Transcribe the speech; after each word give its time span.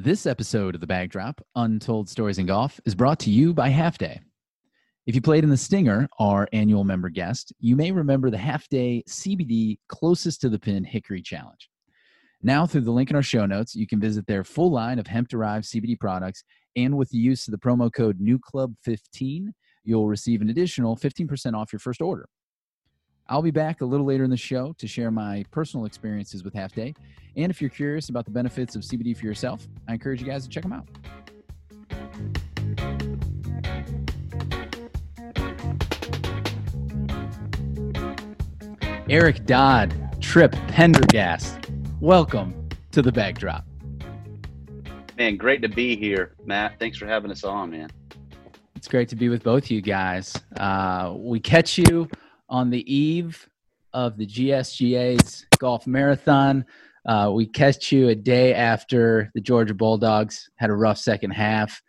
This 0.00 0.26
episode 0.26 0.76
of 0.76 0.80
The 0.80 0.86
Bag 0.86 1.10
Drop, 1.10 1.44
Untold 1.56 2.08
Stories 2.08 2.38
in 2.38 2.46
Golf, 2.46 2.78
is 2.84 2.94
brought 2.94 3.18
to 3.18 3.30
you 3.30 3.52
by 3.52 3.68
Half 3.68 3.98
Day. 3.98 4.20
If 5.08 5.16
you 5.16 5.20
played 5.20 5.42
in 5.42 5.50
the 5.50 5.56
Stinger, 5.56 6.08
our 6.20 6.46
annual 6.52 6.84
member 6.84 7.08
guest, 7.08 7.52
you 7.58 7.74
may 7.74 7.90
remember 7.90 8.30
the 8.30 8.38
Half 8.38 8.68
Day 8.68 9.02
CBD 9.08 9.80
Closest 9.88 10.40
to 10.42 10.48
the 10.50 10.58
Pin 10.60 10.84
Hickory 10.84 11.20
Challenge. 11.20 11.68
Now, 12.40 12.64
through 12.64 12.82
the 12.82 12.92
link 12.92 13.10
in 13.10 13.16
our 13.16 13.24
show 13.24 13.44
notes, 13.44 13.74
you 13.74 13.88
can 13.88 13.98
visit 13.98 14.24
their 14.28 14.44
full 14.44 14.70
line 14.70 15.00
of 15.00 15.08
hemp 15.08 15.30
derived 15.30 15.64
CBD 15.64 15.98
products, 15.98 16.44
and 16.76 16.96
with 16.96 17.08
the 17.08 17.18
use 17.18 17.48
of 17.48 17.50
the 17.50 17.58
promo 17.58 17.92
code 17.92 18.20
NEWCLUB15, 18.20 19.48
you'll 19.82 20.06
receive 20.06 20.42
an 20.42 20.50
additional 20.50 20.96
15% 20.96 21.54
off 21.54 21.72
your 21.72 21.80
first 21.80 22.00
order. 22.00 22.28
I'll 23.30 23.42
be 23.42 23.50
back 23.50 23.82
a 23.82 23.84
little 23.84 24.06
later 24.06 24.24
in 24.24 24.30
the 24.30 24.38
show 24.38 24.72
to 24.78 24.86
share 24.86 25.10
my 25.10 25.44
personal 25.50 25.84
experiences 25.84 26.44
with 26.44 26.54
Half 26.54 26.72
Day. 26.72 26.94
And 27.36 27.50
if 27.50 27.60
you're 27.60 27.68
curious 27.68 28.08
about 28.08 28.24
the 28.24 28.30
benefits 28.30 28.74
of 28.74 28.80
CBD 28.80 29.14
for 29.14 29.26
yourself, 29.26 29.68
I 29.86 29.92
encourage 29.92 30.22
you 30.22 30.26
guys 30.26 30.44
to 30.44 30.48
check 30.48 30.62
them 30.62 30.72
out. 30.72 30.88
Eric 39.10 39.44
Dodd, 39.44 40.22
Tripp 40.22 40.52
Pendergast, 40.68 41.58
welcome 42.00 42.70
to 42.92 43.02
the 43.02 43.12
Bag 43.12 43.38
Drop. 43.38 43.66
Man, 45.18 45.36
great 45.36 45.60
to 45.60 45.68
be 45.68 45.96
here, 45.96 46.32
Matt. 46.46 46.78
Thanks 46.78 46.96
for 46.96 47.06
having 47.06 47.30
us 47.30 47.44
on, 47.44 47.72
man. 47.72 47.90
It's 48.74 48.88
great 48.88 49.10
to 49.10 49.16
be 49.16 49.28
with 49.28 49.42
both 49.42 49.70
you 49.70 49.82
guys. 49.82 50.34
Uh, 50.56 51.12
we 51.14 51.40
catch 51.40 51.76
you 51.76 52.08
on 52.48 52.70
the 52.70 52.92
eve 52.92 53.48
of 53.92 54.16
the 54.16 54.26
GSGA's 54.26 55.46
golf 55.58 55.86
marathon. 55.86 56.64
Uh, 57.06 57.30
we 57.32 57.46
catch 57.46 57.90
you 57.90 58.08
a 58.08 58.14
day 58.14 58.54
after 58.54 59.30
the 59.34 59.40
Georgia 59.40 59.74
Bulldogs 59.74 60.50
had 60.56 60.70
a 60.70 60.74
rough 60.74 60.98
second 60.98 61.30
half. 61.30 61.80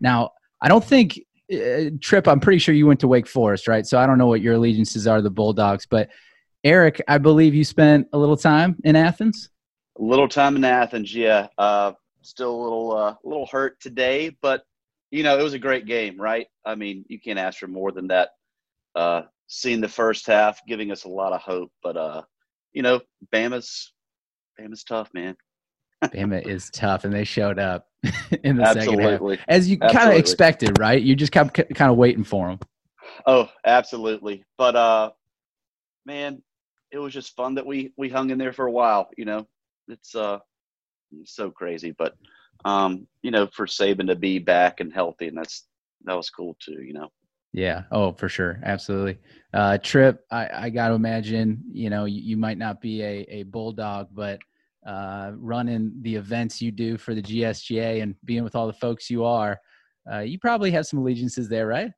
Now, 0.00 0.32
I 0.60 0.68
don't 0.68 0.84
think 0.84 1.18
uh, 1.52 1.90
Tripp. 2.00 2.28
I'm 2.28 2.40
pretty 2.40 2.58
sure 2.58 2.74
you 2.74 2.86
went 2.86 3.00
to 3.00 3.08
Wake 3.08 3.26
Forest, 3.26 3.68
right? 3.68 3.86
So 3.86 3.98
I 3.98 4.06
don't 4.06 4.18
know 4.18 4.26
what 4.26 4.40
your 4.40 4.54
allegiances 4.54 5.06
are 5.06 5.16
to 5.16 5.22
the 5.22 5.30
Bulldogs, 5.30 5.86
but 5.86 6.10
Eric, 6.64 7.00
I 7.08 7.18
believe 7.18 7.54
you 7.54 7.64
spent 7.64 8.08
a 8.12 8.18
little 8.18 8.36
time 8.36 8.76
in 8.84 8.96
Athens. 8.96 9.50
A 9.98 10.02
little 10.02 10.28
time 10.28 10.56
in 10.56 10.64
Athens, 10.64 11.14
yeah. 11.14 11.46
Uh, 11.56 11.92
still 12.22 12.54
a 12.54 12.62
little, 12.62 12.96
uh, 12.96 13.14
little 13.24 13.46
hurt 13.46 13.80
today, 13.80 14.36
but 14.42 14.64
you 15.10 15.22
know 15.22 15.38
it 15.38 15.42
was 15.42 15.54
a 15.54 15.58
great 15.58 15.86
game, 15.86 16.20
right? 16.20 16.48
I 16.64 16.74
mean, 16.74 17.04
you 17.08 17.20
can't 17.20 17.38
ask 17.38 17.58
for 17.58 17.68
more 17.68 17.92
than 17.92 18.08
that. 18.08 18.30
Uh, 18.94 19.22
seeing 19.46 19.80
the 19.80 19.88
first 19.88 20.26
half, 20.26 20.60
giving 20.66 20.90
us 20.90 21.04
a 21.04 21.08
lot 21.08 21.32
of 21.32 21.40
hope, 21.40 21.70
but 21.82 21.96
uh, 21.96 22.22
you 22.72 22.82
know, 22.82 23.00
Bama's 23.34 23.92
Bama's 24.60 24.84
tough, 24.84 25.10
man. 25.14 25.36
Bama 26.04 26.46
is 26.46 26.70
tough, 26.70 27.04
and 27.04 27.12
they 27.12 27.24
showed 27.24 27.58
up 27.58 27.86
in 28.44 28.56
the 28.56 28.64
absolutely. 28.64 29.04
second 29.04 29.38
half, 29.38 29.46
as 29.48 29.68
you 29.68 29.78
kind 29.78 30.10
of 30.10 30.16
expected, 30.16 30.78
right? 30.78 31.00
You 31.00 31.14
just 31.14 31.32
kept 31.32 31.54
kind 31.54 31.90
of 31.90 31.96
waiting 31.96 32.24
for 32.24 32.48
them. 32.48 32.58
Oh, 33.26 33.48
absolutely. 33.64 34.44
But 34.58 34.76
uh, 34.76 35.10
man, 36.04 36.42
it 36.92 36.98
was 36.98 37.14
just 37.14 37.34
fun 37.34 37.54
that 37.54 37.66
we 37.66 37.92
we 37.96 38.08
hung 38.08 38.30
in 38.30 38.38
there 38.38 38.52
for 38.52 38.66
a 38.66 38.72
while. 38.72 39.08
You 39.16 39.24
know, 39.24 39.46
it's 39.88 40.14
uh 40.14 40.38
so 41.24 41.50
crazy, 41.50 41.94
but 41.96 42.14
um, 42.64 43.06
you 43.22 43.30
know, 43.30 43.46
for 43.46 43.66
Saban 43.66 44.08
to 44.08 44.16
be 44.16 44.38
back 44.38 44.80
and 44.80 44.92
healthy, 44.92 45.28
and 45.28 45.36
that's 45.36 45.66
that 46.04 46.16
was 46.16 46.30
cool 46.30 46.56
too. 46.60 46.82
You 46.82 46.94
know. 46.94 47.08
Yeah. 47.56 47.84
Oh, 47.90 48.12
for 48.12 48.28
sure. 48.28 48.60
Absolutely. 48.64 49.18
Uh, 49.54 49.78
Tripp, 49.78 50.20
I, 50.30 50.66
I 50.66 50.70
got 50.70 50.88
to 50.88 50.94
imagine, 50.94 51.64
you 51.72 51.88
know, 51.88 52.04
you, 52.04 52.20
you, 52.20 52.36
might 52.36 52.58
not 52.58 52.82
be 52.82 53.02
a, 53.02 53.26
a 53.30 53.42
bulldog, 53.44 54.08
but 54.12 54.40
uh, 54.86 55.32
running 55.36 55.90
the 56.02 56.16
events 56.16 56.60
you 56.60 56.70
do 56.70 56.98
for 56.98 57.14
the 57.14 57.22
GSGA 57.22 58.02
and 58.02 58.14
being 58.26 58.44
with 58.44 58.54
all 58.54 58.66
the 58.66 58.74
folks 58.74 59.08
you 59.08 59.24
are, 59.24 59.58
uh, 60.12 60.18
you 60.18 60.38
probably 60.38 60.70
have 60.70 60.86
some 60.86 60.98
allegiances 60.98 61.48
there, 61.48 61.66
right? 61.66 61.90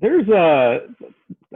There's 0.00 0.28
a, 0.28 0.86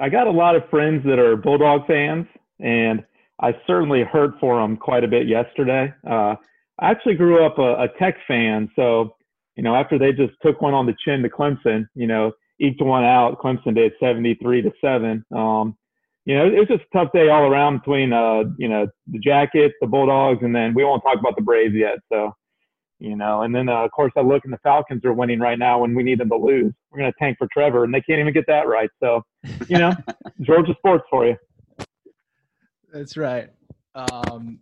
I 0.00 0.08
got 0.08 0.26
a 0.26 0.32
lot 0.32 0.56
of 0.56 0.68
friends 0.68 1.04
that 1.04 1.20
are 1.20 1.36
bulldog 1.36 1.86
fans, 1.86 2.26
and 2.58 3.04
I 3.40 3.52
certainly 3.64 4.02
heard 4.02 4.32
for 4.40 4.60
them 4.60 4.76
quite 4.76 5.04
a 5.04 5.08
bit 5.08 5.28
yesterday. 5.28 5.94
Uh, 6.04 6.34
I 6.80 6.90
actually 6.90 7.14
grew 7.14 7.46
up 7.46 7.58
a, 7.58 7.84
a 7.84 7.88
Tech 8.00 8.16
fan, 8.26 8.68
so 8.74 9.14
you 9.54 9.62
know, 9.62 9.76
after 9.76 10.00
they 10.00 10.12
just 10.12 10.32
took 10.42 10.60
one 10.60 10.74
on 10.74 10.86
the 10.86 10.96
chin 11.04 11.22
to 11.22 11.28
Clemson, 11.28 11.86
you 11.94 12.08
know, 12.08 12.32
eked 12.60 12.82
one 12.82 13.04
out. 13.04 13.38
Clemson 13.40 13.74
did 13.74 13.92
73 14.00 14.62
to 14.62 14.72
seven. 14.80 15.24
Um, 15.34 15.76
you 16.24 16.36
know, 16.36 16.46
it 16.46 16.58
was 16.58 16.68
just 16.68 16.84
a 16.92 16.96
tough 16.96 17.12
day 17.12 17.28
all 17.28 17.42
around 17.42 17.78
between, 17.78 18.12
uh, 18.12 18.44
you 18.56 18.68
know, 18.68 18.86
the 19.08 19.18
Jackets, 19.18 19.74
the 19.80 19.88
Bulldogs, 19.88 20.42
and 20.42 20.54
then 20.54 20.72
we 20.72 20.84
won't 20.84 21.02
talk 21.02 21.18
about 21.18 21.34
the 21.36 21.42
Braves 21.42 21.74
yet. 21.74 21.98
So, 22.12 22.32
you 23.00 23.16
know, 23.16 23.42
and 23.42 23.52
then 23.52 23.68
uh, 23.68 23.84
of 23.84 23.90
course 23.90 24.12
I 24.16 24.20
look 24.20 24.44
and 24.44 24.52
the 24.52 24.58
Falcons 24.62 25.04
are 25.04 25.12
winning 25.12 25.40
right 25.40 25.58
now 25.58 25.80
when 25.80 25.94
we 25.94 26.04
need 26.04 26.20
them 26.20 26.28
to 26.28 26.36
lose. 26.36 26.72
We're 26.90 27.00
going 27.00 27.12
to 27.12 27.18
tank 27.18 27.38
for 27.38 27.48
Trevor, 27.52 27.82
and 27.82 27.92
they 27.92 28.00
can't 28.00 28.20
even 28.20 28.32
get 28.32 28.46
that 28.46 28.68
right. 28.68 28.90
So, 29.02 29.22
you 29.68 29.78
know, 29.78 29.92
Georgia 30.40 30.74
sports 30.78 31.04
for 31.10 31.26
you. 31.26 31.36
That's 32.92 33.16
right. 33.16 33.48
Um, 33.96 34.60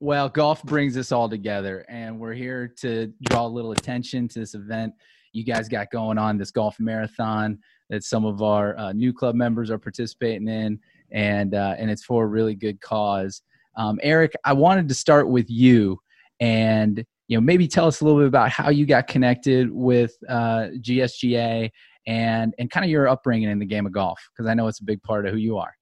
well, 0.00 0.28
golf 0.28 0.62
brings 0.64 0.96
us 0.96 1.12
all 1.12 1.28
together, 1.28 1.84
and 1.88 2.18
we're 2.18 2.34
here 2.34 2.68
to 2.78 3.12
draw 3.22 3.46
a 3.46 3.48
little 3.48 3.72
attention 3.72 4.26
to 4.28 4.40
this 4.40 4.54
event 4.54 4.92
you 5.36 5.44
guys 5.44 5.68
got 5.68 5.90
going 5.90 6.16
on 6.16 6.38
this 6.38 6.50
golf 6.50 6.80
marathon 6.80 7.58
that 7.90 8.02
some 8.02 8.24
of 8.24 8.42
our 8.42 8.76
uh, 8.78 8.92
new 8.92 9.12
club 9.12 9.34
members 9.34 9.70
are 9.70 9.78
participating 9.78 10.48
in, 10.48 10.80
and 11.12 11.54
uh, 11.54 11.74
and 11.78 11.90
it's 11.90 12.02
for 12.04 12.24
a 12.24 12.26
really 12.26 12.54
good 12.54 12.80
cause. 12.80 13.42
Um, 13.76 14.00
Eric, 14.02 14.32
I 14.44 14.54
wanted 14.54 14.88
to 14.88 14.94
start 14.94 15.28
with 15.28 15.50
you, 15.50 16.00
and 16.40 17.04
you 17.28 17.36
know 17.36 17.42
maybe 17.42 17.68
tell 17.68 17.86
us 17.86 18.00
a 18.00 18.04
little 18.04 18.18
bit 18.18 18.28
about 18.28 18.50
how 18.50 18.70
you 18.70 18.86
got 18.86 19.08
connected 19.08 19.70
with 19.70 20.16
uh, 20.28 20.68
GSGA 20.80 21.70
and 22.06 22.54
and 22.58 22.70
kind 22.70 22.84
of 22.84 22.90
your 22.90 23.06
upbringing 23.06 23.50
in 23.50 23.58
the 23.58 23.66
game 23.66 23.84
of 23.84 23.92
golf 23.92 24.18
because 24.32 24.48
I 24.48 24.54
know 24.54 24.68
it's 24.68 24.80
a 24.80 24.84
big 24.84 25.02
part 25.02 25.26
of 25.26 25.32
who 25.32 25.38
you 25.38 25.58
are. 25.58 25.74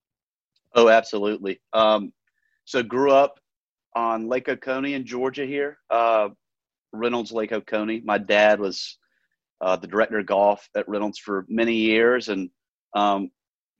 Oh, 0.74 0.88
absolutely. 0.88 1.60
Um, 1.72 2.12
so 2.64 2.82
grew 2.82 3.12
up 3.12 3.38
on 3.94 4.26
Lake 4.26 4.48
Oconee 4.48 4.94
in 4.94 5.06
Georgia 5.06 5.46
here, 5.46 5.78
uh, 5.90 6.30
Reynolds 6.92 7.30
Lake 7.30 7.52
Oconee. 7.52 8.02
My 8.04 8.18
dad 8.18 8.58
was 8.58 8.98
uh, 9.64 9.76
the 9.76 9.86
director 9.86 10.18
of 10.18 10.26
golf 10.26 10.68
at 10.76 10.86
Reynolds 10.86 11.18
for 11.18 11.46
many 11.48 11.74
years, 11.76 12.28
and 12.28 12.50
um, 12.94 13.30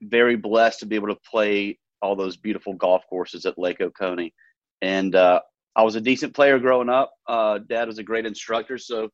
very 0.01 0.35
blessed 0.35 0.79
to 0.79 0.87
be 0.87 0.95
able 0.95 1.09
to 1.09 1.19
play 1.29 1.77
all 2.01 2.15
those 2.15 2.37
beautiful 2.37 2.73
golf 2.73 3.03
courses 3.07 3.45
at 3.45 3.59
Lake 3.59 3.79
Oconee. 3.79 4.33
And 4.81 5.13
uh, 5.15 5.41
I 5.75 5.83
was 5.83 5.95
a 5.95 6.01
decent 6.01 6.33
player 6.33 6.57
growing 6.57 6.89
up. 6.89 7.13
Uh, 7.27 7.59
Dad 7.59 7.87
was 7.87 7.99
a 7.99 8.03
great 8.03 8.25
instructor, 8.25 8.79
so 8.79 9.09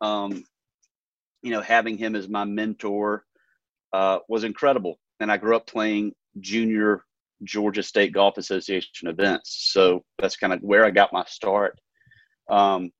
um, 0.00 0.44
you 1.42 1.50
know, 1.50 1.60
having 1.60 1.98
him 1.98 2.14
as 2.14 2.28
my 2.28 2.44
mentor 2.44 3.24
uh, 3.92 4.20
was 4.28 4.44
incredible. 4.44 5.00
And 5.18 5.30
I 5.30 5.38
grew 5.38 5.56
up 5.56 5.66
playing 5.66 6.12
junior 6.38 7.04
Georgia 7.42 7.82
State 7.82 8.12
Golf 8.12 8.38
Association 8.38 9.08
events, 9.08 9.70
so 9.72 10.04
that's 10.20 10.36
kind 10.36 10.52
of 10.52 10.60
where 10.60 10.84
I 10.84 10.90
got 10.90 11.12
my 11.12 11.24
start. 11.24 11.80
Um, 12.48 12.92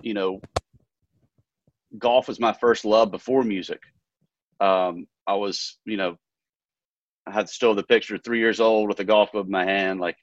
you 0.00 0.14
know, 0.14 0.40
golf 1.98 2.28
was 2.28 2.40
my 2.40 2.52
first 2.52 2.84
love 2.84 3.10
before 3.10 3.42
music. 3.42 3.80
Um, 4.60 5.06
I 5.26 5.34
was, 5.34 5.78
you 5.84 5.96
know, 5.96 6.16
I 7.26 7.32
had 7.32 7.48
still 7.48 7.74
the 7.74 7.82
picture 7.82 8.18
three 8.18 8.38
years 8.38 8.60
old 8.60 8.88
with 8.88 9.00
a 9.00 9.04
golf 9.04 9.32
club 9.32 9.46
in 9.46 9.52
my 9.52 9.64
hand, 9.64 10.00
like, 10.00 10.16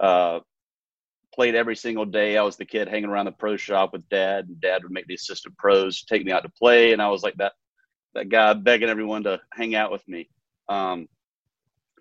uh, 0.00 0.40
played 1.34 1.54
every 1.54 1.76
single 1.76 2.04
day. 2.04 2.36
I 2.36 2.42
was 2.42 2.56
the 2.56 2.64
kid 2.64 2.88
hanging 2.88 3.08
around 3.08 3.26
the 3.26 3.32
pro 3.32 3.56
shop 3.56 3.92
with 3.92 4.08
dad, 4.08 4.46
and 4.48 4.60
dad 4.60 4.82
would 4.82 4.92
make 4.92 5.06
the 5.06 5.14
assistant 5.14 5.56
pros 5.56 6.04
take 6.04 6.24
me 6.24 6.32
out 6.32 6.42
to 6.42 6.50
play. 6.50 6.92
And 6.92 7.00
I 7.00 7.08
was 7.08 7.22
like 7.22 7.36
that, 7.36 7.52
that 8.14 8.28
guy 8.28 8.52
begging 8.54 8.88
everyone 8.88 9.24
to 9.24 9.40
hang 9.52 9.74
out 9.74 9.90
with 9.90 10.06
me. 10.08 10.28
Um, 10.68 11.08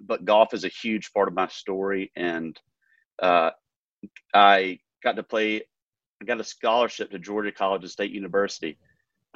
but 0.02 0.26
golf 0.26 0.54
is 0.54 0.64
a 0.64 0.70
huge 0.70 1.12
part 1.14 1.28
of 1.28 1.34
my 1.34 1.48
story. 1.48 2.12
And, 2.16 2.60
uh, 3.22 3.52
I 4.34 4.80
got 5.04 5.16
to 5.16 5.24
play 5.24 5.64
I 6.22 6.26
got 6.26 6.40
a 6.40 6.44
scholarship 6.44 7.12
to 7.12 7.20
Georgia 7.20 7.52
College 7.52 7.84
and 7.84 7.92
State 7.92 8.12
University 8.12 8.78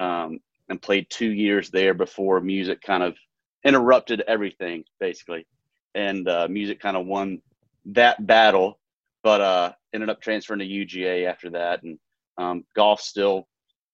um, 0.02 0.40
and 0.68 0.82
played 0.82 1.06
two 1.10 1.30
years 1.30 1.70
there 1.70 1.94
before 1.94 2.40
music 2.40 2.82
kind 2.82 3.02
of 3.02 3.16
interrupted 3.64 4.22
everything, 4.26 4.84
basically. 4.98 5.46
And 5.94 6.28
uh, 6.28 6.48
music 6.48 6.80
kind 6.80 6.96
of 6.96 7.06
won 7.06 7.40
that 7.86 8.26
battle, 8.26 8.78
but 9.22 9.40
uh, 9.40 9.72
ended 9.92 10.10
up 10.10 10.20
transferring 10.20 10.60
to 10.60 10.66
UGA 10.66 11.26
after 11.26 11.50
that. 11.50 11.82
And 11.82 11.98
um, 12.38 12.64
golf 12.74 13.00
still, 13.00 13.46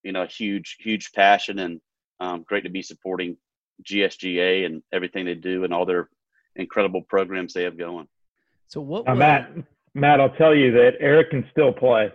you 0.02 0.12
know, 0.12 0.22
a 0.22 0.26
huge, 0.26 0.76
huge 0.80 1.12
passion 1.12 1.58
and 1.58 1.80
um, 2.20 2.44
great 2.48 2.64
to 2.64 2.70
be 2.70 2.82
supporting 2.82 3.36
GSGA 3.84 4.64
and 4.64 4.82
everything 4.92 5.26
they 5.26 5.34
do 5.34 5.64
and 5.64 5.74
all 5.74 5.84
their 5.84 6.08
incredible 6.56 7.02
programs 7.02 7.52
they 7.52 7.64
have 7.64 7.76
going. 7.76 8.08
So 8.68 8.80
what? 8.80 9.06
Now, 9.06 9.14
Matt, 9.14 9.50
Matt, 9.94 10.20
I'll 10.20 10.30
tell 10.30 10.54
you 10.54 10.72
that 10.72 10.94
Eric 11.00 11.30
can 11.30 11.46
still 11.52 11.72
play 11.72 12.12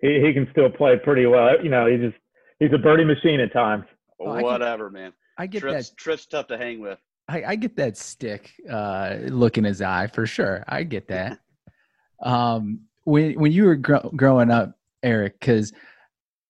he, 0.00 0.20
he 0.20 0.32
can 0.32 0.48
still 0.50 0.70
play 0.70 0.96
pretty 0.96 1.26
well. 1.26 1.62
You 1.62 1.70
know, 1.70 1.86
he 1.86 1.96
just 1.96 2.16
he's 2.60 2.72
a 2.72 2.78
birdie 2.78 3.04
machine 3.04 3.40
at 3.40 3.52
times. 3.52 3.84
Oh, 4.20 4.40
Whatever, 4.40 4.88
I 4.88 4.90
man. 4.90 5.12
I 5.38 5.46
get 5.46 5.60
Tripp's, 5.60 5.90
that. 5.90 5.96
Tripp's 5.96 6.26
tough 6.26 6.46
to 6.48 6.58
hang 6.58 6.80
with. 6.80 6.98
I, 7.28 7.44
I 7.48 7.56
get 7.56 7.76
that 7.76 7.96
stick 7.96 8.52
uh, 8.70 9.16
look 9.24 9.58
in 9.58 9.64
his 9.64 9.82
eye 9.82 10.06
for 10.08 10.26
sure. 10.26 10.64
I 10.68 10.84
get 10.84 11.08
that. 11.08 11.38
um, 12.22 12.80
when 13.04 13.32
when 13.34 13.50
you 13.50 13.64
were 13.64 13.76
gr- 13.76 14.08
growing 14.14 14.50
up, 14.50 14.74
Eric, 15.02 15.40
because 15.40 15.72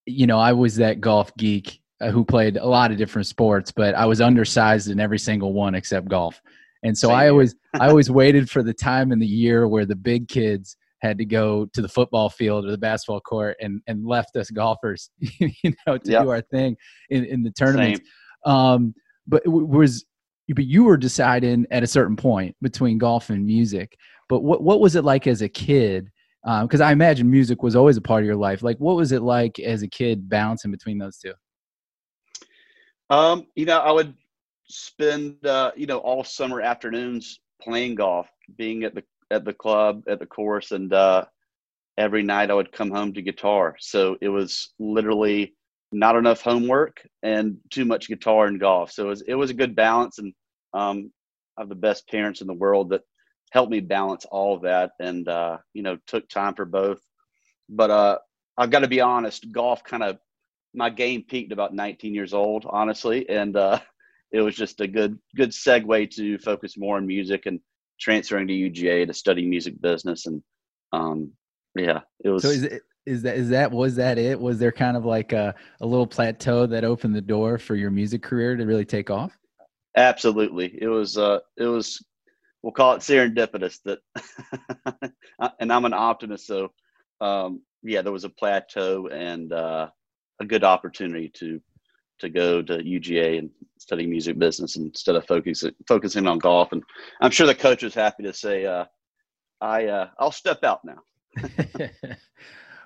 you 0.06 0.26
know 0.26 0.38
I 0.38 0.52
was 0.52 0.76
that 0.76 1.00
golf 1.00 1.34
geek 1.36 1.80
uh, 2.00 2.10
who 2.10 2.24
played 2.24 2.56
a 2.56 2.66
lot 2.66 2.90
of 2.90 2.98
different 2.98 3.28
sports, 3.28 3.70
but 3.70 3.94
I 3.94 4.06
was 4.06 4.20
undersized 4.20 4.88
in 4.88 4.98
every 4.98 5.18
single 5.18 5.52
one 5.52 5.74
except 5.74 6.08
golf. 6.08 6.40
And 6.82 6.96
so 6.96 7.08
Same 7.08 7.16
I 7.16 7.28
always 7.28 7.54
I 7.80 7.88
always 7.88 8.10
waited 8.10 8.50
for 8.50 8.62
the 8.62 8.74
time 8.74 9.12
in 9.12 9.18
the 9.18 9.26
year 9.26 9.68
where 9.68 9.86
the 9.86 9.96
big 9.96 10.28
kids 10.28 10.76
had 11.02 11.19
to 11.19 11.25
go 11.25 11.67
to 11.67 11.82
the 11.82 11.88
football 11.88 12.29
field 12.29 12.64
or 12.67 12.70
the 12.70 12.79
basketball 12.79 13.20
court 13.20 13.56
and 13.61 13.81
and 13.87 14.06
left 14.06 14.37
us 14.37 14.50
golfers, 14.50 15.11
you 15.19 15.73
know, 15.87 15.99
to 15.99 16.11
Yep. 16.11 16.23
do 16.23 16.29
our 16.31 16.41
thing 16.43 16.76
in 17.11 17.25
in 17.25 17.43
the 17.43 17.50
tournaments. 17.50 18.00
Same. 18.44 18.55
Um, 18.55 18.94
but 19.26 19.43
it 19.44 19.49
was 19.49 20.05
but 20.55 20.67
you 20.67 20.85
were 20.85 20.97
deciding 20.97 21.67
at 21.70 21.82
a 21.82 21.87
certain 21.87 22.17
point 22.17 22.56
between 22.61 22.99
golf 22.99 23.31
and 23.31 23.44
music. 23.44 23.97
But 24.29 24.41
what 24.41 24.62
what 24.62 24.81
was 24.81 24.97
it 24.97 25.05
like 25.05 25.26
as 25.26 25.43
a 25.43 25.49
kid? 25.49 26.11
Because 26.44 26.81
I 26.81 26.93
imagine 26.93 27.31
music 27.31 27.62
was 27.62 27.76
always 27.76 27.96
a 27.96 28.00
part 28.00 28.23
of 28.23 28.26
your 28.26 28.37
life. 28.37 28.62
Like, 28.62 28.79
what 28.79 28.96
was 28.96 29.12
it 29.12 29.20
like 29.20 29.58
as 29.58 29.82
a 29.82 29.88
kid 29.88 30.29
balancing 30.29 30.70
between 30.70 30.99
those 30.99 31.19
two? 31.19 31.35
Um, 33.11 33.46
you 33.56 33.67
know, 33.67 33.79
I 33.79 33.91
would 33.91 34.14
spend 34.69 35.44
uh, 35.44 35.73
you 35.76 35.87
know 35.87 35.99
all 35.99 36.25
summer 36.25 36.61
afternoons 36.61 37.41
playing 37.61 37.96
golf, 37.96 38.29
being 38.56 38.85
at 38.85 38.94
the 38.94 39.05
at 39.31 39.44
the 39.44 39.53
club 39.53 40.05
at 40.09 40.19
the 40.19 40.27
course, 40.27 40.73
and 40.73 40.93
uh, 40.93 41.25
every 41.99 42.23
night 42.23 42.50
I 42.50 42.55
would 42.55 42.73
come 42.73 42.91
home 42.91 43.12
to 43.15 43.23
guitar. 43.23 43.77
So 43.79 44.17
it 44.21 44.29
was 44.29 44.73
literally 44.79 45.55
not 45.93 46.17
enough 46.17 46.41
homework 46.41 47.06
and 47.23 47.59
too 47.71 47.85
much 47.85 48.09
guitar 48.09 48.47
and 48.47 48.61
golf. 48.61 48.93
So 48.93 49.06
it 49.06 49.09
was 49.09 49.23
it 49.23 49.35
was 49.35 49.50
a 49.50 49.55
good 49.55 49.75
balance, 49.75 50.19
and 50.19 50.32
um, 50.73 51.11
I 51.56 51.62
have 51.62 51.69
the 51.69 51.75
best 51.75 52.09
parents 52.09 52.41
in 52.41 52.47
the 52.47 52.55
world 52.55 52.91
that 52.91 53.03
helped 53.53 53.73
me 53.73 53.81
balance 53.81 54.25
all 54.27 54.55
of 54.55 54.62
that, 54.62 54.93
and 55.00 55.29
uh, 55.29 55.59
you 55.75 55.82
know 55.82 55.99
took 56.06 56.29
time 56.29 56.55
for 56.55 56.65
both. 56.65 57.00
But 57.69 57.91
uh, 57.91 58.19
I've 58.56 58.71
got 58.71 58.81
to 58.81 58.88
be 58.88 59.00
honest, 59.00 59.53
golf 59.53 59.85
kind 59.85 60.03
of 60.03 60.19
my 60.75 60.91
game 60.91 61.25
peaked 61.29 61.53
about 61.53 61.75
19 61.75 62.15
years 62.15 62.32
old, 62.32 62.65
honestly, 62.69 63.29
and 63.29 63.56
uh, 63.56 63.81
it 64.32 64.41
was 64.41 64.55
just 64.55 64.81
a 64.81 64.87
good 64.88 65.19
good 65.37 65.50
segue 65.50 66.11
to 66.12 66.38
focus 66.38 66.79
more 66.79 66.97
on 66.97 67.06
music 67.06 67.47
and 67.47 67.61
transferring 68.00 68.49
to 68.49 68.55
UGA 68.55 69.06
to 69.06 69.14
study 69.14 69.47
music 69.47 69.81
business, 69.81 70.26
and 70.26 70.43
um, 70.93 71.32
yeah, 71.75 72.00
it 72.25 72.31
was. 72.31 72.43
So 72.43 72.49
is 72.49 72.64
it 72.64 72.82
is 73.06 73.23
that 73.23 73.37
is 73.37 73.49
that 73.50 73.70
was 73.70 73.97
that 73.97 74.19
it? 74.19 74.38
Was 74.38 74.58
there 74.58 74.73
kind 74.73 74.97
of 74.97 75.05
like 75.05 75.32
a, 75.32 75.55
a 75.81 75.87
little 75.87 76.06
plateau 76.06 76.67
that 76.67 76.85
opened 76.85 77.14
the 77.14 77.20
door 77.20 77.58
for 77.58 77.75
your 77.75 77.91
music 77.91 78.23
career 78.23 78.56
to 78.56 78.64
really 78.64 78.85
take 78.85 79.11
off? 79.11 79.37
Absolutely, 79.97 80.76
it 80.81 80.88
was. 80.88 81.19
Uh, 81.19 81.41
it 81.56 81.67
was. 81.67 82.05
We'll 82.62 82.73
call 82.73 82.94
it 82.94 83.00
serendipitous. 83.00 83.79
That, 83.85 84.00
and 85.61 85.73
I'm 85.73 85.87
an 85.87 85.94
optimist, 85.94 86.46
so 86.46 86.73
um, 87.20 87.62
yeah, 87.82 88.03
there 88.03 88.12
was 88.12 88.25
a 88.25 88.29
plateau 88.29 89.08
and 89.08 89.53
uh, 89.53 89.88
a 90.41 90.44
good 90.44 90.64
opportunity 90.64 91.31
to 91.37 91.61
to 92.20 92.28
go 92.31 92.62
to 92.62 92.78
UGA 92.78 93.38
and 93.38 93.50
study 93.78 94.06
music 94.06 94.38
business 94.38 94.76
instead 94.76 95.17
of 95.17 95.26
focusing 95.26 95.72
focusing 95.88 96.26
on 96.26 96.38
golf. 96.38 96.72
And 96.72 96.82
I'm 97.20 97.31
sure 97.31 97.46
the 97.46 97.55
coach 97.55 97.82
was 97.82 97.94
happy 97.94 98.22
to 98.25 98.32
say, 98.32 98.67
uh, 98.67 98.84
"I 99.61 99.87
uh, 99.87 100.08
I'll 100.19 100.32
step 100.32 100.62
out 100.64 100.81
now." 100.84 100.99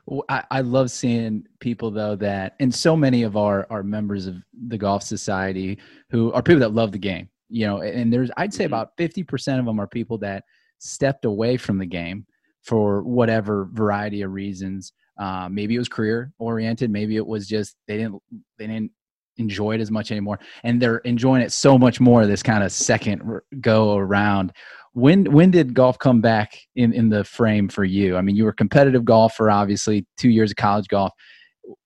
Well, 0.06 0.24
I, 0.28 0.44
I 0.50 0.60
love 0.60 0.90
seeing 0.90 1.46
people 1.60 1.90
though 1.90 2.14
that, 2.16 2.56
and 2.60 2.74
so 2.74 2.94
many 2.94 3.22
of 3.22 3.38
our 3.38 3.66
our 3.70 3.82
members 3.82 4.26
of 4.26 4.36
the 4.68 4.76
golf 4.76 5.02
society 5.02 5.78
who 6.10 6.30
are 6.32 6.42
people 6.42 6.60
that 6.60 6.74
love 6.74 6.92
the 6.92 6.98
game. 6.98 7.30
You 7.48 7.66
know, 7.66 7.80
and 7.80 8.12
there's 8.12 8.30
I'd 8.36 8.52
say 8.52 8.64
Mhm. 8.64 8.68
about 8.68 8.90
fifty 8.98 9.22
percent 9.22 9.60
of 9.60 9.64
them 9.66 9.80
are 9.80 9.86
people 9.86 10.18
that 10.18 10.44
stepped 10.78 11.24
away 11.24 11.56
from 11.56 11.78
the 11.78 11.86
game 11.86 12.26
for 12.62 13.02
whatever 13.02 13.68
variety 13.72 14.20
of 14.20 14.32
reasons. 14.32 14.92
Uh, 15.18 15.48
maybe 15.50 15.74
it 15.74 15.78
was 15.78 15.88
career 15.88 16.32
oriented. 16.38 16.90
Maybe 16.90 17.16
it 17.16 17.26
was 17.26 17.48
just 17.48 17.76
they 17.88 17.96
didn't 17.96 18.20
they 18.58 18.66
didn't 18.66 18.90
enjoy 19.36 19.74
it 19.74 19.80
as 19.80 19.90
much 19.90 20.10
anymore, 20.10 20.38
and 20.62 20.80
they're 20.80 20.98
enjoying 20.98 21.42
it 21.42 21.52
so 21.52 21.78
much 21.78 22.00
more 22.00 22.26
this 22.26 22.42
kind 22.42 22.62
of 22.62 22.72
second 22.72 23.22
go 23.60 23.96
around. 23.96 24.52
When 24.92 25.32
when 25.32 25.50
did 25.50 25.74
golf 25.74 25.98
come 25.98 26.20
back 26.20 26.56
in 26.76 26.92
in 26.92 27.08
the 27.08 27.24
frame 27.24 27.68
for 27.68 27.84
you? 27.84 28.16
I 28.16 28.22
mean 28.22 28.36
you 28.36 28.44
were 28.44 28.50
a 28.50 28.54
competitive 28.54 29.04
golfer 29.04 29.50
obviously 29.50 30.06
two 30.16 30.30
years 30.30 30.50
of 30.50 30.56
college 30.56 30.88
golf. 30.88 31.12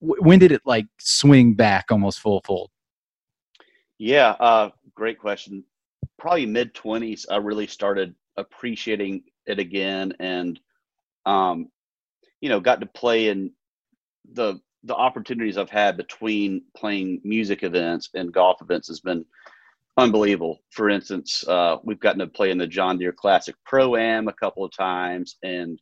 When 0.01 0.39
did 0.39 0.53
it 0.53 0.63
like 0.65 0.87
swing 0.99 1.55
back 1.55 1.87
almost 1.91 2.19
full 2.21 2.43
fold? 2.45 2.71
Yeah, 3.99 4.31
uh, 4.41 4.71
great 4.95 5.19
question. 5.19 5.65
Probably 6.19 6.47
mid 6.47 6.75
twenties, 6.75 7.27
I 7.31 7.37
really 7.37 7.67
started 7.67 8.15
appreciating 8.37 9.23
it 9.47 9.59
again, 9.59 10.13
and 10.21 10.61
um, 11.27 11.69
you 12.41 12.49
know, 12.49 12.61
got 12.61 12.81
to 12.81 12.87
play 12.87 13.29
in 13.29 13.53
the 14.33 14.61
the 14.85 14.95
opportunities 14.95 15.59
I've 15.59 15.71
had 15.71 15.97
between 15.97 16.63
playing 16.77 17.21
music 17.25 17.63
events 17.63 18.11
and 18.15 18.33
golf 18.33 18.63
events 18.63 18.89
has 18.89 19.01
been 19.01 19.25
unbelievable. 19.97 20.61
For 20.71 20.89
instance, 20.89 21.47
uh, 21.49 21.79
we've 21.83 22.01
gotten 22.01 22.21
to 22.21 22.27
play 22.27 22.51
in 22.51 22.59
the 22.59 22.67
John 22.67 22.99
Deere 22.99 23.13
Classic 23.13 23.57
Pro 23.67 23.97
Am 23.97 24.29
a 24.29 24.33
couple 24.33 24.65
of 24.65 24.73
times, 24.77 25.37
and 25.43 25.81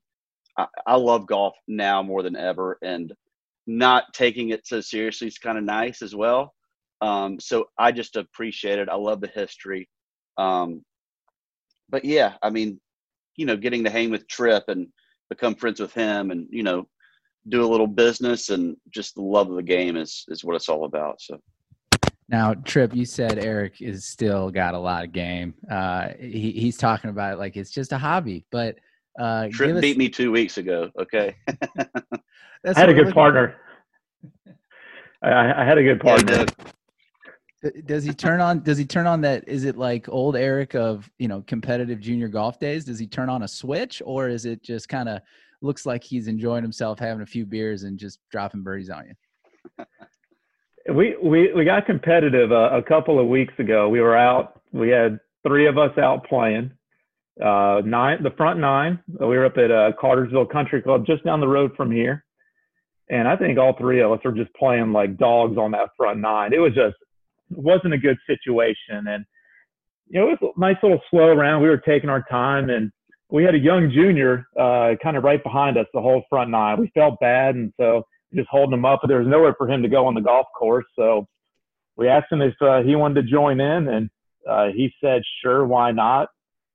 I, 0.56 0.66
I 0.87 0.96
love 0.96 1.26
golf 1.26 1.54
now 1.69 2.02
more 2.02 2.22
than 2.22 2.37
ever. 2.37 2.78
And 2.82 3.12
not 3.66 4.04
taking 4.14 4.50
it 4.50 4.66
so 4.66 4.81
seriously 4.81 5.26
is 5.26 5.38
kind 5.38 5.58
of 5.58 5.64
nice 5.64 6.00
as 6.00 6.14
well. 6.14 6.54
Um, 7.00 7.38
so 7.40 7.66
I 7.76 7.92
just 7.92 8.16
appreciate 8.16 8.78
it. 8.78 8.88
I 8.88 8.94
love 8.94 9.20
the 9.20 9.26
history. 9.26 9.88
Um, 10.38 10.84
but 11.90 12.04
yeah, 12.04 12.34
I 12.42 12.50
mean, 12.50 12.81
you 13.37 13.44
know, 13.44 13.56
getting 13.56 13.84
to 13.84 13.90
hang 13.90 14.10
with 14.10 14.28
Tripp 14.28 14.69
and 14.69 14.88
become 15.28 15.54
friends 15.54 15.81
with 15.81 15.92
him 15.92 16.31
and, 16.31 16.46
you 16.50 16.62
know, 16.62 16.88
do 17.48 17.64
a 17.64 17.69
little 17.69 17.87
business 17.87 18.50
and 18.50 18.76
just 18.90 19.14
the 19.14 19.22
love 19.22 19.48
of 19.50 19.56
the 19.56 19.62
game 19.62 19.96
is, 19.96 20.25
is 20.28 20.44
what 20.44 20.56
it's 20.56 20.69
all 20.69 20.84
about. 20.84 21.20
So 21.20 21.40
now 22.28 22.54
Tripp 22.54 22.93
you 22.94 23.04
said 23.04 23.38
eric 23.38 23.81
is 23.81 24.04
still 24.04 24.50
got 24.50 24.75
a 24.75 24.78
lot 24.78 25.04
of 25.04 25.12
game 25.12 25.54
uh 25.70 26.08
he, 26.19 26.50
he's 26.50 26.76
talking 26.76 27.08
about 27.08 27.32
it 27.34 27.38
like 27.38 27.56
it's 27.56 27.70
just 27.70 27.93
a 27.93 27.98
hobby 27.98 28.44
but 28.50 28.76
uh 29.20 29.46
Tripp 29.52 29.76
us- 29.76 29.81
beat 29.81 29.96
me 29.96 30.08
two 30.08 30.32
weeks 30.32 30.58
ago. 30.58 30.90
Okay. 30.98 31.37
that's 32.64 32.76
I 32.76 32.81
had 32.81 32.88
a 32.88 32.94
good 32.94 33.14
partner. 33.14 33.54
I, 35.22 35.62
I 35.62 35.64
had 35.64 35.78
a 35.78 35.82
good 35.82 36.00
partner. 36.00 36.38
no, 36.38 36.44
D- 37.62 37.81
Does 37.87 38.04
he 38.04 38.12
turn 38.12 38.40
on? 38.40 38.62
Does 38.62 38.76
he 38.76 38.84
turn 38.84 39.06
on 39.06 39.20
that? 39.22 39.49
Is 39.49 39.64
it 39.64 39.76
like 39.78 40.08
old 40.08 40.37
Eric 40.37 40.75
of 40.75 41.10
you 41.19 41.28
know 41.28 41.42
competitive 41.46 42.00
junior 42.00 42.28
golf 42.28 42.58
days? 42.60 42.84
Does 42.84 42.99
he 42.99 43.06
turn 43.06 43.28
on 43.31 43.42
a 43.42 43.49
switch, 43.49 44.02
or 44.04 44.28
is 44.28 44.44
it 44.44 44.62
just 44.62 44.88
kind 44.88 45.08
of 45.08 45.20
looks 45.62 45.86
like 45.86 46.04
he's 46.04 46.28
enjoying 46.28 46.62
himself, 46.62 46.98
having 46.98 47.22
a 47.22 47.26
few 47.26 47.46
beers, 47.46 47.82
and 47.82 47.98
just 47.98 48.20
dropping 48.30 48.62
birdies 48.62 48.90
on 48.90 49.06
you? 49.06 49.84
We 50.88 51.16
we 51.22 51.52
we 51.52 51.64
got 51.64 51.86
competitive 51.86 52.52
uh, 52.52 52.70
a 52.72 52.82
couple 52.82 53.18
of 53.18 53.26
weeks 53.26 53.54
ago. 53.58 53.88
We 53.88 54.00
were 54.00 54.16
out. 54.16 54.60
We 54.72 54.88
had 54.88 55.18
three 55.46 55.66
of 55.66 55.78
us 55.78 55.96
out 55.98 56.25
playing. 56.28 56.70
Uh, 57.44 57.82
nine, 57.84 58.22
the 58.22 58.30
front 58.36 58.60
nine. 58.60 58.98
We 59.08 59.26
were 59.26 59.46
up 59.46 59.58
at 59.58 59.70
uh, 59.70 59.92
Cartersville 60.00 60.46
Country 60.46 60.80
Club, 60.80 61.04
just 61.04 61.25
down 61.25 61.40
the 61.40 61.48
road 61.48 61.72
from 61.76 61.90
here. 61.90 62.25
And 63.10 63.28
I 63.28 63.36
think 63.36 63.58
all 63.58 63.76
three 63.78 64.00
of 64.00 64.10
us 64.12 64.20
were 64.25 64.32
just 64.32 64.52
playing 64.54 64.92
like 64.92 65.16
dogs 65.16 65.58
on 65.58 65.72
that 65.72 65.90
front 65.96 66.20
nine. 66.20 66.52
It 66.52 66.58
was 66.58 66.72
just 66.72 66.96
it 67.50 67.58
wasn't 67.58 67.94
a 67.94 67.98
good 67.98 68.18
situation, 68.26 69.06
and 69.08 69.25
you 70.08 70.20
know 70.20 70.28
it 70.30 70.38
was 70.40 70.52
a 70.56 70.60
nice 70.60 70.76
little 70.82 71.00
slow 71.10 71.32
round. 71.34 71.62
We 71.62 71.68
were 71.68 71.78
taking 71.78 72.10
our 72.10 72.25
time, 72.30 72.70
and 72.70 72.90
we 73.28 73.45
had 73.45 73.54
a 73.54 73.59
young 73.59 73.90
junior 73.90 74.47
uh, 74.59 74.95
kind 75.02 75.16
of 75.16 75.25
right 75.25 75.42
behind 75.42 75.76
us 75.76 75.87
the 75.92 76.00
whole 76.00 76.23
front 76.28 76.50
nine. 76.50 76.80
We 76.80 76.90
felt 76.95 77.18
bad, 77.21 77.54
and 77.54 77.73
so 77.76 78.06
just 78.35 78.49
holding 78.49 78.75
him 78.75 78.85
up, 78.85 79.00
but 79.02 79.09
there 79.09 79.18
was 79.18 79.28
nowhere 79.28 79.54
for 79.56 79.68
him 79.68 79.83
to 79.83 79.88
go 79.88 80.06
on 80.06 80.14
the 80.14 80.21
golf 80.21 80.47
course. 80.56 80.85
So 80.95 81.26
we 81.97 82.09
asked 82.09 82.30
him 82.30 82.42
if 82.42 82.54
uh, 82.61 82.83
he 82.83 82.95
wanted 82.95 83.23
to 83.23 83.30
join 83.30 83.61
in, 83.61 83.88
and 83.88 84.11
uh, 84.49 84.66
he 84.68 84.92
said, 85.02 85.23
"Sure, 85.42 85.66
why 85.66 85.92
not?" 85.92 86.28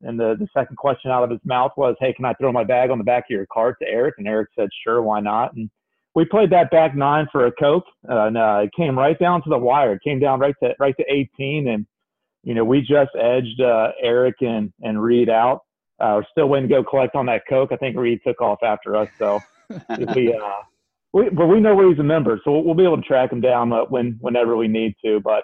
And 0.03 0.19
the, 0.19 0.35
the 0.39 0.47
second 0.53 0.77
question 0.77 1.11
out 1.11 1.23
of 1.23 1.29
his 1.29 1.39
mouth 1.45 1.71
was, 1.77 1.95
"Hey, 1.99 2.13
can 2.13 2.25
I 2.25 2.33
throw 2.33 2.51
my 2.51 2.63
bag 2.63 2.89
on 2.89 2.97
the 2.97 3.03
back 3.03 3.25
of 3.25 3.29
your 3.29 3.45
cart 3.51 3.77
to 3.81 3.87
Eric?" 3.87 4.15
And 4.17 4.27
Eric 4.27 4.49
said, 4.57 4.69
"Sure, 4.83 5.01
why 5.01 5.19
not?" 5.19 5.53
And 5.53 5.69
we 6.15 6.25
played 6.25 6.49
that 6.51 6.71
back 6.71 6.95
nine 6.95 7.27
for 7.31 7.45
a 7.45 7.51
coke, 7.51 7.85
and 8.03 8.37
uh, 8.37 8.61
it 8.63 8.71
came 8.75 8.97
right 8.97 9.17
down 9.17 9.41
to 9.43 9.49
the 9.49 9.57
wire. 9.57 9.93
It 9.93 10.03
came 10.03 10.19
down 10.19 10.39
right 10.39 10.55
to 10.61 10.75
right 10.79 10.95
to 10.97 11.05
18, 11.07 11.69
and 11.69 11.85
you 12.43 12.53
know 12.53 12.65
we 12.65 12.81
just 12.81 13.11
edged 13.19 13.61
uh, 13.61 13.91
Eric 14.01 14.35
and 14.41 14.73
and 14.81 15.01
Reed 15.01 15.29
out. 15.29 15.61
Uh, 16.01 16.21
still 16.31 16.47
waiting 16.47 16.67
to 16.67 16.75
go 16.75 16.83
collect 16.83 17.15
on 17.15 17.27
that 17.27 17.43
coke. 17.47 17.71
I 17.71 17.75
think 17.75 17.95
Reed 17.95 18.21
took 18.25 18.41
off 18.41 18.63
after 18.63 18.95
us, 18.95 19.07
so 19.19 19.39
we 19.99 20.33
uh, 20.43 20.61
we, 21.13 21.29
but 21.29 21.47
we 21.47 21.59
know 21.59 21.75
where 21.75 21.89
he's 21.89 21.99
a 21.99 22.03
member, 22.03 22.39
so 22.43 22.51
we'll, 22.51 22.63
we'll 22.63 22.75
be 22.75 22.83
able 22.83 22.97
to 22.97 23.07
track 23.07 23.31
him 23.31 23.41
down 23.41 23.71
uh, 23.71 23.81
when 23.89 24.17
whenever 24.19 24.57
we 24.57 24.67
need 24.67 24.95
to. 25.05 25.19
But 25.19 25.43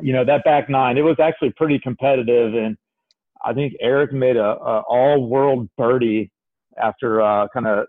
you 0.00 0.12
know 0.12 0.24
that 0.24 0.44
back 0.44 0.68
nine, 0.68 0.96
it 0.96 1.02
was 1.02 1.16
actually 1.20 1.50
pretty 1.56 1.78
competitive, 1.78 2.54
and 2.54 2.76
I 3.44 3.52
think 3.52 3.74
Eric 3.80 4.12
made 4.12 4.36
a, 4.36 4.44
a 4.44 4.80
all 4.88 5.26
world 5.26 5.68
birdie 5.76 6.30
after 6.80 7.20
uh, 7.20 7.48
kind 7.52 7.66
of 7.66 7.86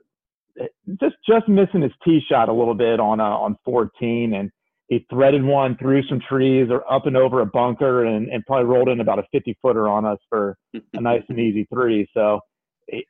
just 1.00 1.16
just 1.28 1.48
missing 1.48 1.82
his 1.82 1.92
tee 2.04 2.22
shot 2.28 2.50
a 2.50 2.54
little 2.54 2.74
bit 2.74 3.00
on 3.00 3.20
uh, 3.20 3.24
on 3.24 3.58
14, 3.66 4.34
and 4.34 4.52
he 4.90 5.06
threaded 5.10 5.44
one 5.44 5.78
through 5.78 6.04
some 6.08 6.20
trees 6.28 6.68
or 6.70 6.84
up 6.92 7.06
and 7.06 7.16
over 7.16 7.40
a 7.42 7.46
bunker, 7.46 8.06
and, 8.06 8.28
and 8.30 8.46
probably 8.46 8.66
rolled 8.66 8.90
in 8.90 9.00
about 9.00 9.20
a 9.20 9.24
50 9.32 9.58
footer 9.62 9.88
on 9.88 10.06
us 10.06 10.20
for 10.30 10.58
a 10.94 11.02
nice 11.02 11.24
and 11.30 11.40
easy 11.40 11.66
three. 11.74 12.08
So. 12.14 12.40
it- 12.88 13.06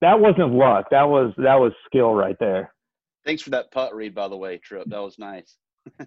that 0.00 0.20
wasn't 0.20 0.52
luck. 0.52 0.86
That 0.90 1.08
was 1.08 1.32
that 1.38 1.54
was 1.58 1.72
skill 1.86 2.12
right 2.12 2.36
there. 2.38 2.74
Thanks 3.24 3.40
for 3.40 3.48
that 3.50 3.70
putt 3.70 3.94
read, 3.94 4.14
by 4.14 4.28
the 4.28 4.36
way, 4.36 4.58
Tripp. 4.58 4.86
That 4.88 4.98
was 4.98 5.18
nice. 5.18 5.56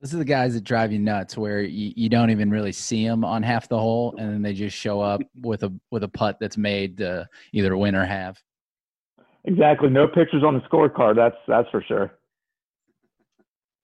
Those 0.00 0.14
are 0.14 0.18
the 0.18 0.24
guys 0.24 0.54
that 0.54 0.64
drive 0.64 0.90
you 0.90 0.98
nuts, 0.98 1.36
where 1.36 1.60
you, 1.60 1.92
you 1.94 2.08
don't 2.08 2.30
even 2.30 2.50
really 2.50 2.72
see 2.72 3.06
them 3.06 3.24
on 3.26 3.42
half 3.42 3.68
the 3.68 3.78
hole, 3.78 4.14
and 4.18 4.32
then 4.32 4.40
they 4.42 4.54
just 4.54 4.74
show 4.74 5.02
up 5.02 5.20
with 5.42 5.64
a 5.64 5.72
with 5.90 6.02
a 6.04 6.08
putt 6.08 6.38
that's 6.40 6.56
made 6.56 6.96
to 6.98 7.28
either 7.52 7.76
win 7.76 7.94
or 7.94 8.06
have. 8.06 8.38
Exactly. 9.44 9.90
No 9.90 10.08
pictures 10.08 10.42
on 10.42 10.54
the 10.54 10.60
scorecard. 10.60 11.16
That's 11.16 11.36
that's 11.46 11.68
for 11.68 11.82
sure. 11.82 12.12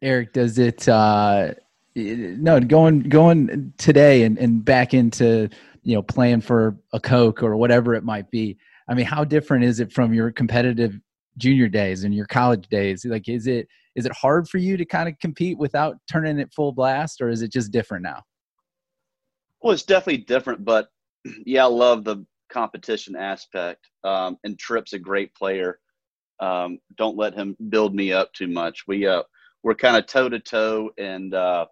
Eric, 0.02 0.33
does 0.33 0.59
it? 0.59 0.88
uh 0.88 1.55
No, 1.95 2.61
going 2.61 3.00
going 3.00 3.73
today 3.78 4.23
and, 4.23 4.38
and 4.38 4.64
back 4.64 4.95
into 4.95 5.49
you 5.83 5.95
know 5.95 6.02
playing 6.02 6.43
for 6.43 6.76
a 6.93 7.00
Coke 7.00 7.43
or 7.43 7.57
whatever 7.57 7.95
it 7.95 8.05
might 8.05 8.31
be. 8.31 8.57
I 8.88 8.95
mean, 8.95 9.07
how 9.07 9.25
different 9.25 9.64
is 9.64 9.81
it 9.81 9.93
from 9.93 10.14
your 10.14 10.31
competitive 10.31 10.99
junior 11.37 11.69
days 11.69 12.05
and 12.05 12.14
your 12.14 12.26
college 12.26 12.69
days? 12.69 13.05
Like, 13.05 13.28
is 13.28 13.47
it 13.47 13.69
is 13.95 14.07
it 14.07 14.12
hard 14.12 14.49
for 14.49 14.59
you 14.59 14.76
to 14.76 14.85
kind 14.85 15.09
of 15.09 15.19
compete 15.19 15.59
without 15.59 15.97
turning 16.11 16.38
it 16.38 16.52
full 16.55 16.73
blast, 16.73 17.21
or 17.21 17.28
is 17.28 17.43
it 17.43 17.52
just 17.52 17.73
different 17.73 18.05
now? 18.05 18.23
Well, 19.61 19.73
it's 19.73 19.83
definitely 19.83 20.25
different, 20.25 20.64
but 20.64 20.88
yeah, 21.45 21.64
I 21.64 21.69
love 21.69 22.05
the 22.05 22.25
competition 22.49 23.17
aspect. 23.17 23.88
Um, 24.05 24.38
and 24.45 24.59
Tripp's 24.59 24.93
a 24.93 24.99
great 24.99 25.35
player. 25.35 25.81
Um, 26.40 26.78
don't 26.97 27.17
let 27.17 27.35
him 27.35 27.57
build 27.69 27.95
me 27.95 28.12
up 28.12 28.33
too 28.33 28.47
much. 28.47 28.87
We 28.87 29.07
uh, 29.07 29.23
we're 29.68 29.75
kind 29.75 29.98
of 29.98 30.06
toe 30.06 30.30
to 30.30 30.40
toe, 30.40 30.90
and 30.96 31.34
uh, 31.34 31.66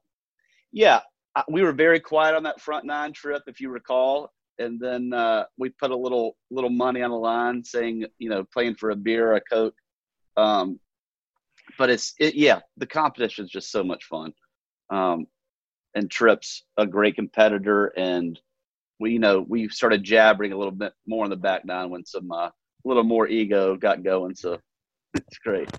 yeah, 0.71 1.01
we 1.49 1.63
were 1.63 1.73
very 1.73 1.99
quiet 1.99 2.35
on 2.35 2.43
that 2.43 2.61
front 2.61 2.85
nine 2.85 3.15
Tripp, 3.15 3.45
if 3.47 3.59
you 3.59 3.71
recall. 3.71 4.31
And 4.59 4.79
then 4.79 5.15
uh, 5.15 5.45
we 5.57 5.71
put 5.71 5.91
a 5.91 5.97
little 5.97 6.37
little 6.51 6.69
money 6.69 7.01
on 7.01 7.11
the 7.11 7.17
line, 7.17 7.65
saying 7.65 8.05
you 8.19 8.29
know 8.29 8.45
playing 8.53 8.75
for 8.75 8.91
a 8.91 8.97
beer, 8.97 9.35
a 9.35 9.41
coke. 9.41 9.75
Um, 10.37 10.79
but 11.79 11.89
it's 11.89 12.13
it, 12.21 12.35
yeah, 12.35 12.61
the 12.77 12.87
competition 12.87 13.47
is 13.47 13.51
just 13.51 13.73
so 13.73 13.83
much 13.83 14.05
fun. 14.05 14.35
Um, 14.91 15.27
and 15.95 16.11
Tripp's 16.11 16.65
a 16.77 16.87
great 16.87 17.15
competitor, 17.15 17.95
and 17.97 18.39
we 19.01 19.13
you 19.13 19.19
know 19.19 19.43
we 19.49 19.71
started 19.71 20.05
jabbering 20.05 20.53
a 20.53 20.59
little 20.59 20.71
bit 20.71 20.93
more 21.07 21.25
in 21.25 21.31
the 21.31 21.37
back 21.37 21.65
nine 21.65 21.89
when 21.89 22.05
some 22.05 22.31
uh, 22.31 22.51
little 22.85 23.05
more 23.05 23.27
ego 23.27 23.75
got 23.75 24.03
going. 24.03 24.35
So 24.35 24.59
it's 25.15 25.39
great. 25.39 25.71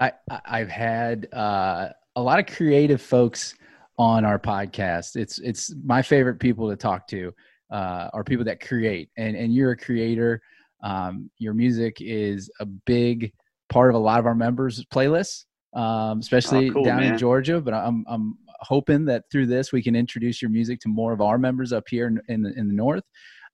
I 0.00 0.12
I've 0.44 0.68
had 0.68 1.32
uh, 1.32 1.88
a 2.16 2.22
lot 2.22 2.38
of 2.38 2.46
creative 2.46 3.02
folks 3.02 3.54
on 3.98 4.24
our 4.24 4.38
podcast. 4.38 5.16
It's 5.16 5.38
it's 5.38 5.74
my 5.84 6.02
favorite 6.02 6.38
people 6.38 6.68
to 6.70 6.76
talk 6.76 7.06
to 7.08 7.32
uh, 7.70 8.08
are 8.12 8.24
people 8.24 8.44
that 8.44 8.60
create, 8.60 9.10
and 9.16 9.36
and 9.36 9.54
you're 9.54 9.72
a 9.72 9.76
creator. 9.76 10.40
Um, 10.82 11.30
your 11.38 11.54
music 11.54 11.96
is 12.00 12.50
a 12.60 12.66
big 12.66 13.32
part 13.68 13.90
of 13.90 13.96
a 13.96 13.98
lot 13.98 14.20
of 14.20 14.26
our 14.26 14.34
members' 14.34 14.84
playlists, 14.92 15.44
um, 15.74 16.20
especially 16.20 16.70
oh, 16.70 16.74
cool, 16.74 16.84
down 16.84 17.00
man. 17.00 17.12
in 17.12 17.18
Georgia. 17.18 17.60
But 17.60 17.74
I'm 17.74 18.04
I'm 18.08 18.38
hoping 18.60 19.04
that 19.06 19.24
through 19.30 19.46
this 19.46 19.72
we 19.72 19.82
can 19.82 19.96
introduce 19.96 20.40
your 20.40 20.50
music 20.50 20.80
to 20.80 20.88
more 20.88 21.12
of 21.12 21.20
our 21.20 21.38
members 21.38 21.72
up 21.72 21.84
here 21.88 22.06
in, 22.06 22.20
in 22.28 22.42
the 22.42 22.52
in 22.58 22.68
the 22.68 22.74
north. 22.74 23.04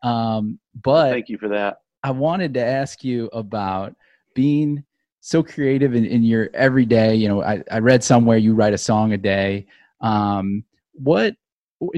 Um, 0.03 0.59
but 0.83 1.11
thank 1.11 1.29
you 1.29 1.39
for 1.39 1.49
that. 1.49 1.79
I 2.03 2.11
wanted 2.11 2.53
to 2.55 2.65
ask 2.65 3.03
you 3.03 3.31
about 3.33 3.95
being 4.35 4.85
so 5.27 5.43
creative 5.43 5.95
in, 5.95 6.05
in 6.05 6.23
your 6.23 6.51
everyday. 6.53 7.15
You 7.15 7.29
know, 7.29 7.43
I, 7.43 7.63
I 7.71 7.79
read 7.79 8.05
somewhere 8.05 8.37
you 8.37 8.53
write 8.55 8.75
a 8.75 8.79
song 8.79 9.15
a 9.15 9.17
day. 9.17 9.67
Um, 10.03 10.65
what 10.93 11.35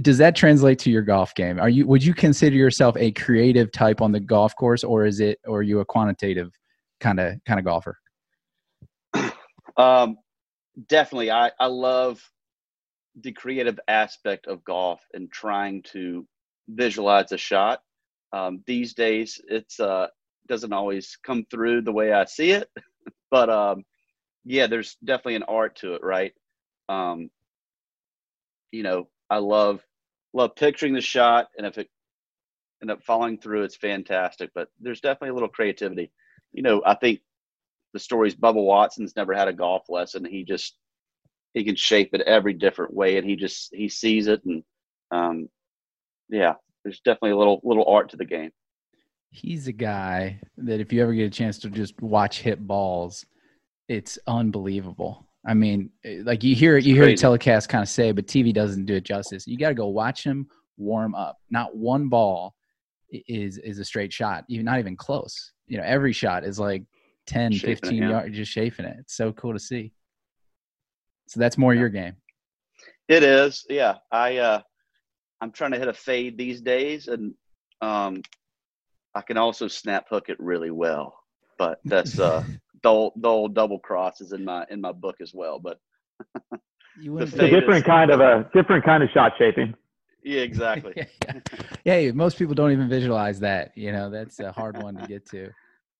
does 0.00 0.18
that 0.18 0.36
translate 0.36 0.78
to 0.80 0.92
your 0.92 1.02
golf 1.02 1.34
game? 1.34 1.58
Are 1.58 1.68
you 1.68 1.88
would 1.88 2.04
you 2.04 2.14
consider 2.14 2.54
yourself 2.54 2.96
a 2.96 3.10
creative 3.10 3.72
type 3.72 4.00
on 4.00 4.12
the 4.12 4.20
golf 4.20 4.54
course, 4.54 4.84
or 4.84 5.06
is 5.06 5.18
it, 5.18 5.40
or 5.44 5.58
are 5.58 5.62
you 5.62 5.80
a 5.80 5.84
quantitative 5.84 6.52
kind 7.00 7.18
of 7.18 7.34
kind 7.46 7.58
of 7.58 7.64
golfer? 7.66 7.98
Um, 9.78 10.16
definitely, 10.88 11.30
I 11.30 11.50
I 11.60 11.66
love 11.66 12.22
the 13.20 13.32
creative 13.32 13.78
aspect 13.88 14.46
of 14.46 14.64
golf 14.64 15.02
and 15.12 15.30
trying 15.30 15.82
to 15.92 16.26
visualize 16.68 17.30
a 17.32 17.36
shot. 17.36 17.82
Um, 18.32 18.62
these 18.66 18.94
days, 18.94 19.38
it's 19.48 19.78
uh 19.78 20.06
doesn't 20.48 20.72
always 20.72 21.18
come 21.22 21.44
through 21.50 21.82
the 21.82 21.92
way 21.92 22.14
I 22.14 22.24
see 22.24 22.52
it, 22.52 22.70
but 23.30 23.50
um, 23.50 23.84
yeah, 24.44 24.66
there's 24.66 24.96
definitely 25.04 25.36
an 25.36 25.44
art 25.44 25.76
to 25.76 25.94
it, 25.94 26.02
right? 26.04 26.32
Um, 26.88 27.30
you 28.72 28.82
know, 28.82 29.08
I 29.30 29.38
love 29.38 29.80
love 30.32 30.54
picturing 30.56 30.94
the 30.94 31.00
shot, 31.00 31.48
and 31.56 31.66
if 31.66 31.78
it 31.78 31.88
end 32.82 32.90
up 32.90 33.02
falling 33.02 33.38
through, 33.38 33.62
it's 33.64 33.76
fantastic. 33.76 34.50
But 34.54 34.68
there's 34.80 35.00
definitely 35.00 35.30
a 35.30 35.34
little 35.34 35.48
creativity. 35.48 36.12
You 36.52 36.62
know, 36.62 36.82
I 36.84 36.94
think 36.94 37.20
the 37.92 37.98
story's 38.00 38.34
Bubba 38.34 38.62
Watson's 38.62 39.16
never 39.16 39.34
had 39.34 39.48
a 39.48 39.52
golf 39.52 39.84
lesson. 39.88 40.24
He 40.24 40.44
just 40.44 40.76
he 41.54 41.64
can 41.64 41.76
shape 41.76 42.10
it 42.14 42.20
every 42.22 42.54
different 42.54 42.94
way, 42.94 43.18
and 43.18 43.28
he 43.28 43.36
just 43.36 43.74
he 43.74 43.88
sees 43.88 44.26
it, 44.28 44.44
and 44.44 44.62
um, 45.10 45.48
yeah, 46.28 46.54
there's 46.84 47.00
definitely 47.00 47.30
a 47.32 47.38
little 47.38 47.60
little 47.64 47.86
art 47.86 48.10
to 48.10 48.16
the 48.16 48.24
game. 48.24 48.52
He's 49.30 49.68
a 49.68 49.72
guy 49.72 50.40
that 50.56 50.80
if 50.80 50.92
you 50.92 51.02
ever 51.02 51.12
get 51.12 51.24
a 51.24 51.30
chance 51.30 51.58
to 51.60 51.70
just 51.70 52.00
watch 52.00 52.40
hit 52.40 52.66
balls, 52.66 53.24
it's 53.88 54.18
unbelievable. 54.26 55.26
I 55.46 55.54
mean, 55.54 55.90
eh, 56.04 56.22
like 56.24 56.42
you 56.42 56.54
hear 56.54 56.76
you 56.78 56.94
hear 56.94 57.14
telecast 57.14 57.68
kind 57.68 57.82
of 57.82 57.88
say, 57.88 58.12
but 58.12 58.26
TV 58.26 58.52
doesn't 58.52 58.86
do 58.86 58.94
it 58.94 59.04
justice. 59.04 59.46
You 59.46 59.56
got 59.56 59.68
to 59.68 59.74
go 59.74 59.88
watch 59.88 60.24
him 60.24 60.48
warm 60.76 61.14
up. 61.14 61.38
Not 61.50 61.76
one 61.76 62.08
ball 62.08 62.54
is 63.10 63.58
is 63.58 63.78
a 63.78 63.84
straight 63.84 64.12
shot, 64.12 64.44
even 64.48 64.64
not 64.64 64.78
even 64.78 64.96
close. 64.96 65.52
You 65.66 65.78
know, 65.78 65.84
every 65.84 66.12
shot 66.12 66.44
is 66.44 66.58
like 66.58 66.84
10, 67.26 67.52
shaping 67.52 67.76
15 67.76 67.92
it, 67.92 68.00
yeah. 68.00 68.10
yards, 68.10 68.36
just 68.36 68.52
shaping 68.52 68.86
it. 68.86 68.96
It's 69.00 69.16
so 69.16 69.32
cool 69.32 69.52
to 69.52 69.58
see. 69.58 69.92
So 71.28 71.40
that's 71.40 71.58
more 71.58 71.74
yeah. 71.74 71.80
your 71.80 71.88
game. 71.88 72.16
It 73.08 73.22
is, 73.22 73.64
yeah. 73.68 73.96
I 74.10 74.38
uh, 74.38 74.60
I'm 75.40 75.52
trying 75.52 75.72
to 75.72 75.78
hit 75.78 75.88
a 75.88 75.92
fade 75.92 76.36
these 76.36 76.60
days, 76.60 77.08
and 77.08 77.34
um, 77.80 78.22
I 79.16 79.22
can 79.22 79.38
also 79.38 79.66
snap 79.66 80.06
hook 80.10 80.28
it 80.28 80.38
really 80.38 80.70
well. 80.70 81.18
But 81.56 81.80
that's 81.84 82.20
uh, 82.20 82.44
the 82.82 82.88
old, 82.88 83.14
the 83.16 83.28
old 83.28 83.54
double 83.54 83.78
cross 83.78 84.20
is 84.20 84.32
in 84.32 84.44
my 84.44 84.66
in 84.70 84.80
my 84.80 84.92
book 84.92 85.16
as 85.20 85.32
well. 85.34 85.58
But 85.58 85.80
it's 86.96 87.32
a 87.32 87.50
different 87.50 87.78
is, 87.78 87.82
kind 87.84 88.10
of 88.10 88.20
a 88.20 88.48
different 88.54 88.84
kind 88.84 89.02
of 89.02 89.08
shot 89.14 89.32
shaping. 89.38 89.74
Yeah, 90.22 90.40
exactly. 90.40 90.92
yeah, 91.84 91.98
yeah, 91.98 92.10
most 92.12 92.36
people 92.36 92.54
don't 92.54 92.72
even 92.72 92.88
visualize 92.88 93.40
that. 93.40 93.70
You 93.76 93.92
know, 93.92 94.10
that's 94.10 94.40
a 94.40 94.50
hard 94.50 94.82
one 94.82 94.96
to 94.96 95.06
get 95.06 95.24
to. 95.30 95.50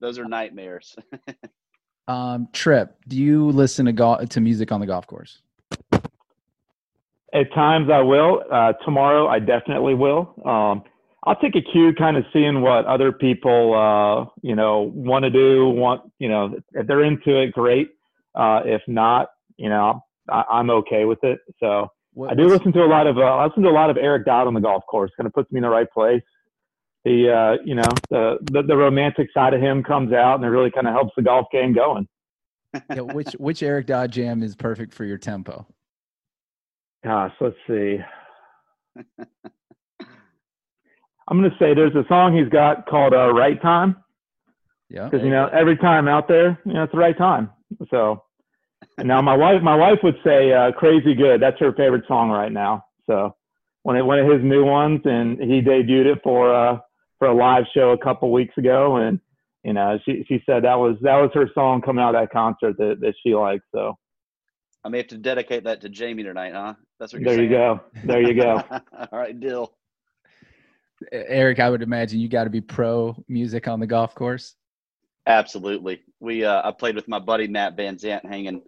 Those 0.01 0.19
are 0.19 0.25
nightmares. 0.25 0.97
um, 2.09 2.49
Tripp, 2.53 2.97
do 3.07 3.17
you 3.17 3.51
listen 3.51 3.87
to 3.87 3.93
golf 3.93 4.29
to 4.31 4.41
music 4.41 4.73
on 4.73 4.81
the 4.81 4.87
golf 4.87 5.07
course? 5.07 5.43
At 7.33 7.53
times 7.55 7.89
I 7.89 8.01
will. 8.01 8.43
Uh, 8.51 8.73
tomorrow 8.85 9.29
I 9.29 9.39
definitely 9.39 9.95
will. 9.95 10.35
Um, 10.45 10.83
I'll 11.27 11.37
take 11.37 11.57
a 11.57 11.61
cue, 11.61 11.93
kind 11.93 12.17
of 12.17 12.25
seeing 12.33 12.63
what 12.63 12.87
other 12.87 13.11
people, 13.11 13.75
uh, 13.75 14.31
you 14.43 14.55
know, 14.55 14.93
want 14.95 15.25
to 15.25 15.31
do. 15.31 15.69
Want, 15.69 16.03
you 16.21 16.29
know, 16.29 16.55
if 16.73 16.87
they're 16.87 17.03
into 17.03 17.43
it, 17.43 17.53
great. 17.53 17.89
Uh, 18.37 18.61
if 18.65 18.81
not, 18.87 19.29
you 19.57 19.69
know, 19.69 20.05
I, 20.31 20.61
am 20.61 20.71
okay 20.71 21.05
with 21.05 21.19
it. 21.25 21.41
So 21.59 21.89
what, 22.15 22.31
I 22.31 22.35
do 22.35 22.47
listen 22.47 22.73
to 22.75 22.85
a 22.85 22.87
lot 22.87 23.09
of, 23.09 23.19
uh, 23.19 23.23
I 23.23 23.47
listen 23.47 23.65
to 23.65 23.69
a 23.69 23.73
lot 23.73 23.91
of 23.91 23.97
Eric 23.97 24.25
Dodd 24.25 24.47
on 24.47 24.55
the 24.55 24.61
golf 24.61 24.85
course. 24.89 25.11
Kind 25.17 25.27
of 25.27 25.33
puts 25.33 25.51
me 25.51 25.59
in 25.59 25.63
the 25.63 25.69
right 25.69 25.91
place. 25.91 26.23
The, 27.05 27.33
uh, 27.33 27.63
you 27.65 27.75
know, 27.75 27.89
the, 28.11 28.39
the, 28.53 28.63
the 28.63 28.77
romantic 28.77 29.29
side 29.35 29.53
of 29.53 29.61
him 29.61 29.83
comes 29.83 30.13
out, 30.13 30.37
and 30.37 30.45
it 30.45 30.49
really 30.49 30.71
kind 30.71 30.87
of 30.87 30.93
helps 30.93 31.13
the 31.17 31.23
golf 31.23 31.47
game 31.51 31.73
going. 31.73 32.07
yeah, 32.91 33.01
which 33.01 33.33
which 33.33 33.63
Eric 33.63 33.87
Dodd 33.87 34.11
jam 34.13 34.43
is 34.43 34.55
perfect 34.55 34.93
for 34.93 35.05
your 35.05 35.19
tempo? 35.19 35.67
Gosh, 37.05 37.33
let's 37.41 37.57
see. 37.67 37.99
I'm 41.29 41.41
going 41.41 41.51
to 41.51 41.57
say 41.59 41.75
there's 41.75 41.95
a 41.95 42.07
song 42.09 42.37
he's 42.37 42.49
got 42.49 42.87
called 42.87 43.13
uh, 43.13 43.33
"Right 43.33 43.61
Time." 43.61 43.97
Yeah. 44.89 45.09
Because 45.09 45.25
you 45.25 45.31
know 45.31 45.49
every 45.49 45.77
time 45.77 46.09
out 46.09 46.29
there, 46.29 46.61
you 46.65 46.75
know 46.75 46.85
it's 46.85 46.93
the 46.93 46.99
right 46.99 47.17
time. 47.17 47.51
So, 47.91 48.23
and 48.99 49.09
now 49.09 49.21
my 49.23 49.37
wife, 49.37 49.63
my 49.63 49.75
wife 49.75 49.99
would 50.03 50.17
say 50.25 50.53
uh, 50.53 50.73
"Crazy 50.73 51.15
Good." 51.15 51.43
That's 51.43 51.59
her 51.59 51.73
favorite 51.73 52.05
song 52.07 52.31
right 52.31 52.53
now. 52.53 52.85
So, 53.07 53.35
one 53.83 53.97
of 53.97 54.07
one 54.07 54.19
of 54.19 54.31
his 54.31 54.43
new 54.43 54.65
ones, 54.65 55.01
and 55.05 55.41
he 55.41 55.61
debuted 55.61 56.07
it 56.07 56.19
for 56.23 56.55
uh 56.55 56.79
for 57.19 57.29
a 57.29 57.35
live 57.35 57.65
show 57.75 57.91
a 57.91 57.99
couple 57.99 58.31
weeks 58.31 58.57
ago, 58.57 58.97
and 58.97 59.21
you 59.65 59.73
know 59.73 59.99
she 60.05 60.25
she 60.29 60.43
said 60.47 60.63
that 60.65 60.77
was 60.77 60.97
that 61.03 61.17
was 61.17 61.31
her 61.35 61.51
song 61.55 61.83
coming 61.83 62.05
out 62.05 62.15
of 62.15 62.23
that 62.23 62.31
concert 62.31 62.77
that 62.79 63.01
that 63.01 63.15
she 63.23 63.35
likes. 63.35 63.65
So. 63.75 63.97
I 64.85 64.89
may 64.89 64.99
have 64.99 65.09
to 65.09 65.19
dedicate 65.19 65.65
that 65.65 65.81
to 65.81 65.89
Jamie 65.89 66.23
tonight, 66.23 66.53
huh? 66.53 66.75
That's 67.01 67.13
what 67.13 67.21
you're 67.21 67.29
there 67.29 67.39
saying. 67.39 67.51
you 67.51 67.57
go. 67.57 67.81
There 68.05 68.23
you 68.23 68.35
go. 68.41 68.63
All 69.11 69.19
right, 69.19 69.39
deal. 69.41 69.75
Eric, 71.13 71.61
I 71.61 71.71
would 71.71 71.83
imagine 71.83 72.21
you 72.21 72.29
got 72.29 72.45
to 72.45 72.51
be 72.51 72.61
pro 72.61 73.17
music 73.29 73.69
on 73.69 73.81
the 73.81 73.87
golf 73.87 74.15
course. 74.15 74.55
Absolutely. 75.27 76.03
We 76.21 76.45
uh, 76.45 76.67
I 76.67 76.71
played 76.73 76.95
with 76.95 77.09
my 77.09 77.19
buddy 77.19 77.49
Matt 77.49 77.77
Van 77.77 77.97
Zant 77.97 78.25
hanging 78.25 78.63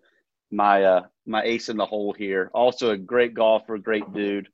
my 0.51 0.83
uh, 0.85 1.03
my 1.27 1.43
ace 1.43 1.69
in 1.69 1.77
the 1.77 1.87
hole 1.87 2.13
here. 2.13 2.51
Also 2.53 2.91
a 2.91 2.97
great 2.97 3.35
golfer, 3.35 3.79
great 3.79 4.13
dude. 4.13 4.49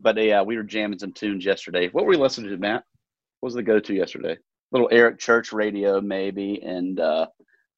But 0.00 0.16
yeah, 0.22 0.42
we 0.42 0.56
were 0.56 0.62
jamming 0.62 0.98
some 0.98 1.12
tunes 1.12 1.44
yesterday. 1.44 1.88
What 1.88 2.04
were 2.04 2.10
we 2.10 2.16
listening 2.16 2.50
to, 2.50 2.56
Matt? 2.56 2.84
What 3.40 3.48
was 3.48 3.54
the 3.54 3.62
go 3.62 3.80
to 3.80 3.94
yesterday? 3.94 4.36
little 4.74 4.88
Eric 4.90 5.20
Church 5.20 5.52
radio 5.52 6.00
maybe, 6.00 6.60
and 6.62 6.98
uh, 6.98 7.28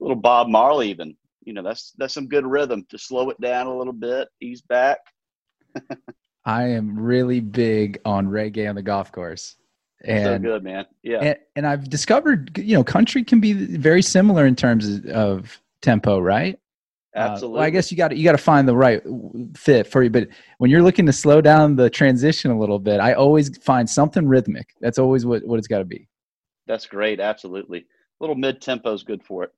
little 0.00 0.16
Bob 0.16 0.48
Marley 0.48 0.90
even. 0.90 1.14
You 1.44 1.52
know, 1.52 1.62
that's 1.62 1.92
that's 1.96 2.14
some 2.14 2.26
good 2.26 2.46
rhythm 2.46 2.86
to 2.88 2.98
slow 2.98 3.30
it 3.30 3.40
down 3.40 3.66
a 3.66 3.76
little 3.76 3.92
bit, 3.92 4.28
ease 4.40 4.62
back. 4.62 4.98
I 6.46 6.68
am 6.68 6.98
really 6.98 7.40
big 7.40 8.00
on 8.04 8.28
reggae 8.28 8.68
on 8.68 8.76
the 8.76 8.82
golf 8.82 9.10
course. 9.10 9.56
And, 10.04 10.24
so 10.24 10.38
good, 10.38 10.62
man. 10.62 10.86
Yeah. 11.02 11.18
And, 11.18 11.36
and, 11.56 11.66
I've 11.66 11.90
discovered, 11.90 12.56
you 12.56 12.76
know, 12.76 12.84
country 12.84 13.24
can 13.24 13.40
be 13.40 13.52
very 13.52 14.02
similar 14.02 14.46
in 14.46 14.54
terms 14.54 15.04
of 15.06 15.60
tempo, 15.82 16.20
right? 16.20 16.58
Absolutely. 17.16 17.56
Uh, 17.56 17.58
well, 17.58 17.66
I 17.66 17.70
guess 17.70 17.90
you 17.90 17.96
got 17.96 18.16
you 18.16 18.22
got 18.22 18.32
to 18.32 18.38
find 18.38 18.68
the 18.68 18.76
right 18.76 19.02
fit 19.56 19.86
for 19.86 20.02
you. 20.02 20.10
But 20.10 20.28
when 20.58 20.70
you're 20.70 20.82
looking 20.82 21.06
to 21.06 21.12
slow 21.12 21.40
down 21.40 21.74
the 21.74 21.88
transition 21.88 22.50
a 22.50 22.58
little 22.58 22.78
bit, 22.78 23.00
I 23.00 23.14
always 23.14 23.56
find 23.58 23.88
something 23.88 24.28
rhythmic. 24.28 24.74
That's 24.80 24.98
always 24.98 25.24
what 25.24 25.44
what 25.44 25.58
it's 25.58 25.66
got 25.66 25.78
to 25.78 25.84
be. 25.84 26.06
That's 26.66 26.86
great. 26.86 27.18
Absolutely. 27.18 27.78
A 27.78 27.84
little 28.20 28.36
mid 28.36 28.60
tempo 28.60 28.92
is 28.92 29.02
good 29.02 29.24
for 29.24 29.44
it. 29.44 29.52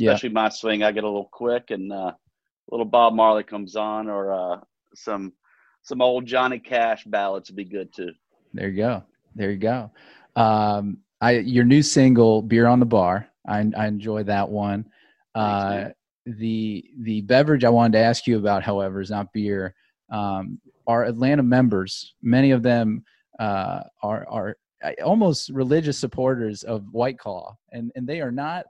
Especially 0.00 0.30
yeah. 0.30 0.34
my 0.34 0.48
swing, 0.48 0.82
I 0.82 0.90
get 0.90 1.04
a 1.04 1.06
little 1.06 1.28
quick, 1.30 1.70
and 1.70 1.92
uh, 1.92 2.12
a 2.14 2.70
little 2.70 2.86
Bob 2.86 3.12
Marley 3.12 3.44
comes 3.44 3.76
on, 3.76 4.08
or 4.08 4.32
uh, 4.32 4.60
some 4.94 5.34
some 5.82 6.00
old 6.00 6.26
Johnny 6.26 6.58
Cash 6.58 7.04
ballads 7.04 7.50
would 7.50 7.56
be 7.56 7.64
good 7.64 7.92
too. 7.92 8.12
There 8.54 8.68
you 8.68 8.76
go. 8.76 9.02
There 9.34 9.50
you 9.50 9.58
go. 9.58 9.90
Um, 10.36 10.98
I 11.20 11.38
your 11.38 11.64
new 11.64 11.82
single, 11.82 12.42
"Beer 12.42 12.66
on 12.66 12.80
the 12.80 12.86
Bar." 12.86 13.28
I, 13.46 13.68
I 13.76 13.86
enjoy 13.86 14.22
that 14.24 14.48
one. 14.48 14.86
Uh, 15.34 15.88
the 16.26 16.84
the 17.00 17.22
beverage 17.22 17.64
I 17.64 17.70
wanted 17.70 17.92
to 17.98 18.04
ask 18.04 18.26
you 18.26 18.38
about, 18.38 18.62
however, 18.62 19.00
is 19.00 19.10
not 19.10 19.32
beer. 19.32 19.74
Um, 20.10 20.60
our 20.86 21.04
Atlanta 21.04 21.42
members, 21.42 22.14
many 22.22 22.50
of 22.50 22.62
them 22.62 23.04
uh, 23.38 23.82
are 24.02 24.26
are 24.28 24.56
almost 25.04 25.50
religious 25.50 25.98
supporters 25.98 26.62
of 26.64 26.92
White 26.92 27.18
Claw, 27.18 27.56
and 27.72 27.90
and 27.96 28.06
they 28.06 28.20
are 28.20 28.32
not 28.32 28.66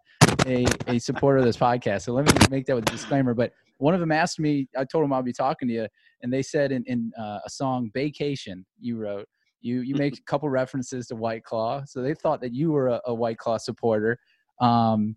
a 0.46 0.64
a 0.86 0.98
supporter 0.98 1.38
of 1.38 1.44
this 1.44 1.56
podcast. 1.56 2.02
So 2.02 2.12
let 2.12 2.26
me 2.26 2.32
make 2.50 2.66
that 2.66 2.76
with 2.76 2.88
a 2.88 2.92
disclaimer. 2.92 3.34
But 3.34 3.52
one 3.82 3.94
of 3.94 4.00
them 4.00 4.12
asked 4.12 4.38
me, 4.38 4.68
I 4.78 4.84
told 4.84 5.02
them 5.02 5.12
I'll 5.12 5.24
be 5.24 5.32
talking 5.32 5.66
to 5.66 5.74
you, 5.74 5.86
and 6.22 6.32
they 6.32 6.42
said 6.42 6.70
in 6.70 6.84
in 6.86 7.12
uh, 7.18 7.40
a 7.44 7.50
song 7.50 7.90
"Vacation" 7.92 8.64
you 8.80 8.96
wrote, 8.96 9.26
you 9.60 9.80
you 9.80 9.96
make 9.96 10.16
a 10.18 10.22
couple 10.22 10.48
references 10.48 11.08
to 11.08 11.16
White 11.16 11.42
Claw, 11.42 11.82
so 11.84 12.00
they 12.00 12.14
thought 12.14 12.40
that 12.42 12.54
you 12.54 12.70
were 12.70 12.88
a, 12.88 13.00
a 13.06 13.14
White 13.14 13.38
Claw 13.38 13.58
supporter. 13.58 14.18
Um, 14.60 15.16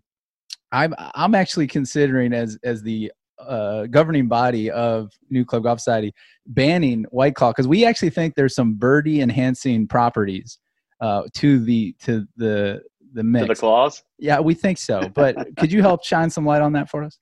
I'm 0.72 0.94
I'm 0.98 1.36
actually 1.36 1.68
considering 1.68 2.32
as 2.32 2.58
as 2.64 2.82
the 2.82 3.12
uh, 3.38 3.86
governing 3.86 4.26
body 4.26 4.68
of 4.70 5.12
New 5.30 5.44
Club 5.44 5.62
Golf 5.62 5.78
Society 5.78 6.12
banning 6.46 7.04
White 7.10 7.36
Claw 7.36 7.50
because 7.50 7.68
we 7.68 7.84
actually 7.84 8.10
think 8.10 8.34
there's 8.34 8.56
some 8.56 8.74
birdie 8.74 9.20
enhancing 9.20 9.86
properties 9.86 10.58
uh, 11.00 11.22
to 11.34 11.60
the 11.60 11.94
to 12.02 12.26
the 12.36 12.82
the 13.12 13.22
mix. 13.22 13.44
To 13.44 13.48
the 13.48 13.54
claws. 13.54 14.02
Yeah, 14.18 14.40
we 14.40 14.54
think 14.54 14.78
so. 14.78 15.08
But 15.14 15.56
could 15.56 15.70
you 15.70 15.82
help 15.82 16.04
shine 16.04 16.30
some 16.30 16.44
light 16.44 16.62
on 16.62 16.72
that 16.72 16.90
for 16.90 17.04
us? 17.04 17.20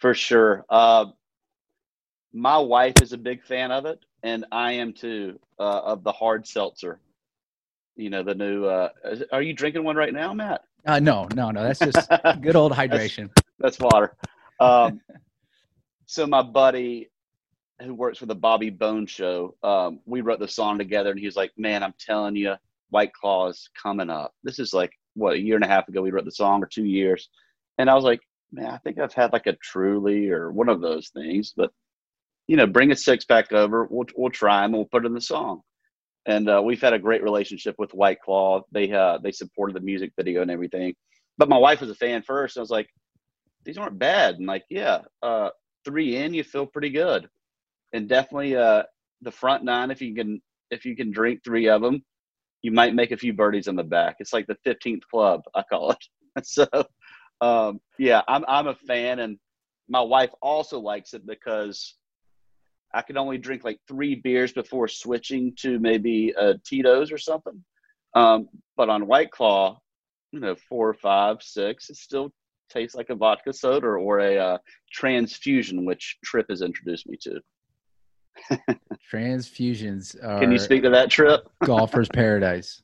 For 0.00 0.14
sure. 0.14 0.64
Uh, 0.68 1.06
my 2.32 2.58
wife 2.58 2.94
is 3.00 3.12
a 3.12 3.18
big 3.18 3.42
fan 3.42 3.70
of 3.72 3.86
it, 3.86 4.04
and 4.22 4.44
I 4.52 4.72
am 4.72 4.92
too 4.92 5.40
uh, 5.58 5.80
of 5.80 6.04
the 6.04 6.12
hard 6.12 6.46
seltzer. 6.46 7.00
You 7.96 8.10
know 8.10 8.22
the 8.22 8.34
new. 8.34 8.66
Uh, 8.66 8.90
are 9.32 9.42
you 9.42 9.54
drinking 9.54 9.84
one 9.84 9.96
right 9.96 10.12
now, 10.12 10.34
Matt? 10.34 10.64
Uh, 10.84 11.00
no, 11.00 11.26
no, 11.34 11.50
no. 11.50 11.62
That's 11.62 11.78
just 11.78 12.08
good 12.42 12.54
old 12.54 12.72
hydration. 12.72 13.30
that's, 13.58 13.78
that's 13.78 13.78
water. 13.78 14.16
Um, 14.60 15.00
so 16.06 16.26
my 16.26 16.42
buddy 16.42 17.08
who 17.82 17.94
works 17.94 18.18
for 18.18 18.26
the 18.26 18.34
Bobby 18.34 18.70
Bones 18.70 19.10
Show, 19.10 19.54
um, 19.62 20.00
we 20.06 20.20
wrote 20.20 20.40
the 20.40 20.48
song 20.48 20.78
together, 20.78 21.10
and 21.10 21.18
he 21.18 21.26
was 21.26 21.36
like, 21.36 21.52
"Man, 21.56 21.82
I'm 21.82 21.94
telling 21.98 22.36
you, 22.36 22.54
White 22.90 23.14
Claw 23.14 23.48
is 23.48 23.70
coming 23.80 24.10
up." 24.10 24.34
This 24.42 24.58
is 24.58 24.74
like 24.74 24.92
what 25.14 25.34
a 25.34 25.40
year 25.40 25.56
and 25.56 25.64
a 25.64 25.68
half 25.68 25.88
ago 25.88 26.02
we 26.02 26.10
wrote 26.10 26.26
the 26.26 26.30
song, 26.30 26.62
or 26.62 26.66
two 26.66 26.84
years, 26.84 27.30
and 27.78 27.88
I 27.88 27.94
was 27.94 28.04
like, 28.04 28.20
"Man, 28.52 28.66
I 28.66 28.78
think 28.78 28.98
I've 28.98 29.14
had 29.14 29.32
like 29.32 29.46
a 29.46 29.56
Truly 29.62 30.30
or 30.30 30.50
one 30.52 30.68
of 30.68 30.80
those 30.80 31.08
things, 31.10 31.52
but 31.56 31.70
you 32.46 32.56
know, 32.56 32.66
bring 32.66 32.92
a 32.92 32.96
six 32.96 33.24
pack 33.24 33.52
over. 33.52 33.86
We'll 33.90 34.06
we'll 34.16 34.30
try 34.30 34.62
them. 34.62 34.72
We'll 34.72 34.84
put 34.86 35.04
it 35.04 35.08
in 35.08 35.14
the 35.14 35.20
song." 35.20 35.62
and 36.26 36.48
uh, 36.48 36.60
we've 36.62 36.80
had 36.80 36.92
a 36.92 36.98
great 36.98 37.22
relationship 37.22 37.76
with 37.78 37.94
White 37.94 38.20
Claw. 38.20 38.62
They 38.72 38.92
uh, 38.92 39.18
they 39.22 39.30
supported 39.30 39.76
the 39.76 39.80
music 39.80 40.12
video 40.16 40.42
and 40.42 40.50
everything. 40.50 40.94
But 41.38 41.48
my 41.48 41.56
wife 41.56 41.80
was 41.80 41.90
a 41.90 41.94
fan 41.94 42.22
first. 42.22 42.56
And 42.56 42.62
I 42.62 42.64
was 42.64 42.70
like, 42.70 42.88
these 43.64 43.78
aren't 43.78 43.98
bad. 43.98 44.36
And 44.36 44.46
like, 44.46 44.64
yeah, 44.68 45.02
uh, 45.22 45.50
three 45.84 46.16
in, 46.16 46.34
you 46.34 46.42
feel 46.42 46.66
pretty 46.66 46.90
good. 46.90 47.28
And 47.92 48.08
definitely 48.08 48.56
uh, 48.56 48.84
the 49.22 49.30
front 49.30 49.64
nine, 49.64 49.90
if 49.90 50.02
you 50.02 50.14
can 50.14 50.42
if 50.70 50.84
you 50.84 50.96
can 50.96 51.12
drink 51.12 51.42
three 51.44 51.68
of 51.68 51.80
them, 51.80 52.04
you 52.62 52.72
might 52.72 52.94
make 52.94 53.12
a 53.12 53.16
few 53.16 53.32
birdies 53.32 53.68
on 53.68 53.76
the 53.76 53.84
back. 53.84 54.16
It's 54.18 54.32
like 54.32 54.48
the 54.48 54.58
fifteenth 54.64 55.06
club, 55.08 55.42
I 55.54 55.62
call 55.62 55.92
it. 55.92 56.04
so 56.44 56.66
um, 57.40 57.80
yeah, 57.98 58.22
I'm 58.26 58.44
I'm 58.48 58.66
a 58.66 58.74
fan, 58.74 59.18
and 59.18 59.38
my 59.88 60.00
wife 60.00 60.30
also 60.40 60.80
likes 60.80 61.14
it 61.14 61.26
because 61.26 61.94
I 62.92 63.02
can 63.02 63.16
only 63.18 63.38
drink 63.38 63.64
like 63.64 63.78
three 63.86 64.14
beers 64.14 64.52
before 64.52 64.88
switching 64.88 65.54
to 65.60 65.78
maybe 65.78 66.32
a 66.36 66.54
Tito's 66.58 67.12
or 67.12 67.18
something. 67.18 67.62
Um, 68.14 68.48
but 68.76 68.88
on 68.88 69.06
White 69.06 69.30
Claw, 69.30 69.78
you 70.32 70.40
know, 70.40 70.56
four, 70.68 70.94
five, 70.94 71.42
six, 71.42 71.90
it 71.90 71.96
still 71.96 72.32
tastes 72.70 72.96
like 72.96 73.10
a 73.10 73.14
vodka 73.14 73.52
soda 73.52 73.86
or 73.86 74.20
a 74.20 74.38
uh, 74.38 74.58
transfusion, 74.90 75.84
which 75.84 76.16
Tripp 76.24 76.46
has 76.48 76.62
introduced 76.62 77.06
me 77.06 77.18
to. 77.22 77.40
Transfusions. 79.12 80.18
Can 80.38 80.50
you 80.50 80.58
speak 80.58 80.82
to 80.82 80.90
that, 80.90 81.10
Tripp? 81.10 81.48
golfer's 81.64 82.08
paradise. 82.12 82.82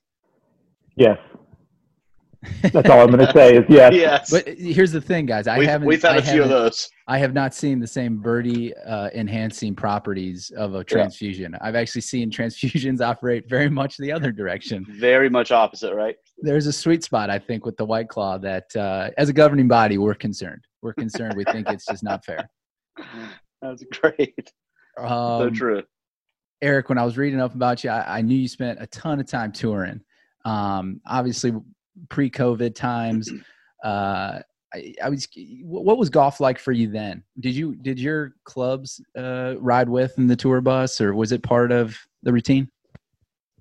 Yes. 0.96 1.18
That's 2.62 2.90
all 2.90 3.00
I'm 3.00 3.10
going 3.10 3.24
to 3.24 3.32
say 3.32 3.56
is 3.56 3.64
yes. 3.68 3.94
yes. 3.94 4.30
But 4.30 4.48
here's 4.58 4.90
the 4.90 5.00
thing, 5.00 5.26
guys. 5.26 5.46
I 5.46 5.58
we've, 5.58 5.68
haven't. 5.68 5.86
We've 5.86 6.02
had 6.02 6.16
I 6.16 6.18
a 6.18 6.22
few 6.22 6.42
of 6.42 6.48
those. 6.48 6.90
I 7.06 7.18
have 7.18 7.34
not 7.34 7.54
seen 7.54 7.78
the 7.78 7.86
same 7.86 8.16
birdie 8.20 8.74
uh, 8.76 9.10
enhancing 9.14 9.74
properties 9.76 10.50
of 10.56 10.74
a 10.74 10.82
transfusion. 10.82 11.52
Yeah. 11.52 11.58
I've 11.60 11.76
actually 11.76 12.00
seen 12.00 12.30
transfusions 12.30 13.00
operate 13.06 13.48
very 13.48 13.70
much 13.70 13.96
the 13.96 14.10
other 14.10 14.32
direction. 14.32 14.84
Very 14.88 15.28
much 15.28 15.52
opposite, 15.52 15.94
right? 15.94 16.16
There's 16.38 16.66
a 16.66 16.72
sweet 16.72 17.04
spot, 17.04 17.30
I 17.30 17.38
think, 17.38 17.64
with 17.64 17.76
the 17.76 17.84
White 17.84 18.08
Claw 18.08 18.38
that, 18.38 18.74
uh, 18.74 19.10
as 19.18 19.28
a 19.28 19.32
governing 19.32 19.68
body, 19.68 19.98
we're 19.98 20.14
concerned. 20.14 20.64
We're 20.82 20.94
concerned. 20.94 21.34
we 21.36 21.44
think 21.44 21.68
it's 21.68 21.86
just 21.86 22.02
not 22.02 22.24
fair. 22.24 22.48
That's 23.62 23.84
great. 23.84 24.52
Um, 24.98 25.08
so 25.08 25.50
true. 25.50 25.82
Eric, 26.60 26.88
when 26.88 26.98
I 26.98 27.04
was 27.04 27.16
reading 27.16 27.40
up 27.40 27.54
about 27.54 27.82
you, 27.84 27.90
I, 27.90 28.18
I 28.18 28.22
knew 28.22 28.36
you 28.36 28.48
spent 28.48 28.80
a 28.80 28.86
ton 28.88 29.20
of 29.20 29.26
time 29.26 29.52
touring. 29.52 30.00
Um, 30.44 31.00
obviously, 31.06 31.52
pre-COVID 32.08 32.74
times. 32.74 33.30
Uh, 33.82 34.40
I, 34.72 34.94
I, 35.02 35.08
was. 35.08 35.26
What 35.64 35.98
was 35.98 36.08
golf 36.08 36.38
like 36.38 36.60
for 36.60 36.70
you 36.70 36.86
then? 36.86 37.24
Did 37.40 37.54
you 37.56 37.74
did 37.74 37.98
your 37.98 38.34
clubs 38.44 39.00
uh, 39.18 39.54
ride 39.58 39.88
with 39.88 40.16
in 40.18 40.28
the 40.28 40.36
tour 40.36 40.60
bus, 40.60 41.00
or 41.00 41.14
was 41.14 41.32
it 41.32 41.42
part 41.42 41.72
of 41.72 41.96
the 42.22 42.32
routine? 42.32 42.68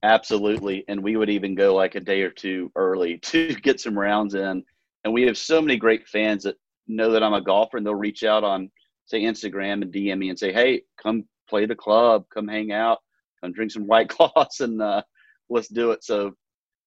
Absolutely, 0.04 0.84
and 0.88 1.02
we 1.04 1.16
would 1.16 1.30
even 1.30 1.54
go 1.54 1.76
like 1.76 1.96
a 1.96 2.00
day 2.00 2.22
or 2.22 2.32
two 2.32 2.72
early 2.76 3.18
to 3.24 3.56
get 3.56 3.80
some 3.80 3.98
rounds 3.98 4.36
in. 4.36 4.64
And 5.04 5.14
we 5.14 5.24
have 5.24 5.38
so 5.38 5.62
many 5.62 5.78
great 5.78 6.08
fans 6.08 6.44
that 6.44 6.58
know 6.88 7.12
that 7.12 7.24
I'm 7.24 7.34
a 7.34 7.42
golfer, 7.42 7.78
and 7.78 7.86
they'll 7.86 7.96
reach 7.96 8.24
out 8.24 8.44
on 8.44 8.70
say 9.06 9.22
Instagram 9.22 9.82
and 9.82 9.94
DM 9.94 10.18
me 10.18 10.30
and 10.30 10.40
say, 10.40 10.54
"Hey, 10.54 10.84
come 11.02 11.26
play 11.50 11.66
the 11.66 11.76
club, 11.76 12.26
come 12.34 12.48
hang 12.48 12.72
out, 12.72 13.00
come 13.42 13.52
drink 13.52 13.72
some 13.72 13.88
White 13.88 14.10
Claws, 14.10 14.60
and 14.60 14.82
uh, 14.82 15.04
let's 15.50 15.68
do 15.68 15.92
it." 15.92 16.04
So 16.04 16.34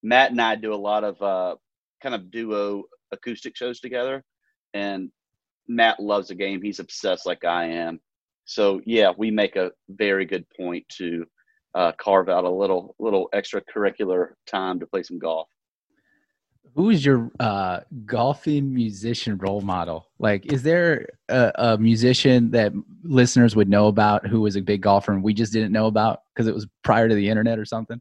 Matt 0.05 0.31
and 0.31 0.41
I 0.41 0.55
do 0.55 0.75
a 0.75 0.77
lot 0.77 1.03
of 1.03 1.21
uh, 1.23 1.57
kind 2.03 2.15
of 2.15 2.31
duo 2.31 2.85
acoustic 3.11 3.57
shows 3.57 3.81
together, 3.81 4.23
and 4.75 5.11
Matt 5.67 5.99
loves 5.99 6.29
the 6.29 6.35
game. 6.35 6.63
He's 6.63 6.79
obsessed 6.79 7.25
like 7.27 7.45
I 7.45 7.65
am. 7.65 7.99
So 8.45 8.83
yeah, 8.85 9.13
we 9.17 9.31
make 9.31 9.57
a 9.57 9.73
very 9.89 10.27
good 10.27 10.45
point 10.55 10.87
to 10.99 11.25
uh, 11.75 11.93
carve 11.93 12.29
out 12.29 12.45
a 12.45 12.51
little 12.51 12.95
little 12.99 13.31
extracurricular 13.35 14.33
time 14.47 14.79
to 14.79 14.87
play 14.87 15.03
some 15.03 15.19
golf. 15.19 15.49
Who 16.75 16.91
is 16.91 17.05
your 17.05 17.31
uh, 17.41 17.81
golfing 18.05 18.75
musician 18.75 19.39
role 19.39 19.63
model? 19.63 20.09
Like, 20.19 20.53
is 20.53 20.63
there 20.63 21.09
a, 21.29 21.53
a, 21.55 21.79
musician 21.79 22.51
that 22.51 22.73
listeners 23.05 23.55
would 23.55 23.69
know 23.69 23.87
about 23.87 24.27
who 24.27 24.41
was 24.41 24.57
a 24.57 24.61
big 24.61 24.81
golfer 24.81 25.13
and 25.13 25.23
we 25.23 25.35
just 25.35 25.53
didn't 25.53 25.73
know 25.73 25.87
about 25.87 26.23
because 26.35 26.49
it 26.49 26.55
was 26.55 26.67
prior 26.83 27.09
to 27.09 27.15
the 27.15 27.29
internet 27.29 27.61
or 27.61 27.65
something? 27.65 28.01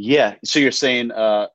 Yeah. 0.00 0.36
So 0.44 0.60
you're 0.60 0.70
saying 0.70 1.10
uh, 1.10 1.48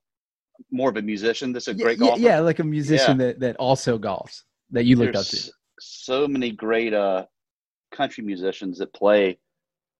more 0.69 0.89
of 0.89 0.97
a 0.97 1.01
musician 1.01 1.53
that's 1.53 1.69
a 1.69 1.73
great 1.73 1.97
yeah, 1.97 2.07
golfer? 2.07 2.21
Yeah, 2.21 2.39
like 2.41 2.59
a 2.59 2.63
musician 2.63 3.17
yeah. 3.17 3.27
that, 3.27 3.39
that 3.39 3.55
also 3.55 3.97
golfs 3.97 4.41
that 4.71 4.83
you 4.83 4.97
looked 4.97 5.13
There's 5.13 5.33
up 5.33 5.45
to. 5.45 5.51
So 5.79 6.27
many 6.27 6.51
great 6.51 6.93
uh, 6.93 7.25
country 7.93 8.21
musicians 8.21 8.79
that 8.79 8.93
play. 8.93 9.39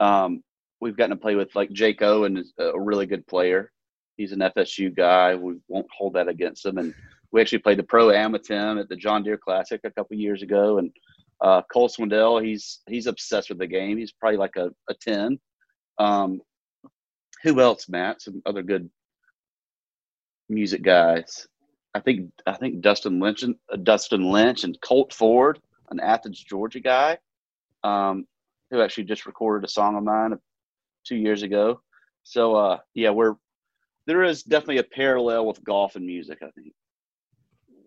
Um, 0.02 0.44
we've 0.82 0.98
gotten 0.98 1.16
to 1.16 1.22
play 1.22 1.36
with 1.36 1.56
like 1.56 1.72
Jake 1.72 2.02
Owen 2.02 2.36
is 2.36 2.52
a 2.60 2.78
really 2.78 3.06
good 3.06 3.26
player. 3.28 3.72
He's 4.18 4.34
an 4.34 4.40
FSU 4.40 4.94
guy. 4.94 5.36
We 5.36 5.56
won't 5.70 5.88
hold 5.98 6.14
that 6.16 6.28
against 6.28 6.66
him. 6.66 6.80
And 6.80 6.94
we 7.32 7.40
actually 7.40 7.60
played 7.60 7.80
the 7.80 7.84
pro 7.84 8.12
am 8.12 8.34
with 8.34 8.46
him 8.46 8.78
at 8.78 8.90
the 8.90 8.98
John 8.98 9.24
Deere 9.24 9.38
Classic 9.38 9.80
a 9.86 9.92
couple 9.92 10.18
years 10.18 10.42
ago. 10.42 10.80
And 10.80 10.92
uh, 11.40 11.62
Cole 11.72 11.88
Swindell, 11.88 12.44
he's 12.44 12.82
he's 12.90 13.08
obsessed 13.08 13.48
with 13.48 13.60
the 13.60 13.68
game. 13.68 13.98
He's 13.98 14.12
probably 14.12 14.38
like 14.38 14.58
a, 14.58 14.70
a 14.90 14.94
ten. 15.02 15.40
Um, 15.98 16.42
who 17.44 17.60
else, 17.60 17.88
Matt? 17.90 18.22
Some 18.22 18.42
other 18.46 18.64
good 18.64 18.90
music 20.50 20.82
guys. 20.82 21.48
I 21.94 22.00
think 22.00 22.32
I 22.48 22.54
think 22.54 22.82
Dustin 22.82 23.20
Lynch, 23.20 23.44
and, 23.44 23.56
uh, 23.72 23.78
Dustin 23.78 24.32
Lynch, 24.32 24.64
and 24.64 24.80
Colt 24.82 25.14
Ford, 25.14 25.60
an 25.92 26.00
Athens, 26.00 26.44
Georgia 26.44 26.80
guy, 26.80 27.18
um, 27.84 28.26
who 28.72 28.82
actually 28.82 29.04
just 29.04 29.26
recorded 29.26 29.68
a 29.68 29.72
song 29.72 29.96
of 29.96 30.04
mine 30.04 30.38
two 31.06 31.18
years 31.18 31.44
ago. 31.44 31.82
So 32.24 32.56
uh, 32.56 32.78
yeah, 32.94 33.12
we're 33.12 33.36
there 34.08 34.24
is 34.24 34.44
definitely 34.44 34.80
a 34.80 34.84
parallel 34.84 35.46
with 35.46 35.64
golf 35.64 35.96
and 35.96 36.06
music. 36.06 36.40
I 36.42 36.50
think. 36.52 36.74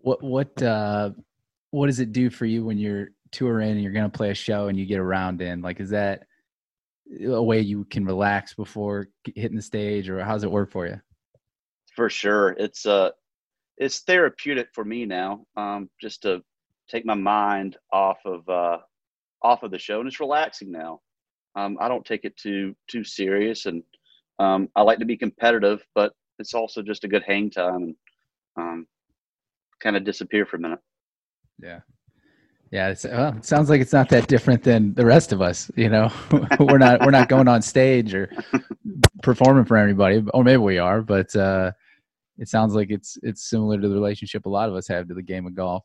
What 0.02 0.22
what 0.22 0.62
uh, 0.62 1.10
what 1.70 1.86
does 1.86 1.98
it 1.98 2.12
do 2.12 2.30
for 2.30 2.46
you 2.46 2.64
when 2.64 2.78
you're 2.78 3.08
touring 3.32 3.72
and 3.72 3.82
you're 3.82 3.92
going 3.92 4.10
to 4.10 4.16
play 4.16 4.30
a 4.30 4.34
show 4.34 4.68
and 4.68 4.78
you 4.78 4.86
get 4.86 5.00
around 5.00 5.42
in? 5.42 5.62
Like, 5.62 5.80
is 5.80 5.90
that 5.90 6.26
a 7.22 7.42
way 7.42 7.60
you 7.60 7.84
can 7.84 8.04
relax 8.04 8.54
before 8.54 9.08
hitting 9.34 9.56
the 9.56 9.62
stage, 9.62 10.08
or 10.08 10.22
how's 10.22 10.44
it 10.44 10.50
work 10.50 10.70
for 10.70 10.86
you? 10.86 11.00
For 11.94 12.10
sure, 12.10 12.50
it's 12.58 12.86
uh, 12.86 13.10
it's 13.76 14.00
therapeutic 14.00 14.68
for 14.72 14.84
me 14.84 15.06
now. 15.06 15.46
Um, 15.56 15.88
just 16.00 16.22
to 16.22 16.42
take 16.88 17.04
my 17.04 17.14
mind 17.14 17.76
off 17.92 18.18
of 18.24 18.48
uh, 18.48 18.78
off 19.42 19.62
of 19.62 19.70
the 19.70 19.78
show, 19.78 20.00
and 20.00 20.08
it's 20.08 20.20
relaxing 20.20 20.70
now. 20.70 21.00
Um, 21.54 21.78
I 21.80 21.88
don't 21.88 22.04
take 22.04 22.24
it 22.24 22.36
too 22.36 22.74
too 22.88 23.04
serious, 23.04 23.66
and 23.66 23.82
um, 24.38 24.68
I 24.76 24.82
like 24.82 24.98
to 24.98 25.06
be 25.06 25.16
competitive, 25.16 25.84
but 25.94 26.12
it's 26.38 26.54
also 26.54 26.82
just 26.82 27.04
a 27.04 27.08
good 27.08 27.24
hang 27.26 27.50
time 27.50 27.74
and 27.76 27.96
um, 28.56 28.86
kind 29.80 29.96
of 29.96 30.04
disappear 30.04 30.44
for 30.44 30.56
a 30.56 30.60
minute. 30.60 30.80
Yeah, 31.62 31.80
yeah. 32.70 32.88
It's, 32.88 33.04
well, 33.04 33.36
it 33.36 33.44
sounds 33.44 33.70
like 33.70 33.80
it's 33.80 33.92
not 33.92 34.08
that 34.10 34.28
different 34.28 34.62
than 34.62 34.94
the 34.94 35.06
rest 35.06 35.32
of 35.32 35.40
us. 35.40 35.70
You 35.76 35.88
know, 35.88 36.12
we're 36.60 36.78
not 36.78 37.00
we're 37.00 37.10
not 37.10 37.28
going 37.28 37.48
on 37.48 37.62
stage 37.62 38.14
or 38.14 38.30
performing 39.22 39.64
for 39.64 39.76
anybody, 39.76 40.24
or 40.34 40.44
maybe 40.44 40.58
we 40.58 40.78
are, 40.78 41.02
but 41.02 41.34
uh, 41.36 41.72
it 42.38 42.48
sounds 42.48 42.74
like 42.74 42.90
it's 42.90 43.18
it's 43.22 43.48
similar 43.48 43.80
to 43.80 43.88
the 43.88 43.94
relationship 43.94 44.46
a 44.46 44.48
lot 44.48 44.68
of 44.68 44.74
us 44.74 44.88
have 44.88 45.08
to 45.08 45.14
the 45.14 45.22
game 45.22 45.46
of 45.46 45.54
golf. 45.54 45.84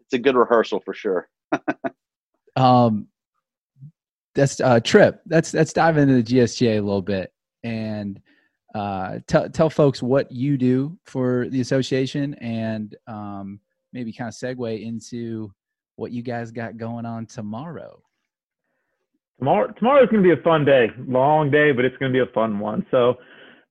It's 0.00 0.14
a 0.14 0.18
good 0.18 0.36
rehearsal 0.36 0.80
for 0.80 0.94
sure. 0.94 1.28
um, 2.56 3.08
that's 4.34 4.60
uh, 4.60 4.80
Tripp. 4.80 5.20
That's 5.26 5.54
let's 5.54 5.72
dive 5.72 5.96
into 5.96 6.14
the 6.14 6.22
GSGA 6.22 6.78
a 6.78 6.80
little 6.80 7.02
bit 7.02 7.32
and 7.62 8.20
uh, 8.74 9.18
tell 9.26 9.48
tell 9.48 9.70
folks 9.70 10.02
what 10.02 10.30
you 10.30 10.56
do 10.56 10.96
for 11.04 11.48
the 11.48 11.60
association 11.60 12.34
and 12.34 12.94
um, 13.06 13.60
maybe 13.92 14.12
kind 14.12 14.28
of 14.28 14.34
segue 14.34 14.82
into 14.82 15.52
what 16.00 16.12
you 16.12 16.22
guys 16.22 16.50
got 16.50 16.76
going 16.76 17.06
on 17.06 17.26
tomorrow. 17.26 18.02
Tomorrow 19.38 19.72
tomorrow 19.78 20.02
is 20.02 20.08
going 20.10 20.22
to 20.22 20.34
be 20.34 20.38
a 20.38 20.42
fun 20.42 20.64
day, 20.64 20.88
long 21.06 21.50
day, 21.50 21.72
but 21.72 21.84
it's 21.84 21.96
going 21.98 22.12
to 22.12 22.16
be 22.16 22.28
a 22.28 22.32
fun 22.32 22.58
one. 22.58 22.84
So 22.90 23.14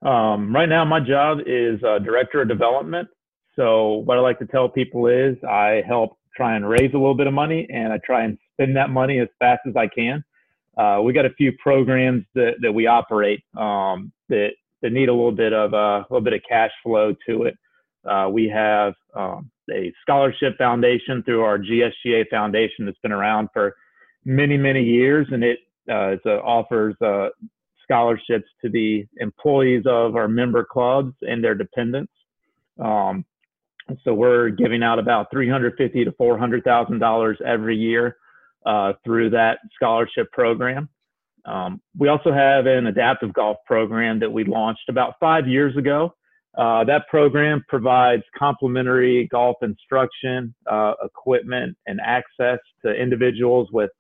um, 0.08 0.54
right 0.56 0.70
now, 0.70 0.86
my 0.86 1.00
job 1.00 1.40
is 1.46 1.84
uh, 1.84 2.00
director 2.00 2.42
of 2.42 2.48
development. 2.48 3.08
So 3.56 3.96
what 4.06 4.18
I 4.18 4.22
like 4.22 4.40
to 4.40 4.46
tell 4.46 4.70
people 4.70 5.08
is 5.08 5.36
I 5.44 5.84
help 5.86 6.18
try 6.36 6.56
and 6.56 6.68
raise 6.68 6.92
a 6.94 6.98
little 6.98 7.16
bit 7.16 7.28
of 7.28 7.34
money, 7.34 7.68
and 7.70 7.92
I 7.92 8.00
try 8.06 8.24
and 8.24 8.38
spend 8.54 8.76
that 8.78 8.90
money 8.90 9.20
as 9.20 9.28
fast 9.40 9.62
as 9.68 9.76
I 9.76 9.88
can 9.88 10.24
uh, 10.80 11.02
we 11.02 11.12
got 11.12 11.26
a 11.26 11.32
few 11.32 11.52
programs 11.62 12.24
that, 12.36 12.54
that 12.62 12.72
we 12.72 12.88
operate 12.88 13.44
um, 13.58 14.14
that, 14.30 14.52
that 14.82 14.94
need 14.94 15.10
a 15.10 15.14
little 15.14 15.32
bit 15.32 15.52
of 15.52 15.74
uh, 15.74 15.78
a 15.78 16.06
little 16.10 16.24
bit 16.24 16.34
of 16.34 16.42
cash 16.48 16.72
flow 16.84 17.14
to 17.28 17.44
it. 17.44 17.56
Uh, 18.10 18.30
we 18.32 18.48
have 18.48 18.94
um, 19.14 19.52
a 19.74 19.94
scholarship 20.02 20.58
foundation 20.58 21.24
through 21.24 21.44
our 21.44 21.58
GSGA 21.60 22.30
Foundation 22.30 22.86
that's 22.86 22.98
been 23.00 23.12
around 23.12 23.50
for 23.54 23.76
many 24.26 24.58
many 24.58 24.84
years, 24.84 25.28
and 25.32 25.44
it 25.44 25.60
uh, 25.90 26.16
offers 26.44 26.96
uh, 27.02 27.30
scholarships 27.84 28.48
to 28.62 28.70
the 28.70 29.06
employees 29.18 29.84
of 29.86 30.16
our 30.16 30.28
member 30.28 30.64
clubs 30.64 31.14
and 31.22 31.44
their 31.44 31.56
dependents. 31.56 32.12
Um, 32.80 33.26
so 34.04 34.14
we're 34.14 34.50
giving 34.50 34.84
out 34.84 35.00
about 35.00 35.32
350 35.32 36.06
to 36.06 36.12
400 36.12 36.64
thousand 36.64 37.00
dollars 37.00 37.38
every 37.46 37.76
year 37.76 38.18
uh, 38.66 38.94
through 39.04 39.32
that 39.32 39.60
scholarship 39.76 40.32
program. 40.32 40.90
Um, 41.46 41.82
we 41.98 42.10
also 42.10 42.32
have 42.32 42.68
an 42.68 42.88
adaptive 42.88 43.34
golf 43.34 43.58
program 43.66 44.20
that 44.20 44.32
we 44.32 44.44
launched 44.44 44.90
about 44.90 45.16
five 45.20 45.48
years 45.48 45.76
ago. 45.78 46.14
Uh, 46.58 46.84
that 46.84 47.08
program 47.10 47.64
provides 47.68 48.24
complimentary 48.38 49.28
golf 49.32 49.58
instruction, 49.62 50.54
uh, 50.70 50.94
equipment, 51.04 51.78
and 51.86 52.00
access 52.04 52.60
to 52.84 52.92
individuals 52.92 53.70
with 53.72 53.92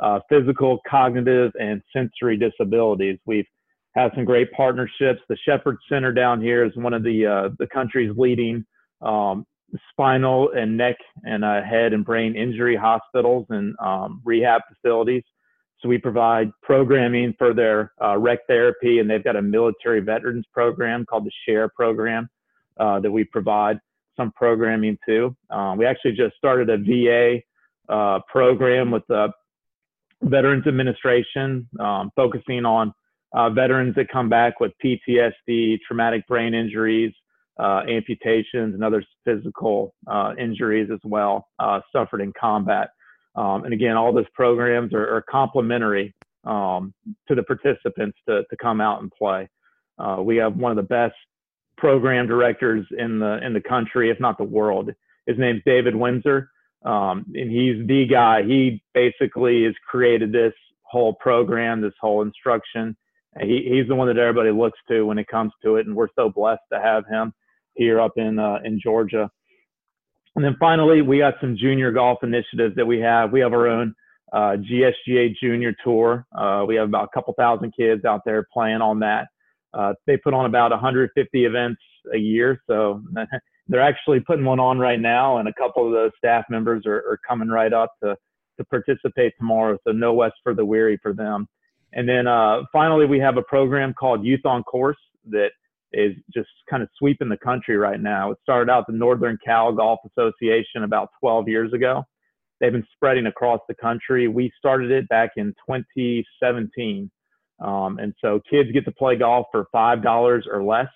uh, 0.00 0.18
physical, 0.28 0.80
cognitive, 0.88 1.52
and 1.60 1.80
sensory 1.92 2.36
disabilities. 2.36 3.18
We've 3.24 3.46
had 3.94 4.10
some 4.14 4.24
great 4.24 4.50
partnerships. 4.52 5.20
The 5.28 5.36
Shepherd 5.44 5.76
Center 5.88 6.12
down 6.12 6.40
here 6.40 6.64
is 6.64 6.72
one 6.74 6.92
of 6.92 7.02
the 7.02 7.26
uh, 7.26 7.48
the 7.58 7.68
country's 7.68 8.12
leading 8.16 8.64
um, 9.00 9.46
spinal 9.90 10.50
and 10.56 10.76
neck 10.76 10.96
and 11.24 11.44
uh, 11.44 11.62
head 11.62 11.92
and 11.92 12.04
brain 12.04 12.34
injury 12.34 12.76
hospitals 12.76 13.46
and 13.50 13.74
um, 13.80 14.20
rehab 14.24 14.62
facilities. 14.68 15.22
So 15.82 15.88
we 15.88 15.98
provide 15.98 16.52
programming 16.62 17.34
for 17.36 17.52
their 17.52 17.92
uh, 18.00 18.16
rec 18.16 18.46
therapy, 18.46 19.00
and 19.00 19.10
they've 19.10 19.24
got 19.24 19.34
a 19.34 19.42
military 19.42 20.00
veterans 20.00 20.44
program 20.52 21.04
called 21.04 21.24
the 21.24 21.32
Share 21.44 21.68
program 21.68 22.28
uh, 22.78 23.00
that 23.00 23.10
we 23.10 23.24
provide 23.24 23.80
some 24.16 24.30
programming 24.32 24.96
to. 25.06 25.34
Um, 25.50 25.78
we 25.78 25.86
actually 25.86 26.12
just 26.12 26.36
started 26.36 26.70
a 26.70 26.78
VA 26.78 27.40
uh, 27.88 28.20
program 28.30 28.92
with 28.92 29.02
the 29.08 29.32
Veterans 30.22 30.68
Administration, 30.68 31.68
um, 31.80 32.10
focusing 32.14 32.64
on 32.64 32.94
uh, 33.34 33.50
veterans 33.50 33.96
that 33.96 34.08
come 34.08 34.28
back 34.28 34.60
with 34.60 34.70
PTSD, 34.84 35.78
traumatic 35.86 36.24
brain 36.28 36.54
injuries, 36.54 37.12
uh, 37.58 37.80
amputations 37.88 38.74
and 38.74 38.84
other 38.84 39.02
physical 39.24 39.94
uh, 40.06 40.32
injuries 40.38 40.90
as 40.92 41.00
well 41.04 41.48
suffered 41.92 42.20
in 42.20 42.32
combat. 42.38 42.90
Um, 43.34 43.64
and 43.64 43.72
again, 43.72 43.96
all 43.96 44.12
those 44.12 44.28
programs 44.34 44.92
are, 44.92 45.16
are 45.16 45.22
complementary 45.22 46.14
um, 46.44 46.92
to 47.28 47.34
the 47.34 47.42
participants 47.42 48.18
to, 48.28 48.42
to 48.50 48.56
come 48.60 48.80
out 48.80 49.00
and 49.00 49.10
play. 49.10 49.48
Uh, 49.98 50.18
we 50.20 50.36
have 50.36 50.56
one 50.56 50.70
of 50.70 50.76
the 50.76 50.82
best 50.82 51.14
program 51.76 52.26
directors 52.26 52.86
in 52.98 53.18
the 53.18 53.44
in 53.44 53.52
the 53.52 53.60
country, 53.60 54.10
if 54.10 54.20
not 54.20 54.38
the 54.38 54.44
world. 54.44 54.90
His 55.26 55.38
name's 55.38 55.62
David 55.64 55.94
Windsor, 55.94 56.50
um, 56.84 57.24
and 57.34 57.50
he's 57.50 57.86
the 57.86 58.06
guy. 58.10 58.42
He 58.42 58.82
basically 58.94 59.64
has 59.64 59.74
created 59.88 60.32
this 60.32 60.52
whole 60.82 61.14
program, 61.14 61.80
this 61.80 61.94
whole 62.00 62.22
instruction. 62.22 62.96
He, 63.40 63.66
he's 63.70 63.88
the 63.88 63.94
one 63.94 64.08
that 64.08 64.18
everybody 64.18 64.50
looks 64.50 64.78
to 64.88 65.04
when 65.06 65.18
it 65.18 65.26
comes 65.28 65.52
to 65.62 65.76
it, 65.76 65.86
and 65.86 65.96
we're 65.96 66.08
so 66.14 66.28
blessed 66.28 66.62
to 66.72 66.80
have 66.80 67.04
him 67.06 67.32
here 67.74 68.00
up 68.00 68.12
in 68.16 68.38
uh, 68.38 68.58
in 68.64 68.80
Georgia. 68.80 69.30
And 70.34 70.44
then 70.44 70.56
finally, 70.58 71.02
we 71.02 71.18
got 71.18 71.34
some 71.40 71.56
junior 71.56 71.92
golf 71.92 72.18
initiatives 72.22 72.74
that 72.76 72.86
we 72.86 72.98
have. 73.00 73.32
We 73.32 73.40
have 73.40 73.52
our 73.52 73.68
own 73.68 73.94
uh, 74.32 74.56
GSGA 74.56 75.36
Junior 75.40 75.74
Tour. 75.84 76.26
Uh, 76.36 76.64
we 76.66 76.74
have 76.76 76.88
about 76.88 77.04
a 77.04 77.14
couple 77.14 77.34
thousand 77.34 77.74
kids 77.76 78.04
out 78.04 78.22
there 78.24 78.46
playing 78.52 78.80
on 78.80 78.98
that. 79.00 79.28
Uh, 79.74 79.92
they 80.06 80.16
put 80.16 80.34
on 80.34 80.46
about 80.46 80.70
150 80.70 81.44
events 81.44 81.80
a 82.14 82.18
year, 82.18 82.60
so 82.66 83.02
they're 83.68 83.80
actually 83.80 84.20
putting 84.20 84.44
one 84.44 84.60
on 84.60 84.78
right 84.78 85.00
now, 85.00 85.38
and 85.38 85.48
a 85.48 85.54
couple 85.54 85.86
of 85.86 85.92
those 85.92 86.10
staff 86.16 86.44
members 86.48 86.84
are, 86.86 86.96
are 86.96 87.18
coming 87.26 87.48
right 87.48 87.72
up 87.72 87.92
to 88.02 88.16
to 88.58 88.64
participate 88.64 89.32
tomorrow. 89.38 89.78
So 89.84 89.92
no 89.92 90.12
West 90.12 90.34
for 90.42 90.54
the 90.54 90.64
weary 90.64 90.98
for 91.02 91.14
them. 91.14 91.48
And 91.94 92.08
then 92.08 92.26
uh, 92.26 92.62
finally, 92.72 93.06
we 93.06 93.18
have 93.18 93.36
a 93.36 93.42
program 93.42 93.94
called 93.94 94.24
Youth 94.24 94.44
on 94.44 94.62
Course 94.62 94.98
that 95.30 95.50
is 95.92 96.14
just 96.32 96.48
kind 96.68 96.82
of 96.82 96.88
sweeping 96.98 97.28
the 97.28 97.36
country 97.36 97.76
right 97.76 98.00
now. 98.00 98.30
It 98.30 98.38
started 98.42 98.70
out 98.70 98.86
the 98.86 98.92
Northern 98.92 99.38
Cal 99.44 99.72
Golf 99.72 100.00
Association 100.06 100.84
about 100.84 101.10
12 101.20 101.48
years 101.48 101.72
ago. 101.72 102.04
They've 102.60 102.72
been 102.72 102.86
spreading 102.94 103.26
across 103.26 103.60
the 103.68 103.74
country. 103.74 104.28
We 104.28 104.52
started 104.56 104.90
it 104.90 105.08
back 105.08 105.32
in 105.36 105.54
2017. 105.68 107.10
Um, 107.60 107.98
and 107.98 108.14
so 108.20 108.40
kids 108.48 108.70
get 108.72 108.84
to 108.84 108.92
play 108.92 109.16
golf 109.16 109.46
for 109.52 109.66
$5 109.74 110.42
or 110.50 110.62
less. 110.62 110.88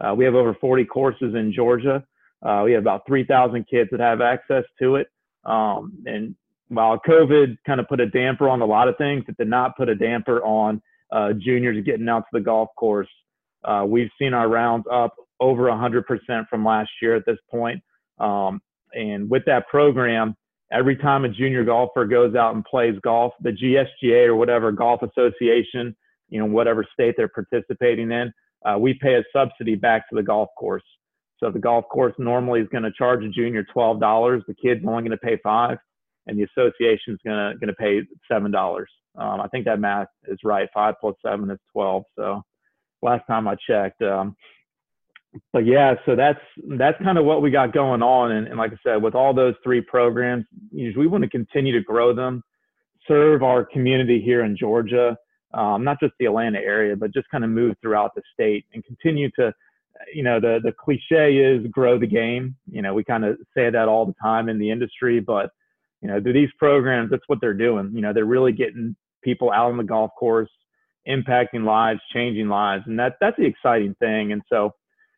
Uh, 0.00 0.14
we 0.14 0.24
have 0.24 0.34
over 0.34 0.54
40 0.54 0.84
courses 0.86 1.34
in 1.34 1.52
Georgia. 1.52 2.04
Uh, 2.42 2.62
we 2.64 2.72
have 2.72 2.82
about 2.82 3.02
3,000 3.06 3.66
kids 3.68 3.90
that 3.92 4.00
have 4.00 4.20
access 4.20 4.64
to 4.80 4.96
it. 4.96 5.08
Um, 5.44 5.92
and 6.06 6.34
while 6.68 6.98
COVID 7.06 7.58
kind 7.66 7.78
of 7.78 7.88
put 7.88 8.00
a 8.00 8.06
damper 8.06 8.48
on 8.48 8.62
a 8.62 8.66
lot 8.66 8.88
of 8.88 8.96
things, 8.96 9.24
it 9.28 9.36
did 9.36 9.48
not 9.48 9.76
put 9.76 9.88
a 9.88 9.94
damper 9.94 10.42
on 10.42 10.80
uh, 11.12 11.32
juniors 11.34 11.84
getting 11.84 12.08
out 12.08 12.20
to 12.20 12.28
the 12.32 12.40
golf 12.40 12.70
course 12.76 13.08
uh, 13.64 13.84
we've 13.86 14.10
seen 14.18 14.34
our 14.34 14.48
rounds 14.48 14.86
up 14.90 15.14
over 15.40 15.64
100% 15.64 16.04
from 16.48 16.64
last 16.64 16.90
year 17.00 17.16
at 17.16 17.24
this 17.26 17.38
point. 17.50 17.82
Um, 18.18 18.60
and 18.92 19.28
with 19.28 19.44
that 19.46 19.68
program, 19.68 20.36
every 20.72 20.96
time 20.96 21.24
a 21.24 21.28
junior 21.28 21.64
golfer 21.64 22.04
goes 22.04 22.34
out 22.34 22.54
and 22.54 22.64
plays 22.64 22.94
golf, 23.02 23.32
the 23.40 23.50
GSGA 23.50 24.26
or 24.26 24.36
whatever 24.36 24.72
golf 24.72 25.02
association, 25.02 25.96
you 26.28 26.38
know, 26.38 26.46
whatever 26.46 26.86
state 26.92 27.14
they're 27.16 27.28
participating 27.28 28.10
in, 28.10 28.32
uh, 28.64 28.78
we 28.78 28.94
pay 28.94 29.14
a 29.14 29.24
subsidy 29.32 29.74
back 29.74 30.08
to 30.08 30.14
the 30.14 30.22
golf 30.22 30.48
course. 30.58 30.84
So 31.38 31.50
the 31.50 31.58
golf 31.58 31.84
course 31.90 32.14
normally 32.18 32.60
is 32.60 32.68
going 32.70 32.84
to 32.84 32.92
charge 32.92 33.24
a 33.24 33.28
junior 33.28 33.64
twelve 33.64 33.98
dollars. 33.98 34.44
The 34.46 34.54
kid's 34.54 34.84
only 34.86 35.02
going 35.02 35.10
to 35.10 35.16
pay 35.16 35.38
five, 35.42 35.76
and 36.26 36.38
the 36.38 36.44
association 36.44 37.14
is 37.14 37.18
going 37.24 37.36
to 37.36 37.58
going 37.58 37.68
to 37.68 37.74
pay 37.74 38.02
seven 38.30 38.52
dollars. 38.52 38.88
Um, 39.16 39.40
I 39.40 39.48
think 39.48 39.64
that 39.64 39.80
math 39.80 40.06
is 40.28 40.38
right. 40.44 40.68
Five 40.72 40.94
plus 41.00 41.16
seven 41.24 41.50
is 41.50 41.58
twelve. 41.72 42.04
So 42.16 42.42
last 43.02 43.26
time 43.26 43.48
I 43.48 43.56
checked. 43.66 44.02
Um, 44.02 44.36
but 45.52 45.64
yeah, 45.66 45.94
so 46.04 46.14
that's 46.14 46.40
that's 46.76 47.02
kind 47.02 47.16
of 47.18 47.24
what 47.24 47.40
we 47.42 47.50
got 47.50 47.72
going 47.72 48.02
on, 48.02 48.32
and, 48.32 48.46
and 48.46 48.58
like 48.58 48.72
I 48.72 48.76
said, 48.84 49.02
with 49.02 49.14
all 49.14 49.32
those 49.32 49.54
three 49.64 49.80
programs, 49.80 50.44
we 50.72 51.06
want 51.06 51.24
to 51.24 51.30
continue 51.30 51.72
to 51.72 51.82
grow 51.82 52.14
them, 52.14 52.42
serve 53.08 53.42
our 53.42 53.64
community 53.64 54.20
here 54.20 54.44
in 54.44 54.56
Georgia, 54.56 55.16
um, 55.54 55.84
not 55.84 56.00
just 56.00 56.12
the 56.18 56.26
Atlanta 56.26 56.58
area, 56.58 56.96
but 56.96 57.14
just 57.14 57.30
kind 57.30 57.44
of 57.44 57.50
move 57.50 57.76
throughout 57.80 58.14
the 58.14 58.22
state 58.32 58.66
and 58.74 58.84
continue 58.84 59.30
to, 59.38 59.54
you 60.12 60.22
know, 60.22 60.38
the 60.38 60.60
the 60.62 60.72
cliche 60.72 61.36
is 61.36 61.66
grow 61.70 61.98
the 61.98 62.06
game. 62.06 62.54
You 62.70 62.82
know, 62.82 62.92
we 62.92 63.02
kind 63.02 63.24
of 63.24 63.38
say 63.56 63.70
that 63.70 63.88
all 63.88 64.04
the 64.04 64.14
time 64.20 64.50
in 64.50 64.58
the 64.58 64.70
industry, 64.70 65.18
but 65.18 65.50
you 66.02 66.08
know, 66.08 66.20
through 66.20 66.34
these 66.34 66.50
programs, 66.58 67.10
that's 67.10 67.22
what 67.28 67.40
they're 67.40 67.54
doing. 67.54 67.92
You 67.94 68.02
know, 68.02 68.12
they're 68.12 68.24
really 68.24 68.52
getting 68.52 68.96
people 69.22 69.50
out 69.50 69.70
on 69.70 69.76
the 69.76 69.84
golf 69.84 70.10
course, 70.18 70.50
impacting 71.08 71.64
lives, 71.64 72.00
changing 72.12 72.48
lives, 72.48 72.84
and 72.86 72.98
that 72.98 73.16
that's 73.20 73.36
the 73.36 73.46
exciting 73.46 73.94
thing. 74.00 74.32
And 74.32 74.42
so 74.48 74.72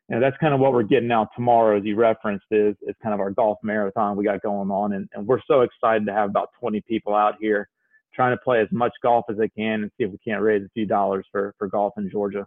you 0.09 0.15
know, 0.15 0.21
that's 0.21 0.37
kind 0.37 0.53
of 0.53 0.59
what 0.59 0.73
we're 0.73 0.83
getting 0.83 1.11
out 1.11 1.29
tomorrow, 1.35 1.77
as 1.77 1.83
you 1.83 1.95
referenced, 1.95 2.45
is, 2.51 2.75
is 2.83 2.95
kind 3.01 3.13
of 3.13 3.19
our 3.19 3.31
golf 3.31 3.57
marathon 3.63 4.15
we 4.15 4.23
got 4.23 4.41
going 4.41 4.69
on. 4.69 4.93
And, 4.93 5.09
and 5.13 5.25
we're 5.25 5.41
so 5.47 5.61
excited 5.61 6.05
to 6.05 6.13
have 6.13 6.29
about 6.29 6.49
20 6.59 6.81
people 6.81 7.15
out 7.15 7.35
here 7.39 7.67
trying 8.13 8.37
to 8.37 8.41
play 8.43 8.61
as 8.61 8.67
much 8.71 8.93
golf 9.01 9.25
as 9.29 9.37
they 9.37 9.49
can 9.49 9.81
and 9.81 9.91
see 9.97 10.05
if 10.05 10.11
we 10.11 10.17
can't 10.19 10.41
raise 10.41 10.63
a 10.63 10.69
few 10.73 10.85
dollars 10.85 11.25
for, 11.31 11.55
for 11.57 11.67
golf 11.67 11.93
in 11.97 12.09
Georgia. 12.09 12.45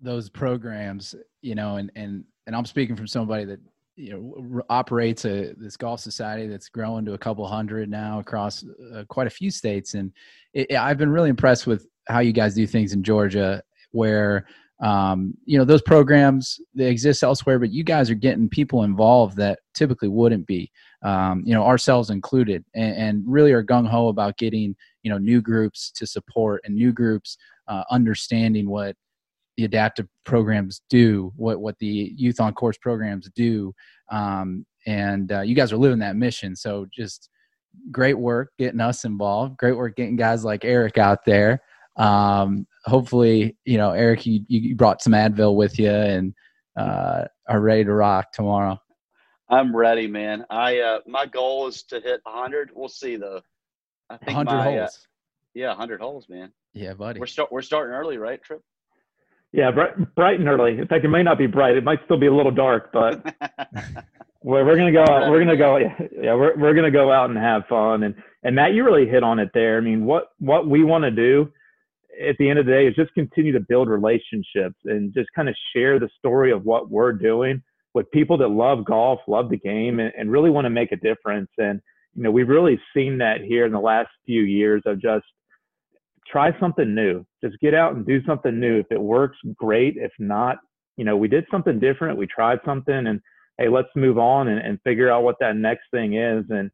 Those 0.00 0.30
programs, 0.30 1.16
you 1.42 1.56
know, 1.56 1.76
and, 1.76 1.90
and, 1.96 2.24
and 2.46 2.56
I'm 2.56 2.64
speaking 2.64 2.96
from 2.96 3.08
somebody 3.08 3.44
that, 3.46 3.60
you 4.00 4.12
know, 4.12 4.62
operates 4.70 5.24
a, 5.24 5.52
this 5.56 5.76
golf 5.76 6.00
society 6.00 6.46
that's 6.46 6.68
growing 6.68 7.04
to 7.04 7.12
a 7.12 7.18
couple 7.18 7.46
hundred 7.46 7.90
now 7.90 8.18
across 8.18 8.64
uh, 8.94 9.04
quite 9.08 9.26
a 9.26 9.30
few 9.30 9.50
states. 9.50 9.94
And 9.94 10.12
it, 10.54 10.74
I've 10.74 10.98
been 10.98 11.10
really 11.10 11.28
impressed 11.28 11.66
with 11.66 11.86
how 12.08 12.20
you 12.20 12.32
guys 12.32 12.54
do 12.54 12.66
things 12.66 12.92
in 12.92 13.02
Georgia 13.02 13.62
where 13.92 14.46
um, 14.80 15.34
you 15.44 15.58
know 15.58 15.64
those 15.64 15.82
programs 15.82 16.58
they 16.74 16.86
exist 16.86 17.22
elsewhere 17.22 17.58
but 17.58 17.70
you 17.70 17.84
guys 17.84 18.08
are 18.08 18.14
getting 18.14 18.48
people 18.48 18.82
involved 18.82 19.36
that 19.36 19.58
typically 19.74 20.08
wouldn't 20.08 20.46
be 20.46 20.70
um, 21.02 21.42
you 21.44 21.52
know 21.52 21.64
ourselves 21.64 22.08
included 22.08 22.64
and, 22.74 22.96
and 22.96 23.24
really 23.26 23.52
are 23.52 23.62
gung-ho 23.62 24.08
about 24.08 24.38
getting 24.38 24.74
you 25.02 25.10
know 25.10 25.18
new 25.18 25.42
groups 25.42 25.90
to 25.90 26.06
support 26.06 26.62
and 26.64 26.74
new 26.74 26.92
groups 26.92 27.36
uh, 27.68 27.84
understanding 27.90 28.70
what 28.70 28.96
the 29.60 29.66
adaptive 29.66 30.06
programs 30.24 30.80
do 30.88 31.32
what 31.36 31.60
what 31.60 31.78
the 31.78 32.12
youth 32.16 32.40
on 32.40 32.52
course 32.54 32.78
programs 32.78 33.28
do 33.34 33.72
um, 34.10 34.64
and 34.86 35.32
uh, 35.32 35.40
you 35.40 35.54
guys 35.54 35.72
are 35.72 35.76
living 35.76 35.98
that 35.98 36.16
mission 36.16 36.56
so 36.56 36.86
just 36.92 37.28
great 37.90 38.18
work 38.18 38.50
getting 38.58 38.80
us 38.80 39.04
involved 39.04 39.56
great 39.58 39.76
work 39.76 39.94
getting 39.96 40.16
guys 40.16 40.44
like 40.44 40.64
eric 40.64 40.98
out 40.98 41.24
there 41.24 41.60
um, 41.96 42.66
hopefully, 42.84 43.56
you 43.64 43.76
know, 43.76 43.90
Eric, 43.90 44.26
you, 44.26 44.40
you 44.48 44.74
brought 44.74 45.02
some 45.02 45.12
Advil 45.12 45.54
with 45.54 45.78
you 45.78 45.90
and 45.90 46.34
uh, 46.76 47.24
are 47.48 47.60
ready 47.60 47.84
to 47.84 47.92
rock 47.92 48.32
tomorrow. 48.32 48.78
I'm 49.48 49.74
ready, 49.74 50.06
man. 50.06 50.44
I 50.48 50.78
uh, 50.78 51.00
my 51.06 51.26
goal 51.26 51.66
is 51.66 51.82
to 51.84 52.00
hit 52.00 52.20
100. 52.22 52.70
We'll 52.72 52.88
see 52.88 53.16
though. 53.16 53.40
I 54.08 54.16
think 54.16 54.36
100 54.36 54.50
my, 54.50 54.60
uh, 54.60 54.62
holes. 54.62 55.08
Yeah, 55.54 55.68
100 55.68 56.00
holes, 56.00 56.26
man. 56.28 56.52
Yeah, 56.72 56.94
buddy. 56.94 57.18
We're 57.18 57.26
start 57.26 57.50
we're 57.50 57.62
starting 57.62 57.92
early, 57.92 58.16
right, 58.16 58.40
Tripp? 58.42 58.62
Yeah, 59.52 59.70
bright, 59.72 60.14
bright 60.14 60.38
and 60.38 60.48
early. 60.48 60.78
In 60.78 60.86
fact, 60.86 61.04
it 61.04 61.08
may 61.08 61.22
not 61.22 61.38
be 61.38 61.46
bright. 61.46 61.76
It 61.76 61.84
might 61.84 61.98
still 62.04 62.18
be 62.18 62.26
a 62.26 62.34
little 62.34 62.52
dark, 62.52 62.92
but 62.92 63.24
we're, 64.42 64.64
we're 64.64 64.76
gonna 64.76 64.92
go. 64.92 65.04
We're 65.30 65.40
gonna 65.40 65.56
go. 65.56 65.76
Yeah, 65.76 65.96
yeah, 66.12 66.34
we're 66.34 66.56
we're 66.56 66.74
gonna 66.74 66.90
go 66.90 67.10
out 67.10 67.30
and 67.30 67.38
have 67.38 67.66
fun. 67.68 68.04
And 68.04 68.14
and 68.44 68.54
Matt, 68.54 68.74
you 68.74 68.84
really 68.84 69.06
hit 69.06 69.24
on 69.24 69.40
it 69.40 69.50
there. 69.52 69.78
I 69.78 69.80
mean, 69.80 70.04
what 70.04 70.28
what 70.38 70.68
we 70.68 70.84
want 70.84 71.02
to 71.02 71.10
do 71.10 71.52
at 72.24 72.36
the 72.38 72.48
end 72.48 72.58
of 72.58 72.66
the 72.66 72.72
day 72.72 72.86
is 72.86 72.94
just 72.94 73.12
continue 73.14 73.52
to 73.52 73.60
build 73.60 73.88
relationships 73.88 74.76
and 74.84 75.12
just 75.12 75.28
kind 75.34 75.48
of 75.48 75.56
share 75.74 75.98
the 75.98 76.08
story 76.18 76.52
of 76.52 76.64
what 76.64 76.90
we're 76.90 77.12
doing 77.12 77.62
with 77.94 78.10
people 78.12 78.36
that 78.38 78.48
love 78.48 78.84
golf, 78.84 79.20
love 79.26 79.50
the 79.50 79.56
game, 79.56 79.98
and, 79.98 80.12
and 80.16 80.30
really 80.30 80.50
want 80.50 80.64
to 80.64 80.70
make 80.70 80.92
a 80.92 80.96
difference. 80.96 81.50
And 81.58 81.80
you 82.14 82.22
know, 82.22 82.30
we've 82.30 82.48
really 82.48 82.80
seen 82.94 83.18
that 83.18 83.40
here 83.40 83.66
in 83.66 83.72
the 83.72 83.80
last 83.80 84.10
few 84.26 84.42
years 84.42 84.82
of 84.86 85.00
just 85.00 85.24
try 86.30 86.58
something 86.60 86.94
new. 86.94 87.24
Just 87.42 87.58
get 87.60 87.74
out 87.74 87.94
and 87.94 88.06
do 88.06 88.22
something 88.24 88.58
new. 88.58 88.78
If 88.78 88.86
it 88.90 89.00
works, 89.00 89.38
great. 89.56 89.96
If 89.96 90.12
not, 90.18 90.58
you 90.96 91.04
know, 91.04 91.16
we 91.16 91.28
did 91.28 91.44
something 91.50 91.78
different. 91.78 92.18
We 92.18 92.26
tried 92.26 92.58
something, 92.64 93.06
and 93.06 93.20
hey, 93.58 93.68
let's 93.68 93.88
move 93.94 94.18
on 94.18 94.48
and, 94.48 94.60
and 94.60 94.80
figure 94.82 95.10
out 95.10 95.22
what 95.22 95.36
that 95.40 95.56
next 95.56 95.84
thing 95.92 96.14
is. 96.14 96.44
And 96.50 96.70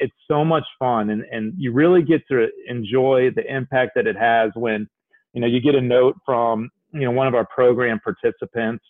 it's 0.00 0.14
so 0.28 0.44
much 0.44 0.64
fun 0.78 1.10
and, 1.10 1.24
and 1.30 1.52
you 1.56 1.72
really 1.72 2.02
get 2.02 2.22
to 2.28 2.48
enjoy 2.68 3.30
the 3.34 3.44
impact 3.54 3.92
that 3.94 4.06
it 4.06 4.16
has 4.16 4.50
when 4.54 4.88
you 5.32 5.40
know 5.40 5.46
you 5.46 5.60
get 5.60 5.74
a 5.74 5.80
note 5.80 6.16
from 6.24 6.70
you 6.92 7.00
know 7.00 7.10
one 7.10 7.26
of 7.26 7.34
our 7.34 7.46
program 7.54 8.00
participants 8.00 8.84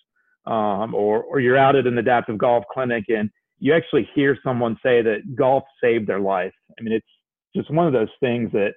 um, 0.47 0.95
or 0.95 1.23
or 1.23 1.41
you're 1.41 1.57
out 1.57 1.77
at 1.77 1.87
an 1.87 1.99
adaptive 1.99 2.39
golf 2.39 2.65
clinic 2.73 3.05
and 3.09 3.31
you 3.59 3.75
actually 3.75 4.09
hear 4.15 4.37
someone 4.45 4.77
say 4.83 5.03
that 5.03 5.35
golf 5.35 5.65
saved 5.83 6.07
their 6.07 6.21
life 6.21 6.53
i 6.79 6.83
mean 6.83 6.93
it's 6.93 7.07
just 7.57 7.71
one 7.71 7.87
of 7.87 7.93
those 7.93 8.09
things 8.21 8.51
that 8.53 8.75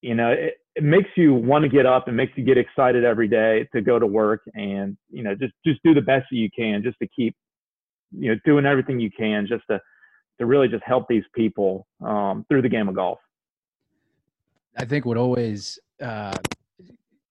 you 0.00 0.14
know 0.14 0.30
it, 0.30 0.54
it 0.76 0.82
makes 0.82 1.08
you 1.16 1.34
want 1.34 1.62
to 1.62 1.68
get 1.68 1.86
up 1.86 2.08
and 2.08 2.16
makes 2.16 2.32
you 2.36 2.44
get 2.44 2.56
excited 2.56 3.04
every 3.04 3.28
day 3.28 3.68
to 3.74 3.80
go 3.80 3.98
to 3.98 4.06
work 4.06 4.42
and 4.54 4.96
you 5.10 5.22
know 5.22 5.34
just 5.34 5.52
just 5.66 5.80
do 5.82 5.94
the 5.94 6.00
best 6.00 6.26
that 6.30 6.36
you 6.36 6.48
can 6.56 6.82
just 6.82 6.98
to 7.00 7.08
keep 7.08 7.34
you 8.12 8.30
know 8.30 8.40
doing 8.44 8.64
everything 8.64 8.98
you 8.98 9.10
can 9.10 9.46
just 9.46 9.64
to 9.70 9.80
to 10.38 10.46
really 10.46 10.68
just 10.68 10.84
help 10.84 11.06
these 11.08 11.24
people 11.34 11.86
um, 12.00 12.44
through 12.48 12.62
the 12.62 12.68
game 12.68 12.88
of 12.88 12.94
golf. 12.94 13.18
I 14.76 14.84
think 14.84 15.04
what 15.04 15.16
always 15.16 15.78
uh, 16.00 16.36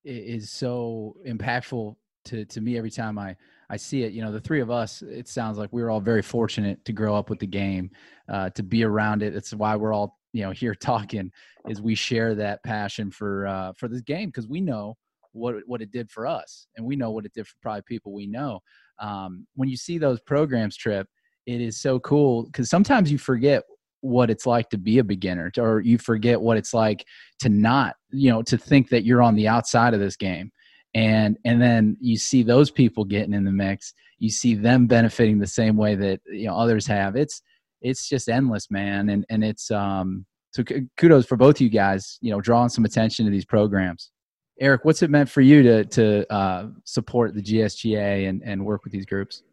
is 0.03 0.49
so 0.49 1.15
impactful 1.25 1.95
to, 2.25 2.45
to 2.45 2.61
me 2.61 2.77
every 2.77 2.91
time 2.91 3.17
I, 3.17 3.35
I 3.69 3.77
see 3.77 4.03
it, 4.03 4.11
you 4.11 4.21
know, 4.21 4.31
the 4.31 4.41
three 4.41 4.59
of 4.59 4.69
us, 4.69 5.01
it 5.01 5.27
sounds 5.27 5.57
like 5.57 5.71
we 5.71 5.81
are 5.81 5.89
all 5.89 6.01
very 6.01 6.21
fortunate 6.21 6.83
to 6.85 6.93
grow 6.93 7.15
up 7.15 7.29
with 7.29 7.39
the 7.39 7.47
game, 7.47 7.91
uh, 8.29 8.49
to 8.51 8.63
be 8.63 8.83
around 8.83 9.23
it. 9.23 9.35
It's 9.35 9.53
why 9.53 9.75
we're 9.75 9.93
all, 9.93 10.16
you 10.33 10.43
know, 10.43 10.51
here 10.51 10.75
talking 10.75 11.31
is 11.67 11.81
we 11.81 11.95
share 11.95 12.35
that 12.35 12.63
passion 12.63 13.11
for, 13.11 13.47
uh, 13.47 13.73
for 13.77 13.87
this 13.87 14.01
game. 14.01 14.31
Cause 14.31 14.47
we 14.47 14.61
know 14.61 14.95
what, 15.31 15.55
what 15.65 15.81
it 15.81 15.91
did 15.91 16.09
for 16.09 16.27
us 16.27 16.67
and 16.75 16.85
we 16.85 16.95
know 16.95 17.11
what 17.11 17.25
it 17.25 17.33
did 17.33 17.47
for 17.47 17.55
probably 17.61 17.81
people 17.83 18.13
we 18.13 18.27
know. 18.27 18.59
Um, 18.99 19.45
when 19.55 19.69
you 19.69 19.77
see 19.77 19.97
those 19.97 20.19
programs 20.21 20.75
Tripp, 20.75 21.07
it 21.45 21.61
is 21.61 21.79
so 21.79 21.99
cool 21.99 22.43
because 22.43 22.69
sometimes 22.69 23.11
you 23.11 23.17
forget 23.17 23.63
what 24.01 24.29
it's 24.29 24.45
like 24.45 24.69
to 24.69 24.77
be 24.77 24.99
a 24.99 25.03
beginner 25.03 25.51
or 25.57 25.81
you 25.81 25.97
forget 25.97 26.39
what 26.39 26.57
it's 26.57 26.73
like 26.73 27.05
to 27.39 27.49
not 27.49 27.95
you 28.11 28.29
know 28.29 28.41
to 28.43 28.57
think 28.57 28.89
that 28.89 29.03
you're 29.03 29.23
on 29.23 29.35
the 29.35 29.47
outside 29.47 29.93
of 29.93 29.99
this 29.99 30.15
game 30.15 30.51
and 30.93 31.37
and 31.45 31.61
then 31.61 31.97
you 31.99 32.15
see 32.15 32.43
those 32.43 32.69
people 32.69 33.03
getting 33.03 33.33
in 33.33 33.43
the 33.43 33.51
mix 33.51 33.93
you 34.19 34.29
see 34.29 34.53
them 34.53 34.87
benefiting 34.87 35.39
the 35.39 35.47
same 35.47 35.75
way 35.75 35.95
that 35.95 36.19
you 36.27 36.45
know 36.45 36.55
others 36.55 36.85
have 36.85 37.15
it's 37.15 37.41
it's 37.81 38.07
just 38.07 38.29
endless 38.29 38.69
man. 38.71 39.09
And 39.09 39.25
and 39.29 39.43
it's 39.43 39.71
um 39.71 40.25
so 40.51 40.63
kudos 40.97 41.25
for 41.25 41.35
both 41.35 41.57
of 41.57 41.61
you 41.61 41.69
guys 41.69 42.17
you 42.21 42.31
know 42.31 42.41
drawing 42.41 42.69
some 42.69 42.85
attention 42.85 43.25
to 43.25 43.31
these 43.31 43.45
programs. 43.45 44.11
Eric 44.59 44.85
what's 44.85 45.03
it 45.03 45.09
meant 45.09 45.29
for 45.29 45.41
you 45.41 45.61
to 45.63 45.85
to 45.85 46.33
uh, 46.33 46.67
support 46.83 47.35
the 47.35 47.41
gsga 47.41 48.27
and 48.27 48.41
and 48.43 48.65
work 48.65 48.83
with 48.83 48.93
these 48.93 49.05
groups? 49.05 49.43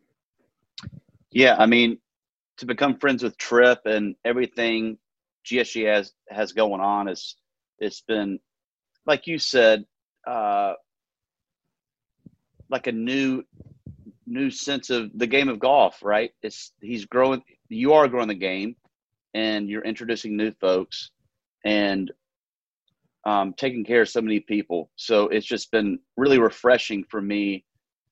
Yeah, 1.31 1.57
I 1.59 1.67
mean, 1.67 1.99
to 2.59 2.67
become 2.67 2.97
friends 2.97 3.23
with 3.23 3.37
Tripp 3.39 3.81
and 3.87 4.15
everything 4.25 4.99
GSG 5.47 5.87
has 5.87 6.13
has 6.31 6.53
going 6.53 6.81
on 6.81 7.09
is 7.09 7.37
it's 7.79 8.03
been 8.03 8.39
like 9.07 9.27
you 9.27 9.39
said, 9.39 9.85
uh, 10.27 10.75
like 12.71 12.87
a 12.87 12.93
new 12.93 13.43
new 14.27 14.51
sense 14.51 14.89
of 14.91 15.11
the 15.15 15.27
game 15.27 15.49
of 15.49 15.59
golf, 15.59 16.03
right? 16.03 16.31
It's 16.43 16.73
he's 16.81 17.05
growing 17.05 17.43
you 17.69 17.93
are 17.93 18.09
growing 18.09 18.29
the 18.29 18.35
game 18.35 18.77
and 19.35 19.69
you're 19.69 19.85
introducing 19.85 20.37
new 20.37 20.53
folks 20.53 21.11
and 21.65 22.13
um, 23.27 23.55
taking 23.57 23.85
care 23.85 24.03
of 24.03 24.09
so 24.09 24.21
many 24.21 24.41
people. 24.41 24.91
So 24.97 25.29
it's 25.29 25.47
just 25.47 25.71
been 25.71 25.99
really 26.17 26.39
refreshing 26.39 27.05
for 27.05 27.21
me 27.21 27.65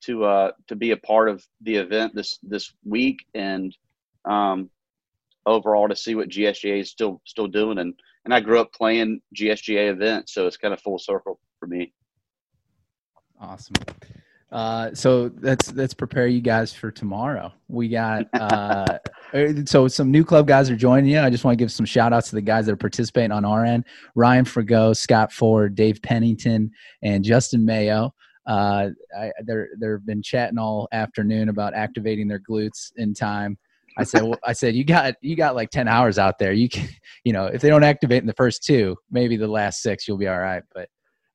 to 0.03 0.25
uh, 0.25 0.53
to 0.67 0.75
be 0.75 0.91
a 0.91 0.97
part 0.97 1.29
of 1.29 1.45
the 1.61 1.77
event 1.77 2.15
this 2.15 2.39
this 2.43 2.73
week 2.85 3.25
and 3.35 3.77
um, 4.25 4.71
overall 5.47 5.89
to 5.89 5.97
see 5.97 6.15
what 6.15 6.29
GSGA 6.29 6.81
is 6.81 6.91
still 6.91 7.21
still 7.25 7.47
doing 7.47 7.79
and 7.79 7.95
and 8.25 8.33
I 8.33 8.41
grew 8.41 8.61
up 8.61 8.73
playing 8.73 9.21
GSGA 9.35 9.91
events, 9.91 10.33
so 10.33 10.47
it's 10.47 10.57
kind 10.57 10.73
of 10.73 10.81
full 10.81 10.99
circle 10.99 11.41
for 11.59 11.67
me. 11.67 11.93
Awesome. 13.41 13.75
Uh, 14.53 14.95
so 14.95 15.31
let's 15.41 15.73
let's 15.73 15.95
prepare 15.95 16.27
you 16.27 16.43
guys 16.43 16.73
for 16.73 16.91
tomorrow. 16.91 17.51
We 17.69 17.89
got 17.89 18.27
uh, 18.35 18.99
so 19.65 19.89
some 19.89 20.11
new 20.11 20.25
club 20.25 20.47
guys 20.47 20.71
are 20.71 20.77
joining 20.77 21.11
you. 21.11 21.21
I 21.21 21.31
just 21.31 21.43
want 21.43 21.59
to 21.59 21.63
give 21.63 21.73
some 21.73 21.87
shout 21.87 22.13
outs 22.13 22.29
to 22.29 22.35
the 22.35 22.43
guys 22.43 22.67
that 22.67 22.73
are 22.73 22.77
participating 22.77 23.33
on 23.33 23.47
our 23.47 23.65
end: 23.65 23.85
Ryan 24.15 24.45
Frago, 24.45 24.95
Scott 24.95 25.33
Ford, 25.33 25.75
Dave 25.75 26.03
Pennington, 26.03 26.71
and 27.03 27.25
Justin 27.25 27.65
Mayo 27.65 28.15
uh, 28.47 28.89
I, 29.17 29.31
they're 29.45 29.71
they've 29.79 30.05
been 30.05 30.23
chatting 30.23 30.59
all 30.59 30.89
afternoon 30.93 31.49
about 31.49 31.75
activating 31.75 32.29
their 32.29 32.41
glutes 32.41 32.93
in 32.97 33.15
time. 33.15 33.57
I 33.99 34.05
said, 34.05 34.23
well, 34.23 34.39
I 34.45 34.53
said 34.53 34.75
you 34.75 34.85
got 34.85 35.15
you 35.21 35.37
got 35.37 35.55
like 35.55 35.71
ten 35.71 35.87
hours 35.87 36.19
out 36.19 36.39
there. 36.39 36.53
You 36.53 36.69
can, 36.69 36.89
you 37.25 37.33
know, 37.33 37.47
if 37.47 37.61
they 37.61 37.69
don't 37.69 37.85
activate 37.85 38.23
in 38.23 38.27
the 38.27 38.35
first 38.35 38.65
two, 38.65 38.97
maybe 39.11 39.37
the 39.37 39.47
last 39.47 39.83
six 39.83 40.09
you'll 40.09 40.19
be 40.19 40.29
all 40.29 40.41
right. 40.41 40.63
But 40.75 40.89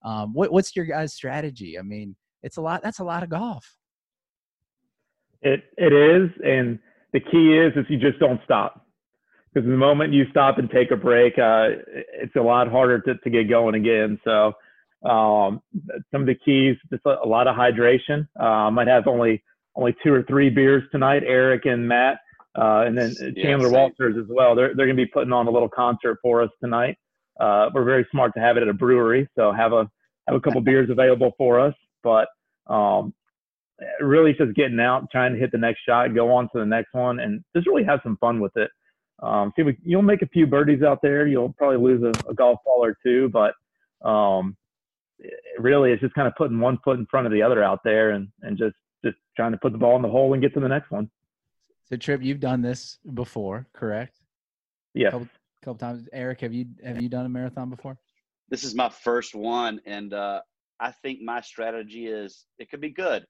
um, 0.03 0.33
what 0.33 0.51
what's 0.51 0.75
your 0.75 0.85
guys' 0.85 1.13
strategy? 1.13 1.79
I 1.79 1.81
mean, 1.81 2.15
it's 2.43 2.57
a 2.57 2.61
lot. 2.61 2.81
That's 2.83 2.99
a 2.99 3.03
lot 3.03 3.23
of 3.23 3.29
golf. 3.29 3.75
It 5.41 5.63
it 5.77 5.93
is, 5.93 6.29
and 6.43 6.79
the 7.13 7.19
key 7.19 7.57
is 7.57 7.73
is 7.75 7.85
you 7.89 7.97
just 7.97 8.19
don't 8.19 8.39
stop 8.43 8.85
because 9.53 9.67
the 9.67 9.75
moment 9.75 10.13
you 10.13 10.25
stop 10.29 10.57
and 10.59 10.69
take 10.69 10.91
a 10.91 10.95
break, 10.95 11.33
uh, 11.39 11.81
it's 12.13 12.35
a 12.35 12.41
lot 12.41 12.69
harder 12.69 12.99
to, 13.01 13.15
to 13.15 13.29
get 13.29 13.49
going 13.49 13.75
again. 13.75 14.19
So 14.23 14.53
um, 15.03 15.61
some 16.11 16.21
of 16.21 16.27
the 16.27 16.35
keys, 16.35 16.77
just 16.91 17.03
a, 17.05 17.17
a 17.23 17.27
lot 17.27 17.47
of 17.47 17.55
hydration. 17.55 18.27
Uh, 18.39 18.43
I 18.43 18.69
might 18.69 18.87
have 18.87 19.07
only 19.07 19.43
only 19.75 19.95
two 20.03 20.13
or 20.13 20.23
three 20.23 20.49
beers 20.49 20.83
tonight. 20.91 21.23
Eric 21.25 21.65
and 21.65 21.87
Matt, 21.87 22.19
uh, 22.57 22.83
and 22.85 22.97
then 22.97 23.13
Chandler 23.41 23.69
yeah, 23.69 23.77
Walters 23.77 24.15
as 24.17 24.27
well. 24.29 24.55
They're 24.55 24.75
they're 24.75 24.85
going 24.85 24.97
to 24.97 25.05
be 25.05 25.11
putting 25.11 25.33
on 25.33 25.47
a 25.47 25.51
little 25.51 25.69
concert 25.69 26.19
for 26.21 26.41
us 26.41 26.49
tonight. 26.61 26.97
Uh, 27.39 27.69
we're 27.73 27.83
very 27.83 28.05
smart 28.11 28.33
to 28.35 28.39
have 28.39 28.57
it 28.57 28.63
at 28.63 28.69
a 28.69 28.73
brewery, 28.73 29.29
so 29.35 29.51
have 29.51 29.73
a 29.73 29.89
have 30.27 30.35
a 30.35 30.39
couple 30.39 30.61
beers 30.69 30.89
available 30.89 31.31
for 31.37 31.59
us. 31.59 31.73
But 32.03 32.27
um, 32.67 33.13
really, 33.99 34.33
just 34.33 34.55
getting 34.55 34.79
out, 34.79 35.09
trying 35.11 35.33
to 35.33 35.39
hit 35.39 35.51
the 35.51 35.57
next 35.57 35.81
shot, 35.87 36.13
go 36.13 36.33
on 36.33 36.49
to 36.53 36.59
the 36.59 36.65
next 36.65 36.93
one, 36.93 37.19
and 37.19 37.43
just 37.55 37.67
really 37.67 37.83
have 37.83 37.99
some 38.03 38.17
fun 38.17 38.39
with 38.39 38.55
it. 38.57 38.69
Um, 39.21 39.51
see, 39.55 39.63
you'll 39.83 40.03
make 40.03 40.21
a 40.21 40.27
few 40.27 40.45
birdies 40.45 40.83
out 40.83 41.01
there. 41.01 41.25
You'll 41.27 41.53
probably 41.53 41.77
lose 41.77 42.03
a, 42.03 42.29
a 42.29 42.33
golf 42.33 42.59
ball 42.65 42.83
or 42.83 42.95
two, 43.03 43.29
but 43.29 43.55
um, 44.07 44.55
really, 45.57 45.91
it's 45.91 46.01
just 46.01 46.13
kind 46.13 46.27
of 46.27 46.35
putting 46.35 46.59
one 46.59 46.77
foot 46.83 46.99
in 46.99 47.05
front 47.07 47.25
of 47.25 47.33
the 47.33 47.41
other 47.41 47.63
out 47.63 47.79
there, 47.83 48.11
and 48.11 48.27
and 48.41 48.57
just 48.57 48.75
just 49.03 49.17
trying 49.35 49.51
to 49.51 49.57
put 49.57 49.71
the 49.71 49.77
ball 49.77 49.95
in 49.95 50.01
the 50.01 50.09
hole 50.09 50.33
and 50.33 50.41
get 50.41 50.53
to 50.53 50.59
the 50.59 50.67
next 50.67 50.91
one. 50.91 51.09
So, 51.89 51.95
Tripp, 51.95 52.21
you've 52.21 52.41
done 52.41 52.61
this 52.61 52.99
before, 53.13 53.65
correct? 53.71 54.19
Yeah. 54.93 55.11
Couple, 55.11 55.27
couple 55.63 55.75
times. 55.75 56.09
Eric, 56.11 56.41
have 56.41 56.53
you 56.53 56.65
have 56.83 57.01
you 57.01 57.09
done 57.09 57.25
a 57.25 57.29
marathon 57.29 57.69
before? 57.69 57.97
This 58.49 58.63
is 58.63 58.75
my 58.75 58.89
first 58.89 59.35
one, 59.35 59.81
and 59.85 60.13
uh, 60.13 60.41
I 60.79 60.91
think 60.91 61.21
my 61.21 61.41
strategy 61.41 62.07
is 62.07 62.45
it 62.59 62.69
could 62.69 62.81
be 62.81 62.89
good 62.89 63.25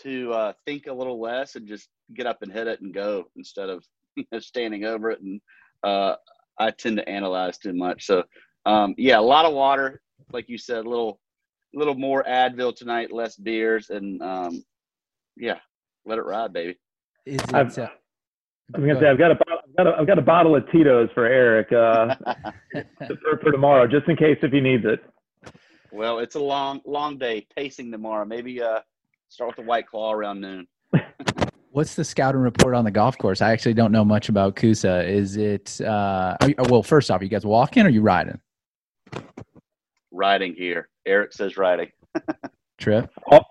to 0.00 0.32
uh, 0.32 0.52
think 0.64 0.86
a 0.86 0.92
little 0.92 1.20
less 1.20 1.56
and 1.56 1.66
just 1.66 1.88
get 2.14 2.26
up 2.26 2.42
and 2.42 2.52
hit 2.52 2.66
it 2.66 2.80
and 2.80 2.94
go 2.94 3.24
instead 3.36 3.68
of 3.68 3.84
standing 4.40 4.84
over 4.84 5.10
it. 5.10 5.20
And 5.20 5.40
uh, 5.82 6.16
I 6.58 6.70
tend 6.70 6.98
to 6.98 7.08
analyze 7.08 7.58
too 7.58 7.72
much. 7.72 8.06
So 8.06 8.24
um, 8.66 8.94
yeah, 8.98 9.18
a 9.18 9.20
lot 9.20 9.44
of 9.44 9.54
water, 9.54 10.00
like 10.32 10.48
you 10.48 10.58
said, 10.58 10.84
a 10.84 10.88
little 10.88 11.20
little 11.74 11.94
more 11.94 12.24
Advil 12.24 12.74
tonight, 12.74 13.12
less 13.12 13.36
beers, 13.36 13.90
and 13.90 14.20
um, 14.22 14.64
yeah, 15.36 15.58
let 16.04 16.18
it 16.18 16.24
ride, 16.24 16.52
baby. 16.52 16.78
Is 17.26 17.36
it? 17.36 17.54
I've, 17.54 17.78
uh, 17.78 17.88
I'm 18.74 18.80
gonna 18.80 18.98
say 18.98 19.08
I've 19.08 19.18
got 19.18 19.30
a 19.30 19.38
I've 19.48 19.76
got 19.76 19.86
a, 19.86 20.00
I've 20.00 20.06
got 20.06 20.18
a 20.18 20.22
bottle 20.22 20.56
of 20.56 20.70
Tito's 20.72 21.08
for 21.14 21.26
Eric 21.26 21.72
uh, 21.72 22.16
for, 23.06 23.38
for 23.42 23.52
tomorrow, 23.52 23.86
just 23.86 24.08
in 24.08 24.16
case 24.16 24.38
if 24.42 24.52
he 24.52 24.60
needs 24.60 24.84
it. 24.84 25.00
Well, 25.92 26.18
it's 26.18 26.34
a 26.34 26.40
long 26.40 26.80
long 26.84 27.18
day 27.18 27.46
tasting 27.56 27.90
tomorrow. 27.90 28.24
Maybe 28.24 28.62
uh, 28.62 28.80
start 29.28 29.56
with 29.56 29.64
a 29.64 29.68
white 29.68 29.86
claw 29.86 30.12
around 30.12 30.40
noon. 30.40 30.66
What's 31.70 31.94
the 31.94 32.04
scouting 32.04 32.40
report 32.40 32.74
on 32.74 32.84
the 32.84 32.90
golf 32.90 33.18
course? 33.18 33.42
I 33.42 33.52
actually 33.52 33.74
don't 33.74 33.92
know 33.92 34.04
much 34.04 34.28
about 34.28 34.56
Coosa. 34.56 35.06
Is 35.06 35.36
it 35.36 35.80
uh, 35.82 36.36
you, 36.46 36.54
well? 36.70 36.82
First 36.82 37.10
off, 37.10 37.22
you 37.22 37.28
guys 37.28 37.44
walking 37.44 37.84
or 37.84 37.90
you 37.90 38.00
riding? 38.00 38.40
Riding 40.10 40.54
here. 40.54 40.88
Eric 41.04 41.34
says 41.34 41.56
riding. 41.58 41.90
Tripp. 42.78 43.10
I'll, 43.30 43.46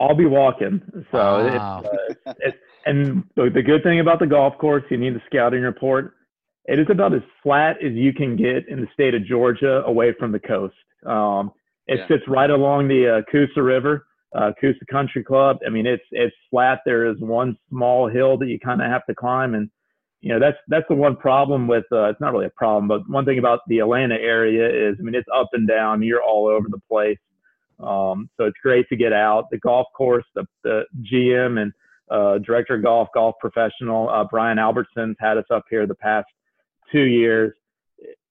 I'll 0.00 0.16
be 0.16 0.24
walking. 0.24 0.80
So 1.10 1.18
wow. 1.18 1.82
it's, 1.84 2.18
uh, 2.26 2.34
it's, 2.38 2.56
and 2.86 3.24
the, 3.36 3.50
the 3.50 3.62
good 3.62 3.82
thing 3.82 4.00
about 4.00 4.18
the 4.18 4.26
golf 4.26 4.56
course, 4.58 4.82
you 4.90 4.96
need 4.96 5.14
the 5.14 5.22
scouting 5.26 5.60
report. 5.60 6.14
It 6.66 6.78
is 6.78 6.86
about 6.90 7.14
as 7.14 7.22
flat 7.42 7.76
as 7.84 7.92
you 7.92 8.12
can 8.12 8.36
get 8.36 8.68
in 8.68 8.80
the 8.80 8.86
state 8.92 9.14
of 9.14 9.24
Georgia 9.24 9.82
away 9.84 10.14
from 10.18 10.32
the 10.32 10.38
coast. 10.38 10.74
Um, 11.04 11.52
it 11.88 11.98
yeah. 11.98 12.08
sits 12.08 12.22
right 12.28 12.50
along 12.50 12.88
the 12.88 13.18
uh, 13.18 13.30
Coosa 13.30 13.62
River, 13.62 14.06
uh, 14.34 14.52
Coosa 14.60 14.84
Country 14.90 15.24
Club. 15.24 15.58
I 15.66 15.70
mean, 15.70 15.86
it's 15.86 16.04
it's 16.12 16.34
flat. 16.50 16.80
There 16.86 17.06
is 17.06 17.16
one 17.18 17.56
small 17.68 18.08
hill 18.08 18.38
that 18.38 18.46
you 18.46 18.58
kind 18.60 18.80
of 18.80 18.88
have 18.88 19.04
to 19.06 19.14
climb, 19.14 19.54
and 19.54 19.68
you 20.20 20.32
know 20.32 20.38
that's 20.38 20.58
that's 20.68 20.86
the 20.88 20.94
one 20.94 21.16
problem 21.16 21.66
with. 21.66 21.84
Uh, 21.90 22.04
it's 22.10 22.20
not 22.20 22.32
really 22.32 22.46
a 22.46 22.50
problem, 22.50 22.86
but 22.86 23.08
one 23.10 23.24
thing 23.24 23.38
about 23.40 23.60
the 23.66 23.80
Atlanta 23.80 24.14
area 24.14 24.68
is, 24.68 24.96
I 25.00 25.02
mean, 25.02 25.16
it's 25.16 25.28
up 25.34 25.48
and 25.52 25.66
down. 25.66 26.02
You're 26.02 26.22
all 26.22 26.46
over 26.46 26.68
the 26.70 26.80
place. 26.88 27.18
Um, 27.80 28.30
so 28.36 28.44
it's 28.44 28.56
great 28.62 28.88
to 28.90 28.96
get 28.96 29.12
out. 29.12 29.50
The 29.50 29.58
golf 29.58 29.88
course, 29.96 30.24
the, 30.36 30.46
the 30.62 30.84
GM 31.12 31.60
and 31.60 31.72
uh, 32.10 32.38
director 32.38 32.74
of 32.74 32.84
golf, 32.84 33.08
golf 33.12 33.34
professional 33.40 34.08
uh, 34.08 34.24
Brian 34.30 34.58
Albertson's 34.58 35.16
had 35.18 35.36
us 35.36 35.46
up 35.50 35.64
here 35.68 35.86
the 35.86 35.94
past 35.96 36.26
two 36.92 37.04
years. 37.04 37.52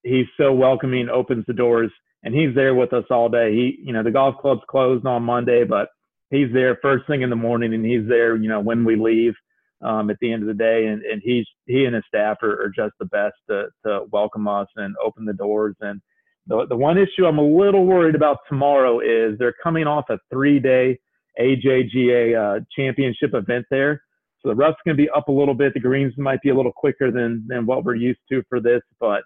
He's 0.03 0.27
so 0.37 0.53
welcoming, 0.53 1.09
opens 1.09 1.45
the 1.47 1.53
doors 1.53 1.91
and 2.23 2.33
he's 2.33 2.53
there 2.55 2.75
with 2.75 2.93
us 2.93 3.05
all 3.09 3.29
day. 3.29 3.53
He, 3.53 3.79
you 3.83 3.93
know, 3.93 4.03
the 4.03 4.11
golf 4.11 4.35
club's 4.41 4.61
closed 4.69 5.05
on 5.05 5.23
Monday, 5.23 5.63
but 5.63 5.89
he's 6.29 6.51
there 6.53 6.77
first 6.81 7.07
thing 7.07 7.21
in 7.21 7.29
the 7.29 7.35
morning, 7.35 7.73
and 7.73 7.85
he's 7.85 8.07
there, 8.07 8.35
you 8.35 8.49
know, 8.49 8.59
when 8.59 8.85
we 8.85 8.95
leave 8.95 9.33
um, 9.81 10.09
at 10.09 10.17
the 10.21 10.31
end 10.31 10.43
of 10.43 10.47
the 10.47 10.53
day. 10.53 10.85
And, 10.87 11.01
and 11.03 11.21
he's 11.23 11.45
he 11.65 11.85
and 11.85 11.95
his 11.95 12.03
staff 12.07 12.37
are, 12.43 12.63
are 12.63 12.71
just 12.75 12.93
the 12.99 13.05
best 13.05 13.35
to, 13.49 13.65
to 13.85 14.03
welcome 14.11 14.47
us 14.47 14.67
and 14.75 14.95
open 15.03 15.25
the 15.25 15.33
doors. 15.33 15.75
And 15.81 15.99
the 16.47 16.65
the 16.69 16.75
one 16.75 16.97
issue 16.97 17.25
I'm 17.25 17.39
a 17.39 17.43
little 17.43 17.85
worried 17.85 18.15
about 18.15 18.37
tomorrow 18.47 18.99
is 18.99 19.37
they're 19.39 19.55
coming 19.63 19.87
off 19.87 20.05
a 20.09 20.19
three 20.31 20.59
day 20.59 20.99
AJGA 21.39 22.59
uh, 22.59 22.63
championship 22.75 23.33
event 23.33 23.65
there. 23.71 24.03
So 24.41 24.49
the 24.49 24.55
rough's 24.55 24.77
going 24.85 24.97
to 24.97 25.03
be 25.03 25.09
up 25.11 25.27
a 25.27 25.31
little 25.31 25.53
bit. 25.53 25.73
The 25.73 25.79
greens 25.79 26.13
might 26.17 26.41
be 26.41 26.49
a 26.49 26.55
little 26.55 26.71
quicker 26.71 27.11
than 27.11 27.45
than 27.47 27.65
what 27.65 27.83
we're 27.83 27.95
used 27.95 28.21
to 28.29 28.43
for 28.49 28.59
this, 28.59 28.81
but 28.99 29.23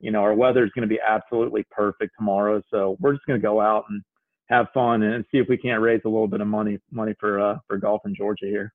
you 0.00 0.10
know, 0.10 0.20
our 0.20 0.34
weather 0.34 0.64
is 0.64 0.70
going 0.74 0.88
to 0.88 0.92
be 0.94 1.00
absolutely 1.06 1.64
perfect 1.70 2.12
tomorrow. 2.18 2.62
So 2.70 2.96
we're 3.00 3.12
just 3.12 3.26
going 3.26 3.40
to 3.40 3.42
go 3.42 3.60
out 3.60 3.84
and 3.88 4.02
have 4.50 4.66
fun 4.74 5.02
and 5.02 5.24
see 5.30 5.38
if 5.38 5.48
we 5.48 5.56
can't 5.56 5.80
raise 5.80 6.00
a 6.04 6.08
little 6.08 6.28
bit 6.28 6.40
of 6.40 6.46
money 6.46 6.78
money 6.90 7.14
for 7.18 7.40
uh, 7.40 7.58
for 7.66 7.78
golf 7.78 8.02
in 8.04 8.14
Georgia 8.14 8.46
here. 8.46 8.72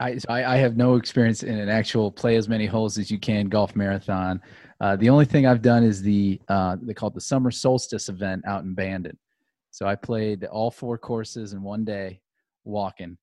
I, 0.00 0.18
I 0.28 0.56
have 0.56 0.76
no 0.76 0.96
experience 0.96 1.44
in 1.44 1.56
an 1.56 1.68
actual 1.68 2.10
play 2.10 2.34
as 2.36 2.48
many 2.48 2.66
holes 2.66 2.98
as 2.98 3.10
you 3.10 3.18
can 3.18 3.48
golf 3.48 3.76
marathon. 3.76 4.40
Uh, 4.80 4.96
the 4.96 5.08
only 5.08 5.24
thing 5.24 5.46
I've 5.46 5.62
done 5.62 5.84
is 5.84 6.02
the 6.02 6.40
uh, 6.48 6.76
they 6.82 6.94
call 6.94 7.08
it 7.08 7.14
the 7.14 7.20
summer 7.20 7.50
solstice 7.50 8.08
event 8.08 8.44
out 8.46 8.64
in 8.64 8.74
Bandon. 8.74 9.16
So 9.70 9.86
I 9.86 9.94
played 9.94 10.44
all 10.44 10.70
four 10.70 10.98
courses 10.98 11.52
in 11.52 11.62
one 11.62 11.84
day, 11.84 12.20
walking, 12.64 13.16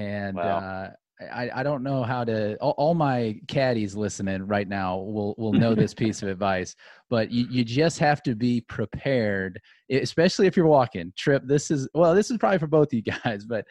and 0.00 0.36
wow. 0.36 0.42
uh, 0.42 0.90
I, 1.32 1.50
I 1.56 1.62
don't 1.62 1.82
know 1.82 2.02
how 2.02 2.24
to 2.24 2.56
all, 2.56 2.74
all, 2.78 2.94
my 2.94 3.38
caddies 3.46 3.94
listening 3.94 4.46
right 4.46 4.66
now 4.66 4.96
will 4.96 5.34
will 5.36 5.52
know 5.52 5.74
this 5.74 5.92
piece 5.92 6.22
of 6.22 6.28
advice 6.28 6.74
but 7.10 7.30
you, 7.30 7.46
you 7.50 7.62
just 7.62 7.98
have 7.98 8.22
to 8.22 8.34
be 8.34 8.62
prepared 8.62 9.60
especially 9.90 10.46
if 10.46 10.56
you're 10.56 10.66
walking 10.66 11.12
Tripp 11.16 11.42
this 11.46 11.70
is 11.70 11.88
well 11.94 12.14
this 12.14 12.30
is 12.30 12.38
probably 12.38 12.58
for 12.58 12.68
both 12.68 12.88
of 12.88 12.94
you 12.94 13.02
guys 13.24 13.44
but 13.44 13.66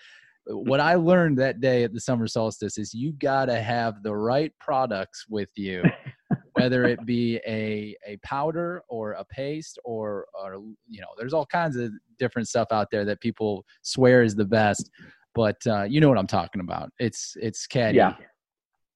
what 0.46 0.80
i 0.80 0.96
learned 0.96 1.38
that 1.40 1.60
day 1.60 1.84
at 1.84 1.94
the 1.94 2.00
summer 2.00 2.28
solstice 2.28 2.78
is 2.78 2.94
you 2.94 3.14
got 3.14 3.46
to 3.46 3.62
have 3.62 4.04
the 4.04 4.16
right 4.16 4.52
products 4.60 5.26
with 5.28 5.50
you 5.56 5.84
whether 6.54 6.86
it 6.86 7.04
be 7.06 7.40
a 7.48 7.96
a 8.06 8.18
powder 8.18 8.84
or 8.90 9.14
a 9.14 9.26
paste 9.26 9.80
or 9.84 10.26
or 10.40 10.62
you 10.88 11.02
know 11.02 11.08
there's 11.18 11.34
all 11.34 11.46
kinds 11.46 11.76
of 11.76 11.92
different 12.20 12.48
stuff 12.48 12.68
out 12.72 12.88
there 12.92 13.06
that 13.06 13.20
people 13.22 13.66
swear 13.82 14.22
is 14.22 14.36
the 14.36 14.46
best 14.46 14.92
but 15.36 15.58
uh, 15.68 15.84
you 15.84 16.02
know 16.02 16.10
what 16.10 16.18
I'm 16.18 16.28
talking 16.28 16.62
about. 16.62 16.92
It's 17.00 17.36
it's 17.40 17.68
caddy, 17.68 17.98
yeah. 17.98 18.14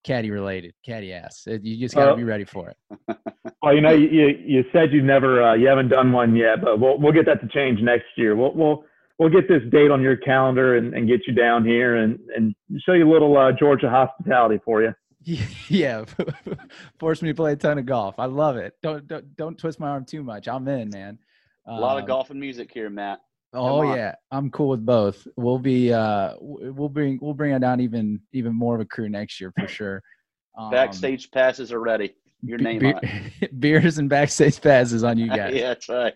caddy 0.04 0.32
related, 0.32 0.74
caddy 0.86 1.13
ass. 1.13 1.43
It, 1.46 1.63
you 1.63 1.78
just 1.78 1.96
got 1.96 2.02
to 2.02 2.08
well, 2.08 2.17
be 2.17 2.24
ready 2.24 2.46
for 2.46 2.69
it. 2.69 2.78
well, 3.62 3.74
you 3.74 3.82
know, 3.82 3.91
you 3.91 4.28
you 4.46 4.63
said 4.74 4.91
you 4.91 5.02
never 5.02 5.43
uh, 5.43 5.54
you 5.56 5.67
haven't 5.67 5.89
done 5.89 6.12
one 6.12 6.36
yet, 6.36 6.62
but 6.62 6.80
we'll 6.80 7.00
we'll 7.00 7.13
get 7.13 7.26
that 7.26 7.41
to 7.41 7.48
change 7.48 7.80
next 7.82 8.06
year. 8.17 8.36
We'll 8.36 8.54
we'll 8.54 8.84
we'll 9.19 9.30
get 9.30 9.48
this 9.48 9.62
date 9.72 9.91
on 9.91 10.02
your 10.02 10.17
calendar 10.17 10.78
and, 10.78 10.93
and 10.93 11.08
get 11.08 11.22
you 11.28 11.34
down 11.34 11.65
here 11.65 11.98
and 11.98 12.19
and 12.36 12.56
show 12.86 12.93
you 12.93 13.10
a 13.10 13.12
little 13.12 13.38
uh, 13.38 13.52
Georgia 13.52 13.89
hospitality 13.89 14.60
for 14.63 14.82
you. 14.82 14.93
Yeah, 15.69 16.04
force 17.00 17.22
me 17.22 17.30
to 17.30 17.34
play 17.34 17.54
a 17.54 17.56
ton 17.56 17.78
of 17.78 17.86
golf. 17.86 18.15
I 18.19 18.26
love 18.26 18.58
it. 18.58 18.74
Don't 18.84 19.08
don't 19.08 19.36
don't 19.38 19.58
twist 19.58 19.80
my 19.80 19.88
arm 19.88 20.06
too 20.06 20.22
much. 20.22 20.50
I'm 20.50 20.67
in, 20.67 20.89
man. 20.89 21.17
A 21.65 21.73
lot 21.73 21.98
of 21.98 22.04
um, 22.04 22.08
golf 22.08 22.29
and 22.29 22.40
music 22.40 22.69
here, 22.73 22.90
Matt. 22.90 23.21
Oh 23.54 23.93
yeah, 23.95 24.15
I'm 24.31 24.49
cool 24.49 24.69
with 24.69 24.85
both. 24.85 25.27
We'll 25.37 25.60
be 25.60 25.93
uh 25.93 26.33
we'll 26.39 26.89
bring 26.89 27.19
we'll 27.21 27.33
bring 27.35 27.54
it 27.54 27.60
down 27.60 27.79
even 27.81 28.19
even 28.31 28.56
more 28.56 28.75
of 28.75 28.81
a 28.81 28.85
crew 28.85 29.10
next 29.10 29.39
year 29.39 29.54
for 29.58 29.67
sure. 29.67 30.01
Um, 30.56 30.69
backstage 30.69 31.31
passes 31.31 31.71
are 31.71 31.79
ready. 31.79 32.13
Your 32.43 32.60
name 32.60 32.77
be- 32.77 33.47
beers 33.60 33.97
and 33.97 34.08
backstage 34.08 34.62
passes 34.62 35.04
on 35.04 35.17
you 35.17 35.27
guys. 35.35 35.56
yeah, 35.56 35.69
that's 35.69 35.89
right. 35.89 36.13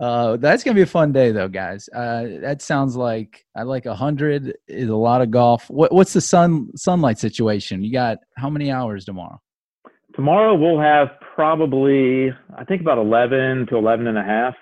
uh, 0.00 0.38
that's 0.38 0.64
gonna 0.64 0.74
be 0.74 0.80
a 0.80 0.86
fun 0.86 1.12
day 1.12 1.30
though, 1.30 1.46
guys. 1.46 1.86
Uh, 1.94 2.38
that 2.40 2.62
sounds 2.62 2.96
like 2.96 3.44
I 3.54 3.64
like 3.64 3.84
a 3.84 3.94
hundred 3.94 4.56
is 4.68 4.88
a 4.88 4.96
lot 4.96 5.20
of 5.20 5.30
golf. 5.30 5.68
What 5.68 5.92
what's 5.92 6.14
the 6.14 6.22
sun 6.22 6.70
sunlight 6.76 7.18
situation? 7.18 7.84
You 7.84 7.92
got 7.92 8.16
how 8.38 8.48
many 8.48 8.70
hours 8.70 9.04
tomorrow? 9.04 9.38
Tomorrow 10.14 10.54
we'll 10.56 10.80
have 10.80 11.08
probably 11.34 12.30
I 12.56 12.64
think 12.64 12.80
about 12.80 12.96
eleven 12.96 13.66
to 13.66 13.76
11 13.76 14.06
and 14.06 14.16
a 14.16 14.24
half. 14.24 14.54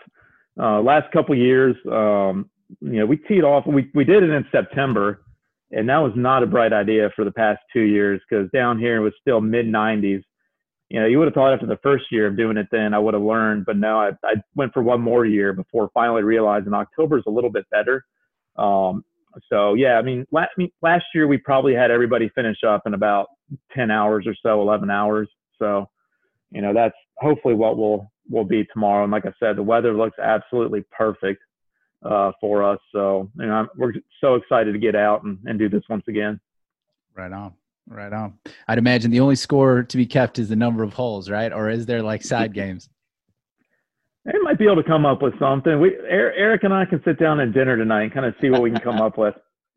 Uh, 0.60 0.80
last 0.80 1.10
couple 1.12 1.34
years, 1.34 1.76
um, 1.90 2.50
you 2.80 2.98
know, 2.98 3.06
we 3.06 3.16
teed 3.16 3.44
off. 3.44 3.66
We 3.66 3.90
we 3.94 4.04
did 4.04 4.22
it 4.22 4.30
in 4.30 4.44
September, 4.50 5.22
and 5.70 5.88
that 5.88 5.98
was 5.98 6.12
not 6.16 6.42
a 6.42 6.46
bright 6.46 6.72
idea 6.72 7.10
for 7.14 7.24
the 7.24 7.30
past 7.30 7.60
two 7.72 7.82
years 7.82 8.20
because 8.28 8.50
down 8.50 8.78
here 8.78 8.96
it 8.96 9.00
was 9.00 9.12
still 9.20 9.40
mid 9.40 9.66
90s, 9.66 10.22
you 10.88 11.00
know, 11.00 11.06
you 11.06 11.18
would 11.18 11.26
have 11.26 11.34
thought 11.34 11.52
after 11.52 11.66
the 11.66 11.78
first 11.82 12.06
year 12.10 12.26
of 12.26 12.36
doing 12.36 12.56
it, 12.56 12.66
then 12.72 12.94
I 12.94 12.98
would 12.98 13.14
have 13.14 13.22
learned. 13.22 13.66
But 13.66 13.76
no, 13.76 14.00
I, 14.00 14.10
I 14.24 14.34
went 14.54 14.72
for 14.72 14.82
one 14.82 15.00
more 15.00 15.26
year 15.26 15.52
before 15.52 15.90
finally 15.92 16.22
realizing 16.22 16.72
October 16.72 17.18
is 17.18 17.24
a 17.26 17.30
little 17.30 17.50
bit 17.50 17.66
better. 17.70 18.04
Um, 18.56 19.04
so 19.50 19.74
yeah, 19.74 19.98
I 19.98 20.02
mean, 20.02 20.26
la- 20.32 20.42
I 20.42 20.46
mean, 20.56 20.70
last 20.80 21.04
year 21.14 21.26
we 21.26 21.36
probably 21.36 21.74
had 21.74 21.90
everybody 21.90 22.30
finish 22.34 22.58
up 22.66 22.82
in 22.86 22.94
about 22.94 23.28
10 23.74 23.90
hours 23.90 24.26
or 24.26 24.34
so, 24.42 24.62
11 24.62 24.90
hours. 24.90 25.28
So, 25.58 25.88
you 26.50 26.62
know, 26.62 26.72
that's 26.72 26.96
hopefully 27.18 27.54
what 27.54 27.76
we'll 27.76 28.10
will 28.28 28.44
be 28.44 28.64
tomorrow. 28.72 29.04
And 29.04 29.12
like 29.12 29.26
I 29.26 29.32
said, 29.40 29.56
the 29.56 29.62
weather 29.62 29.94
looks 29.94 30.18
absolutely 30.18 30.84
perfect 30.90 31.42
uh, 32.04 32.32
for 32.40 32.62
us. 32.62 32.78
So, 32.92 33.30
you 33.38 33.46
know, 33.46 33.66
we're 33.76 33.94
so 34.20 34.34
excited 34.34 34.72
to 34.72 34.78
get 34.78 34.94
out 34.94 35.24
and, 35.24 35.38
and 35.46 35.58
do 35.58 35.68
this 35.68 35.82
once 35.88 36.04
again. 36.08 36.40
Right 37.14 37.32
on. 37.32 37.54
Right 37.88 38.12
on. 38.12 38.38
I'd 38.68 38.78
imagine 38.78 39.10
the 39.10 39.20
only 39.20 39.36
score 39.36 39.82
to 39.82 39.96
be 39.96 40.06
kept 40.06 40.38
is 40.38 40.50
the 40.50 40.56
number 40.56 40.82
of 40.82 40.92
holes, 40.92 41.30
right? 41.30 41.52
Or 41.52 41.70
is 41.70 41.86
there 41.86 42.02
like 42.02 42.22
side 42.22 42.52
games? 42.54 42.88
They 44.24 44.38
might 44.42 44.58
be 44.58 44.66
able 44.66 44.76
to 44.76 44.82
come 44.82 45.06
up 45.06 45.22
with 45.22 45.38
something. 45.38 45.80
We 45.80 45.96
Eric 46.06 46.62
and 46.64 46.74
I 46.74 46.84
can 46.84 47.02
sit 47.02 47.18
down 47.18 47.40
at 47.40 47.54
dinner 47.54 47.78
tonight 47.78 48.02
and 48.02 48.12
kind 48.12 48.26
of 48.26 48.34
see 48.42 48.50
what 48.50 48.60
we 48.60 48.70
can 48.70 48.80
come 48.80 49.00
up 49.00 49.16
with. 49.16 49.34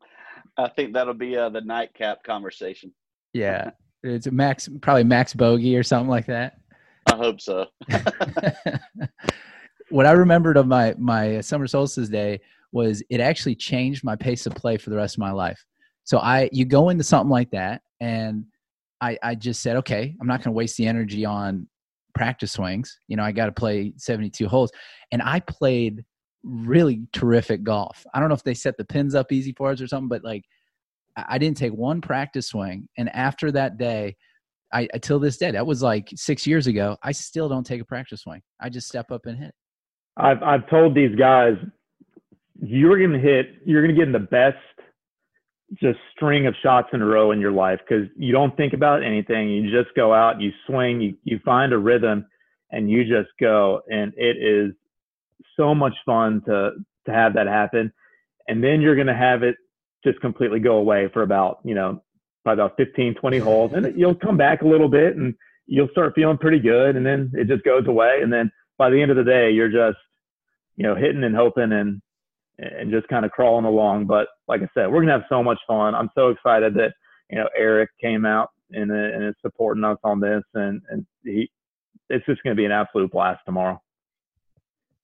I 0.58 0.68
think 0.68 0.92
that'll 0.92 1.14
be 1.14 1.36
uh, 1.36 1.48
the 1.48 1.62
nightcap 1.62 2.22
conversation. 2.22 2.92
Yeah, 3.32 3.70
it's 4.02 4.30
max, 4.30 4.68
probably 4.82 5.04
max 5.04 5.32
bogey 5.32 5.74
or 5.74 5.82
something 5.82 6.10
like 6.10 6.26
that. 6.26 6.58
I 7.06 7.16
hope 7.16 7.40
so. 7.40 7.66
what 9.90 10.06
I 10.06 10.12
remembered 10.12 10.56
of 10.56 10.66
my 10.66 10.94
my 10.98 11.40
summer 11.40 11.66
solstice 11.66 12.08
day 12.08 12.40
was 12.72 13.02
it 13.10 13.20
actually 13.20 13.54
changed 13.54 14.02
my 14.02 14.16
pace 14.16 14.46
of 14.46 14.54
play 14.54 14.76
for 14.76 14.90
the 14.90 14.96
rest 14.96 15.16
of 15.16 15.20
my 15.20 15.30
life. 15.30 15.64
So 16.04 16.18
I 16.18 16.48
you 16.52 16.64
go 16.64 16.88
into 16.88 17.04
something 17.04 17.30
like 17.30 17.50
that 17.50 17.82
and 18.00 18.44
I 19.00 19.18
I 19.22 19.34
just 19.34 19.62
said, 19.62 19.76
okay, 19.76 20.16
I'm 20.20 20.26
not 20.26 20.38
going 20.38 20.52
to 20.52 20.56
waste 20.56 20.76
the 20.76 20.86
energy 20.86 21.24
on 21.24 21.68
practice 22.14 22.52
swings. 22.52 22.98
You 23.08 23.16
know, 23.16 23.22
I 23.22 23.32
got 23.32 23.46
to 23.46 23.52
play 23.52 23.92
72 23.96 24.46
holes. 24.48 24.70
And 25.10 25.22
I 25.22 25.40
played 25.40 26.04
really 26.42 27.02
terrific 27.12 27.62
golf. 27.62 28.04
I 28.14 28.20
don't 28.20 28.28
know 28.28 28.34
if 28.34 28.42
they 28.42 28.54
set 28.54 28.76
the 28.76 28.84
pins 28.84 29.14
up 29.14 29.32
easy 29.32 29.52
for 29.52 29.70
us 29.70 29.80
or 29.80 29.86
something, 29.86 30.08
but 30.08 30.24
like 30.24 30.44
I 31.16 31.38
didn't 31.38 31.58
take 31.58 31.72
one 31.72 32.00
practice 32.00 32.48
swing. 32.48 32.88
And 32.96 33.08
after 33.10 33.52
that 33.52 33.76
day, 33.76 34.16
I 34.72 34.88
until 34.92 35.18
this 35.18 35.36
day, 35.36 35.50
that 35.50 35.66
was 35.66 35.82
like 35.82 36.08
six 36.14 36.46
years 36.46 36.66
ago. 36.66 36.96
I 37.02 37.12
still 37.12 37.48
don't 37.48 37.64
take 37.64 37.80
a 37.80 37.84
practice 37.84 38.22
swing. 38.22 38.42
I 38.60 38.68
just 38.68 38.88
step 38.88 39.10
up 39.10 39.26
and 39.26 39.38
hit. 39.38 39.54
I've 40.16 40.42
I've 40.42 40.68
told 40.68 40.94
these 40.94 41.14
guys, 41.16 41.54
you're 42.60 43.00
gonna 43.00 43.18
hit, 43.18 43.56
you're 43.64 43.82
gonna 43.82 43.98
get 43.98 44.06
in 44.06 44.12
the 44.12 44.18
best 44.18 44.56
just 45.80 45.98
string 46.14 46.46
of 46.46 46.54
shots 46.62 46.88
in 46.92 47.00
a 47.00 47.06
row 47.06 47.32
in 47.32 47.40
your 47.40 47.52
life 47.52 47.80
because 47.86 48.06
you 48.16 48.32
don't 48.32 48.56
think 48.56 48.72
about 48.72 49.02
anything. 49.02 49.48
You 49.48 49.70
just 49.70 49.94
go 49.96 50.12
out, 50.12 50.40
you 50.40 50.50
swing, 50.66 51.00
you 51.00 51.16
you 51.24 51.40
find 51.44 51.72
a 51.72 51.78
rhythm, 51.78 52.26
and 52.70 52.90
you 52.90 53.04
just 53.04 53.30
go, 53.40 53.80
and 53.90 54.12
it 54.16 54.36
is 54.36 54.74
so 55.56 55.74
much 55.74 55.94
fun 56.04 56.42
to 56.46 56.72
to 57.06 57.12
have 57.12 57.34
that 57.34 57.46
happen. 57.46 57.92
And 58.48 58.62
then 58.62 58.80
you're 58.80 58.96
gonna 58.96 59.16
have 59.16 59.42
it 59.42 59.56
just 60.04 60.20
completely 60.20 60.60
go 60.60 60.76
away 60.76 61.08
for 61.12 61.22
about 61.22 61.58
you 61.64 61.74
know 61.74 62.02
by 62.44 62.52
about 62.52 62.76
15, 62.76 63.14
20 63.14 63.38
holes, 63.38 63.72
and 63.72 63.98
you'll 63.98 64.14
come 64.14 64.36
back 64.36 64.62
a 64.62 64.68
little 64.68 64.88
bit 64.88 65.16
and 65.16 65.34
you'll 65.66 65.88
start 65.88 66.14
feeling 66.14 66.38
pretty 66.38 66.58
good, 66.58 66.96
and 66.96 67.06
then 67.06 67.30
it 67.34 67.48
just 67.48 67.64
goes 67.64 67.86
away, 67.86 68.20
and 68.22 68.32
then 68.32 68.50
by 68.78 68.90
the 68.90 69.00
end 69.00 69.10
of 69.10 69.16
the 69.16 69.24
day, 69.24 69.50
you're 69.50 69.68
just 69.70 69.98
you 70.76 70.84
know 70.84 70.94
hitting 70.94 71.24
and 71.24 71.36
hoping 71.36 71.72
and 71.72 72.00
and 72.58 72.90
just 72.90 73.08
kind 73.08 73.24
of 73.24 73.30
crawling 73.30 73.64
along. 73.64 74.06
But 74.06 74.28
like 74.48 74.60
I 74.62 74.68
said, 74.74 74.90
we're 74.90 75.00
gonna 75.00 75.12
have 75.12 75.28
so 75.28 75.42
much 75.42 75.58
fun. 75.66 75.94
I'm 75.94 76.10
so 76.14 76.28
excited 76.28 76.74
that 76.74 76.92
you 77.30 77.38
know 77.38 77.48
Eric 77.56 77.90
came 78.00 78.26
out 78.26 78.50
and 78.70 78.90
uh, 78.90 78.94
and 78.94 79.24
is 79.24 79.34
supporting 79.40 79.84
us 79.84 79.98
on 80.04 80.20
this, 80.20 80.42
and 80.54 80.82
and 80.90 81.06
he 81.24 81.50
it's 82.08 82.26
just 82.26 82.42
gonna 82.42 82.56
be 82.56 82.64
an 82.64 82.72
absolute 82.72 83.10
blast 83.10 83.40
tomorrow. 83.46 83.80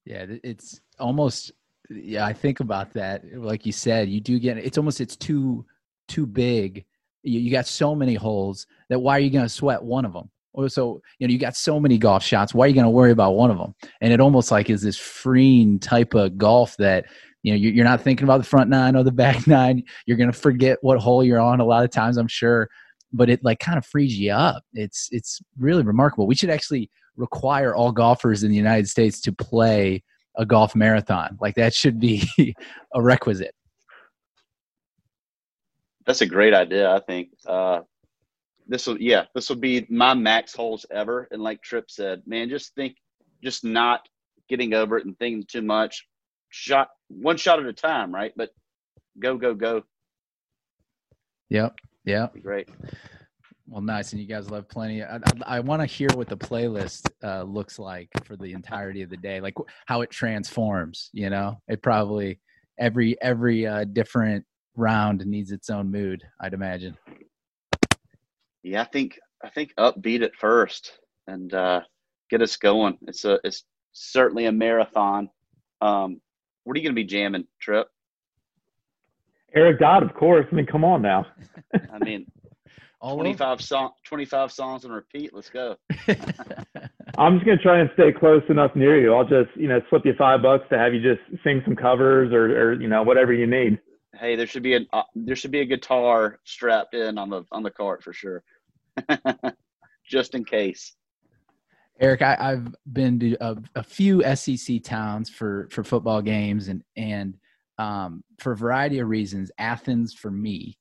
Yeah, 0.05 0.27
it's 0.43 0.81
almost 0.99 1.53
yeah. 1.91 2.25
I 2.25 2.33
think 2.33 2.61
about 2.61 2.93
that. 2.95 3.25
Like 3.35 3.67
you 3.67 3.73
said, 3.73 4.09
you 4.09 4.21
do 4.21 4.39
get 4.39 4.59
it's 4.59 4.79
almost 4.79 5.01
it's 5.01 5.17
too 5.17 5.65
too 6.09 6.27
big 6.27 6.85
you, 7.23 7.41
you 7.41 7.51
got 7.51 7.67
so 7.67 7.95
many 7.95 8.15
holes 8.15 8.67
that 8.89 8.99
why 8.99 9.17
are 9.17 9.21
you 9.21 9.31
going 9.31 9.45
to 9.45 9.49
sweat 9.49 9.83
one 9.83 10.05
of 10.05 10.13
them? 10.13 10.31
so 10.67 11.01
you 11.21 11.29
know 11.29 11.33
you 11.33 11.39
got 11.39 11.55
so 11.55 11.79
many 11.79 11.99
golf 11.99 12.25
shots. 12.25 12.53
Why 12.53 12.65
are 12.65 12.69
you 12.69 12.75
going 12.75 12.85
to 12.85 12.91
worry 12.91 13.13
about 13.13 13.37
one 13.37 13.51
of 13.51 13.59
them? 13.59 13.75
And 14.01 14.13
it 14.13 14.21
almost 14.21 14.51
like 14.51 14.71
is 14.71 14.83
this 14.83 14.97
freeing 14.97 15.79
type 15.79 16.15
of 16.15 16.37
golf 16.37 16.77
that 16.79 17.05
you 17.45 17.53
know 17.53 17.57
you're 17.57 17.85
not 17.85 18.01
thinking 18.01 18.25
about 18.25 18.39
the 18.39 18.45
front 18.45 18.69
nine 18.69 18.97
or 18.97 19.05
the 19.05 19.13
back 19.13 19.47
nine. 19.47 19.85
You're 20.07 20.17
going 20.17 20.33
to 20.33 20.39
forget 20.39 20.79
what 20.81 20.99
hole 20.99 21.23
you're 21.23 21.41
on 21.41 21.61
a 21.61 21.65
lot 21.65 21.85
of 21.85 21.91
times. 21.91 22.17
I'm 22.17 22.27
sure, 22.27 22.69
but 23.13 23.31
it 23.31 23.45
like 23.45 23.61
kind 23.61 23.79
of 23.79 23.87
frees 23.87 24.19
you 24.19 24.33
up. 24.33 24.65
It's 24.73 25.09
it's 25.13 25.41
really 25.59 25.85
remarkable. 25.85 26.27
We 26.27 26.35
should 26.35 26.51
actually 26.51 26.91
require 27.17 27.75
all 27.75 27.93
golfers 27.93 28.43
in 28.43 28.51
the 28.51 28.57
United 28.57 28.89
States 28.89 29.21
to 29.21 29.33
play 29.33 30.03
a 30.37 30.47
golf 30.47 30.75
marathon. 30.75 31.37
Like 31.41 31.57
that 31.57 31.75
should 31.75 32.01
be 32.01 32.29
a 32.95 33.03
requisite. 33.03 33.55
That's 36.09 36.23
a 36.23 36.27
great 36.27 36.55
idea. 36.55 36.91
I 36.91 37.01
think 37.01 37.29
uh, 37.47 37.81
this 38.67 38.87
will, 38.87 38.99
yeah, 38.99 39.27
this 39.35 39.51
will 39.51 39.57
be 39.57 39.87
my 39.91 40.15
max 40.15 40.55
holes 40.55 40.87
ever. 40.91 41.29
And 41.31 41.43
like 41.43 41.61
Tripp 41.61 41.91
said, 41.91 42.23
man, 42.27 42.49
just 42.49 42.75
think, 42.75 42.97
just 43.45 43.63
not 43.63 44.09
getting 44.49 44.73
over 44.73 44.97
it 44.97 45.05
and 45.05 45.19
thinking 45.19 45.45
too 45.47 45.61
much. 45.61 46.09
Shot 46.49 46.89
one 47.09 47.37
shot 47.37 47.61
at 47.61 47.67
a 47.67 47.75
time, 47.75 48.13
right? 48.13 48.33
But 48.35 48.49
go, 49.19 49.37
go, 49.37 49.53
go. 49.53 49.83
Yep. 51.51 51.75
Yeah. 52.07 52.29
Great. 52.43 52.71
Well, 53.67 53.83
nice, 53.83 54.13
and 54.13 54.21
you 54.23 54.27
guys 54.27 54.51
love 54.51 54.67
plenty. 54.67 55.03
I, 55.03 55.17
I, 55.17 55.21
I 55.47 55.61
want 55.61 55.83
to 55.83 55.87
hear 55.87 56.09
what 56.15 56.31
the 56.31 56.39
playlist 56.39 57.11
uh, 57.23 57.43
looks 57.43 57.79
like 57.79 58.09
for 58.25 58.35
the 58.35 58.55
entirety 58.55 59.03
of 59.03 59.11
the 59.11 59.19
day, 59.19 59.43
like 59.43 59.57
how 59.85 60.01
it 60.01 60.09
transforms. 60.09 61.11
You 61.13 61.29
know, 61.29 61.61
it 61.69 61.83
probably 61.83 62.41
every 62.79 63.21
every 63.21 63.67
uh, 63.67 63.85
different 63.85 64.47
round 64.79 65.27
needs 65.27 65.51
its 65.51 65.69
own 65.69 65.91
mood, 65.91 66.23
I'd 66.41 66.55
imagine. 66.55 66.97
Yeah, 68.63 68.83
I 68.83 68.85
think 68.85 69.19
I 69.45 69.51
think 69.51 69.75
upbeat 69.79 70.23
at 70.23 70.35
first 70.35 70.99
and 71.27 71.53
uh, 71.53 71.81
get 72.31 72.43
us 72.43 72.57
going. 72.57 72.99
It's 73.03 73.25
a 73.25 73.39
it's 73.45 73.65
certainly 73.93 74.47
a 74.47 74.53
marathon. 74.53 75.29
Um, 75.81 76.21
what 76.65 76.77
are 76.77 76.81
you 76.81 76.85
going 76.85 76.95
to 76.95 77.03
be 77.03 77.05
jamming, 77.05 77.47
Tripp? 77.61 77.89
Eric 79.55 79.79
Dodd, 79.79 80.03
of 80.03 80.15
course. 80.15 80.47
I 80.51 80.55
mean, 80.55 80.67
come 80.67 80.85
on 80.85 81.03
now. 81.03 81.27
I 81.93 81.99
mean, 81.99 82.27
All 83.01 83.15
25 83.15 83.61
song, 83.63 83.93
25 84.05 84.51
songs 84.51 84.85
on 84.85 84.91
repeat. 84.91 85.33
Let's 85.33 85.51
go. 85.51 85.77
I'm 87.17 87.37
just 87.37 87.47
gonna 87.47 87.59
try 87.59 87.79
and 87.79 87.91
stay 87.95 88.13
close 88.13 88.43
enough 88.49 88.75
near 88.75 89.01
you. 89.01 89.15
I'll 89.15 89.25
just, 89.25 89.51
you 89.55 89.69
know, 89.69 89.81
slip 89.89 90.05
you 90.05 90.15
five 90.19 90.43
bucks 90.43 90.65
to 90.71 90.79
have 90.79 90.95
you 90.95 91.01
just 91.01 91.21
sing 91.45 91.63
some 91.65 91.77
covers 91.77 92.33
or, 92.33 92.47
or 92.61 92.81
you 92.81 92.89
know, 92.89 93.03
whatever 93.03 93.33
you 93.33 93.47
need 93.47 93.79
hey, 94.19 94.37
there 94.37 94.47
should 94.47 94.63
be 94.63 94.75
a 94.75 94.81
uh, 94.93 95.03
there 95.15 95.37
should 95.37 95.51
be 95.51 95.61
a 95.61 95.65
guitar 95.65 96.39
strapped 96.45 96.95
in 96.95 97.19
on 97.19 97.31
the 97.31 97.45
on 97.53 97.63
the 97.63 97.71
cart 97.71 98.03
for 98.03 98.13
sure, 98.13 98.43
just 100.07 100.35
in 100.35 100.45
case. 100.45 100.95
Eric, 102.01 102.23
I, 102.23 102.51
have 102.51 102.75
been 102.93 103.19
to 103.19 103.37
a, 103.41 103.57
a, 103.75 103.83
few 103.83 104.23
SEC 104.37 104.85
towns 104.85 105.29
for 105.29 105.69
for 105.73 105.83
football 105.83 106.23
games, 106.23 106.69
and 106.69 106.83
and 106.97 107.35
um, 107.79 108.23
for 108.39 108.53
a 108.53 108.57
variety 108.57 109.01
of 109.01 109.09
reasons, 109.09 109.51
Athens 109.59 110.15
for 110.15 110.31
me 110.31 110.79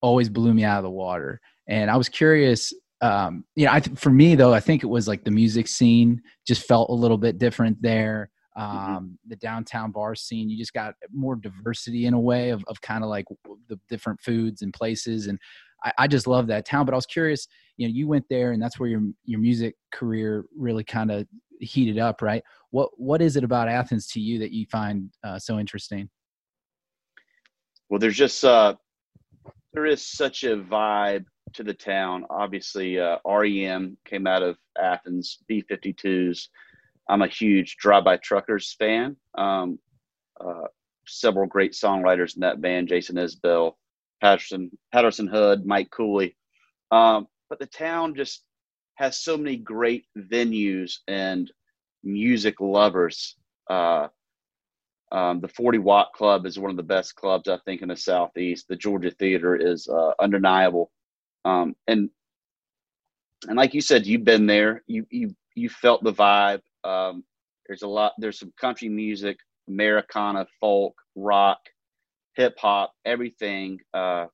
always 0.00 0.28
blew 0.28 0.54
me 0.54 0.64
out 0.64 0.78
of 0.78 0.84
the 0.84 0.90
water. 0.90 1.40
And 1.68 1.90
I 1.90 1.96
was 1.96 2.08
curious, 2.08 2.72
um, 3.00 3.44
you 3.56 3.66
know, 3.66 3.72
I 3.72 3.80
th- 3.80 3.98
for 3.98 4.10
me 4.10 4.34
though, 4.34 4.54
I 4.54 4.60
think 4.60 4.84
it 4.84 4.88
was 4.88 5.08
like 5.08 5.24
the 5.24 5.30
music 5.30 5.66
scene 5.66 6.22
just 6.46 6.66
felt 6.66 6.90
a 6.90 6.94
little 6.94 7.18
bit 7.18 7.38
different 7.38 7.80
there. 7.82 8.30
Mm-hmm. 8.56 8.76
um, 8.76 9.04
mm-hmm. 9.04 9.14
the 9.28 9.36
downtown 9.36 9.90
bar 9.90 10.14
scene. 10.14 10.48
You 10.48 10.56
just 10.56 10.72
got 10.72 10.94
more 11.12 11.36
diversity 11.36 12.06
in 12.06 12.14
a 12.14 12.20
way 12.20 12.50
of, 12.50 12.64
of 12.68 12.80
kind 12.80 13.04
of 13.04 13.10
like 13.10 13.26
the 13.68 13.78
different 13.88 14.20
foods 14.20 14.62
and 14.62 14.72
places. 14.72 15.26
And 15.26 15.38
I, 15.84 15.92
I, 15.98 16.06
just 16.06 16.26
love 16.26 16.46
that 16.46 16.64
town. 16.64 16.86
But 16.86 16.94
I 16.94 16.96
was 16.96 17.06
curious, 17.06 17.46
you 17.76 17.86
know, 17.86 17.92
you 17.92 18.08
went 18.08 18.24
there 18.30 18.52
and 18.52 18.62
that's 18.62 18.80
where 18.80 18.88
your 18.88 19.02
your 19.24 19.40
music 19.40 19.74
career 19.92 20.46
really 20.56 20.84
kind 20.84 21.10
of 21.10 21.26
heated 21.60 21.98
up, 21.98 22.22
right? 22.22 22.42
What 22.70 22.90
what 22.96 23.20
is 23.20 23.36
it 23.36 23.44
about 23.44 23.68
Athens 23.68 24.06
to 24.08 24.20
you 24.20 24.38
that 24.38 24.52
you 24.52 24.64
find 24.70 25.10
uh, 25.22 25.38
so 25.38 25.58
interesting? 25.58 26.08
Well, 27.90 28.00
there's 28.00 28.16
just 28.16 28.42
uh, 28.42 28.74
there 29.74 29.86
is 29.86 30.04
such 30.04 30.44
a 30.44 30.56
vibe 30.56 31.26
to 31.52 31.62
the 31.62 31.74
town. 31.74 32.24
Obviously, 32.30 32.98
uh, 32.98 33.18
REM 33.26 33.96
came 34.04 34.26
out 34.26 34.42
of 34.42 34.56
Athens, 34.80 35.38
B52s. 35.50 36.48
I'm 37.08 37.22
a 37.22 37.28
huge 37.28 37.76
Drive 37.76 38.04
By 38.04 38.16
Truckers 38.16 38.74
fan. 38.78 39.16
Um, 39.36 39.78
uh, 40.40 40.66
several 41.06 41.46
great 41.46 41.72
songwriters 41.72 42.34
in 42.34 42.40
that 42.40 42.60
band: 42.60 42.88
Jason 42.88 43.16
Isbell, 43.16 43.74
Patterson, 44.20 44.70
Patterson 44.92 45.26
Hood, 45.26 45.66
Mike 45.66 45.90
Cooley. 45.90 46.36
Um, 46.90 47.28
but 47.48 47.58
the 47.58 47.66
town 47.66 48.14
just 48.14 48.44
has 48.94 49.18
so 49.18 49.36
many 49.36 49.56
great 49.56 50.04
venues 50.18 50.98
and 51.06 51.50
music 52.02 52.60
lovers. 52.60 53.36
Uh, 53.68 54.08
um, 55.12 55.40
the 55.40 55.48
40 55.48 55.78
Watt 55.78 56.12
Club 56.12 56.46
is 56.46 56.58
one 56.58 56.70
of 56.70 56.76
the 56.76 56.82
best 56.82 57.14
clubs 57.14 57.48
I 57.48 57.58
think 57.64 57.82
in 57.82 57.88
the 57.88 57.96
Southeast. 57.96 58.66
The 58.68 58.76
Georgia 58.76 59.10
Theater 59.10 59.54
is 59.54 59.86
uh, 59.86 60.12
undeniable, 60.20 60.90
um, 61.44 61.76
and 61.86 62.10
and 63.46 63.56
like 63.56 63.74
you 63.74 63.80
said, 63.80 64.06
you've 64.06 64.24
been 64.24 64.46
there. 64.46 64.82
You 64.86 65.06
you 65.10 65.34
you 65.56 65.70
felt 65.70 66.04
the 66.04 66.14
vibe. 66.14 66.62
Um, 66.84 67.24
there's 67.68 67.82
a 67.82 67.88
lot. 67.88 68.14
There's 68.18 68.40
some 68.40 68.54
country 68.60 68.90
music, 68.90 69.38
Americana, 69.68 70.46
folk, 70.60 70.96
rock, 71.16 71.60
hip 72.36 72.56
hop, 72.60 72.94
everything 73.06 73.80
uh, 73.94 74.26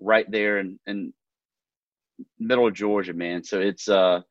right 0.00 0.30
there 0.30 0.58
in, 0.60 0.80
in 0.86 1.14
middle 2.38 2.68
of 2.68 2.74
Georgia, 2.74 3.14
man. 3.14 3.44
So 3.44 3.60
it's 3.60 3.88
uh 3.88 4.22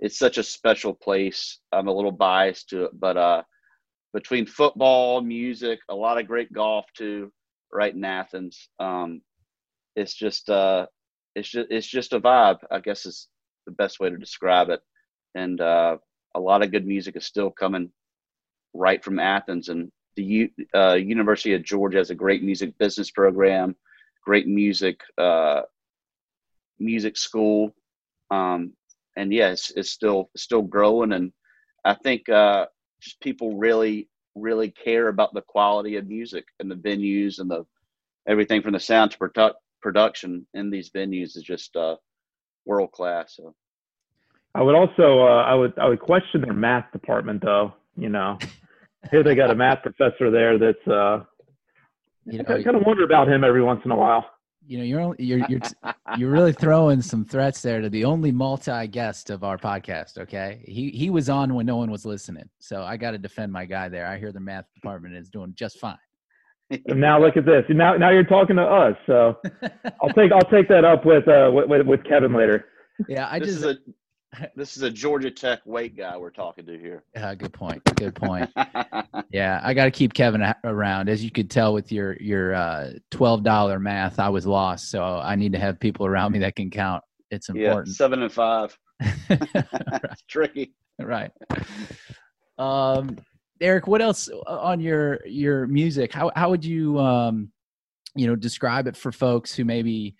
it's 0.00 0.18
such 0.18 0.38
a 0.38 0.44
special 0.44 0.94
place. 0.94 1.60
I'm 1.72 1.88
a 1.88 1.94
little 1.94 2.12
biased 2.12 2.70
to 2.70 2.86
it, 2.86 2.92
but 3.00 3.18
uh 3.18 3.42
between 4.14 4.46
football, 4.46 5.22
music, 5.22 5.80
a 5.90 5.96
lot 5.96 6.18
of 6.20 6.26
great 6.26 6.52
golf 6.52 6.86
too, 6.96 7.32
right 7.72 7.94
in 7.94 8.04
Athens. 8.04 8.68
Um, 8.80 9.22
it's 9.96 10.14
just 10.14 10.50
uh, 10.50 10.86
it's 11.36 11.48
just 11.48 11.68
it's 11.70 11.88
just 11.88 12.14
a 12.14 12.20
vibe. 12.20 12.58
I 12.70 12.80
guess 12.80 13.06
is 13.06 13.28
the 13.66 13.72
best 13.72 14.00
way 14.00 14.10
to 14.10 14.18
describe 14.18 14.70
it. 14.70 14.80
And 15.34 15.60
uh, 15.60 15.98
a 16.34 16.40
lot 16.40 16.62
of 16.62 16.72
good 16.72 16.86
music 16.86 17.16
is 17.16 17.26
still 17.26 17.50
coming 17.50 17.90
right 18.74 19.02
from 19.02 19.18
Athens. 19.18 19.68
And 19.68 19.90
the 20.16 20.22
U, 20.22 20.50
uh, 20.74 20.94
University 20.94 21.54
of 21.54 21.64
Georgia 21.64 21.98
has 21.98 22.10
a 22.10 22.14
great 22.14 22.42
music 22.42 22.76
business 22.78 23.10
program, 23.10 23.76
great 24.24 24.46
music 24.46 25.00
uh, 25.18 25.62
music 26.78 27.16
school. 27.16 27.74
Um, 28.30 28.72
and 29.16 29.32
yes, 29.32 29.40
yeah, 29.40 29.52
it's, 29.52 29.70
it's 29.72 29.90
still 29.90 30.30
still 30.36 30.62
growing. 30.62 31.12
And 31.12 31.32
I 31.84 31.94
think 31.94 32.28
uh, 32.28 32.66
just 33.00 33.20
people 33.20 33.56
really 33.56 34.08
really 34.36 34.70
care 34.70 35.08
about 35.08 35.34
the 35.34 35.42
quality 35.42 35.96
of 35.96 36.06
music 36.06 36.44
and 36.60 36.70
the 36.70 36.76
venues 36.76 37.40
and 37.40 37.50
the 37.50 37.66
everything 38.28 38.62
from 38.62 38.72
the 38.72 38.80
sound 38.80 39.10
to 39.10 39.18
produ- 39.18 39.54
production 39.82 40.46
in 40.54 40.70
these 40.70 40.90
venues 40.90 41.36
is 41.36 41.42
just 41.42 41.74
uh, 41.76 41.96
world 42.64 42.92
class. 42.92 43.36
So. 43.36 43.54
I 44.54 44.62
would 44.62 44.74
also 44.74 45.20
uh, 45.20 45.42
I 45.44 45.54
would 45.54 45.78
I 45.78 45.88
would 45.88 46.00
question 46.00 46.40
their 46.40 46.52
math 46.52 46.90
department 46.92 47.42
though. 47.42 47.74
You 47.96 48.08
know, 48.08 48.38
here 49.10 49.22
they 49.22 49.34
got 49.34 49.50
a 49.50 49.54
math 49.54 49.82
professor 49.82 50.30
there 50.30 50.58
that's 50.58 50.88
uh, 50.88 51.24
you 52.26 52.38
know, 52.38 52.54
I 52.54 52.62
kind 52.62 52.76
of 52.76 52.82
wonder 52.84 53.04
about 53.04 53.28
him 53.28 53.44
every 53.44 53.62
once 53.62 53.80
in 53.84 53.90
a 53.90 53.96
while. 53.96 54.26
You 54.66 54.78
know 54.78 54.84
you're 54.84 55.00
only, 55.00 55.24
you're 55.24 55.44
you're 55.48 55.60
you're 56.16 56.30
really 56.30 56.52
throwing 56.52 57.00
some 57.00 57.24
threats 57.24 57.60
there 57.60 57.80
to 57.80 57.88
the 57.88 58.04
only 58.04 58.30
multi 58.30 58.86
guest 58.86 59.30
of 59.30 59.42
our 59.42 59.58
podcast 59.58 60.18
okay? 60.18 60.62
He 60.64 60.90
he 60.90 61.10
was 61.10 61.28
on 61.28 61.54
when 61.54 61.66
no 61.66 61.76
one 61.76 61.90
was 61.90 62.04
listening 62.04 62.48
so 62.60 62.82
i 62.82 62.96
got 62.96 63.12
to 63.12 63.18
defend 63.18 63.52
my 63.52 63.64
guy 63.64 63.88
there. 63.88 64.06
I 64.06 64.18
hear 64.18 64.32
the 64.32 64.40
math 64.40 64.66
department 64.74 65.16
is 65.16 65.28
doing 65.28 65.54
just 65.56 65.78
fine. 65.78 65.96
And 66.86 67.00
now 67.00 67.20
look 67.20 67.36
at 67.36 67.46
this. 67.46 67.64
Now 67.68 67.96
now 67.96 68.10
you're 68.10 68.22
talking 68.22 68.56
to 68.56 68.62
us 68.62 68.96
so 69.06 69.38
i'll 70.02 70.12
take 70.12 70.30
i'll 70.30 70.50
take 70.50 70.68
that 70.68 70.84
up 70.84 71.04
with 71.04 71.26
uh 71.26 71.50
with, 71.52 71.86
with 71.86 72.04
kevin 72.04 72.32
later. 72.32 72.66
Yeah 73.08 73.28
i 73.28 73.38
this 73.38 73.62
just 73.62 73.78
this 74.56 74.76
is 74.76 74.82
a 74.82 74.90
Georgia 74.90 75.30
Tech 75.30 75.60
weight 75.64 75.96
guy 75.96 76.16
we're 76.16 76.30
talking 76.30 76.66
to 76.66 76.78
here. 76.78 77.04
Uh, 77.16 77.34
good 77.34 77.52
point. 77.52 77.82
Good 77.96 78.14
point. 78.14 78.50
yeah, 79.30 79.60
I 79.62 79.74
got 79.74 79.84
to 79.84 79.90
keep 79.90 80.14
Kevin 80.14 80.42
around. 80.64 81.08
As 81.08 81.24
you 81.24 81.30
could 81.30 81.50
tell 81.50 81.72
with 81.74 81.90
your 81.90 82.16
your 82.20 82.54
uh, 82.54 82.92
twelve 83.10 83.42
dollar 83.42 83.78
math, 83.78 84.18
I 84.18 84.28
was 84.28 84.46
lost. 84.46 84.90
So 84.90 85.02
I 85.02 85.36
need 85.36 85.52
to 85.52 85.58
have 85.58 85.80
people 85.80 86.06
around 86.06 86.32
me 86.32 86.38
that 86.40 86.56
can 86.56 86.70
count. 86.70 87.02
It's 87.30 87.48
important. 87.48 87.88
Yeah, 87.88 87.94
seven 87.94 88.22
and 88.22 88.32
five. 88.32 88.76
right. 89.30 90.18
Tricky. 90.28 90.74
Right. 90.98 91.30
Um, 92.58 93.16
Eric, 93.60 93.86
what 93.86 94.02
else 94.02 94.28
on 94.46 94.80
your 94.80 95.20
your 95.26 95.66
music? 95.66 96.12
How 96.12 96.30
how 96.36 96.50
would 96.50 96.64
you 96.64 96.98
um, 96.98 97.50
you 98.14 98.26
know 98.26 98.36
describe 98.36 98.86
it 98.86 98.96
for 98.96 99.12
folks 99.12 99.54
who 99.54 99.64
maybe 99.64 100.14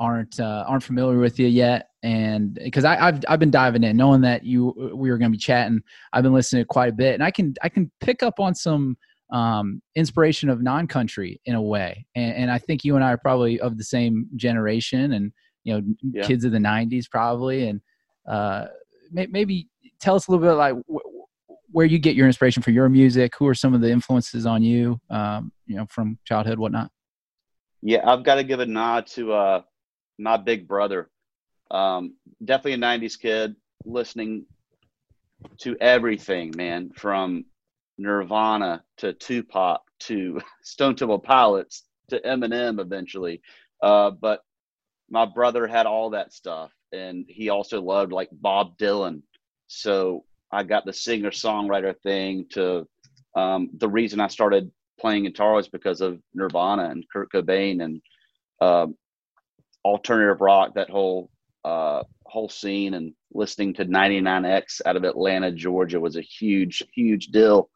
aren't 0.00 0.40
uh, 0.40 0.64
aren't 0.66 0.82
familiar 0.82 1.18
with 1.18 1.38
you 1.38 1.46
yet 1.46 1.90
and 2.02 2.54
because 2.54 2.84
I've 2.84 3.22
I've 3.28 3.38
been 3.38 3.50
diving 3.50 3.84
in, 3.84 3.96
knowing 3.96 4.22
that 4.22 4.44
you 4.44 4.92
we 4.94 5.10
were 5.10 5.18
going 5.18 5.30
to 5.30 5.36
be 5.36 5.42
chatting. 5.42 5.82
I've 6.12 6.22
been 6.22 6.32
listening 6.32 6.62
to 6.62 6.66
quite 6.66 6.88
a 6.88 6.94
bit, 6.94 7.14
and 7.14 7.22
I 7.22 7.30
can 7.30 7.54
I 7.62 7.68
can 7.68 7.90
pick 8.00 8.22
up 8.22 8.40
on 8.40 8.54
some 8.54 8.96
um, 9.32 9.82
inspiration 9.94 10.48
of 10.48 10.62
non-country 10.62 11.40
in 11.44 11.54
a 11.54 11.62
way. 11.62 12.04
And, 12.16 12.34
and, 12.34 12.50
I 12.50 12.58
think 12.58 12.84
you 12.84 12.96
and 12.96 13.04
I 13.04 13.12
are 13.12 13.16
probably 13.16 13.60
of 13.60 13.78
the 13.78 13.84
same 13.84 14.28
generation, 14.34 15.12
and 15.12 15.32
you 15.64 15.74
know, 15.74 15.82
yeah. 16.02 16.26
kids 16.26 16.44
of 16.44 16.52
the 16.52 16.58
'90s 16.58 17.08
probably. 17.10 17.68
And 17.68 17.80
uh, 18.26 18.66
may, 19.12 19.26
maybe 19.26 19.68
tell 20.00 20.14
us 20.16 20.26
a 20.26 20.30
little 20.30 20.46
bit 20.46 20.54
like 20.54 20.74
wh- 20.90 21.06
where 21.70 21.86
you 21.86 21.98
get 21.98 22.16
your 22.16 22.26
inspiration 22.26 22.62
for 22.62 22.70
your 22.70 22.88
music. 22.88 23.34
Who 23.38 23.46
are 23.46 23.54
some 23.54 23.74
of 23.74 23.82
the 23.82 23.90
influences 23.90 24.46
on 24.46 24.62
you, 24.62 24.98
um, 25.10 25.52
you 25.66 25.76
know, 25.76 25.86
from 25.90 26.18
childhood, 26.24 26.58
whatnot? 26.58 26.90
Yeah, 27.82 28.08
I've 28.10 28.24
got 28.24 28.36
to 28.36 28.44
give 28.44 28.60
a 28.60 28.66
nod 28.66 29.06
to 29.08 29.32
uh, 29.32 29.62
my 30.20 30.36
big 30.36 30.68
brother 30.68 31.10
um, 31.70 32.14
definitely 32.44 32.74
a 32.74 32.76
90s 32.76 33.18
kid 33.18 33.54
listening 33.84 34.44
to 35.58 35.76
everything, 35.80 36.52
man, 36.56 36.90
from 36.94 37.44
Nirvana 37.98 38.82
to 38.98 39.12
Tupac 39.12 39.82
to 40.00 40.40
Stone 40.62 40.96
Temple 40.96 41.18
Pilots 41.18 41.84
to 42.08 42.20
Eminem 42.20 42.80
eventually. 42.80 43.40
Uh, 43.82 44.10
but 44.10 44.42
my 45.08 45.24
brother 45.24 45.66
had 45.66 45.86
all 45.86 46.10
that 46.10 46.32
stuff, 46.32 46.72
and 46.92 47.24
he 47.28 47.48
also 47.48 47.80
loved 47.80 48.12
like 48.12 48.28
Bob 48.32 48.76
Dylan. 48.78 49.22
So 49.68 50.24
I 50.52 50.64
got 50.64 50.84
the 50.84 50.92
singer 50.92 51.30
songwriter 51.30 51.94
thing 52.02 52.46
to 52.50 52.86
um, 53.36 53.70
the 53.78 53.88
reason 53.88 54.20
I 54.20 54.26
started 54.26 54.70
playing 54.98 55.24
guitar 55.24 55.54
was 55.54 55.68
because 55.68 56.00
of 56.00 56.20
Nirvana 56.34 56.90
and 56.90 57.04
Kurt 57.10 57.32
Cobain 57.32 57.82
and 57.82 58.02
um, 58.60 58.96
alternative 59.84 60.40
rock, 60.40 60.74
that 60.74 60.90
whole 60.90 61.30
uh, 61.64 62.02
whole 62.24 62.48
scene 62.48 62.94
and 62.94 63.12
listening 63.32 63.74
to 63.74 63.84
99X 63.84 64.80
out 64.86 64.96
of 64.96 65.04
Atlanta, 65.04 65.52
Georgia 65.52 66.00
was 66.00 66.16
a 66.16 66.22
huge, 66.22 66.82
huge 66.94 67.26
deal. 67.26 67.68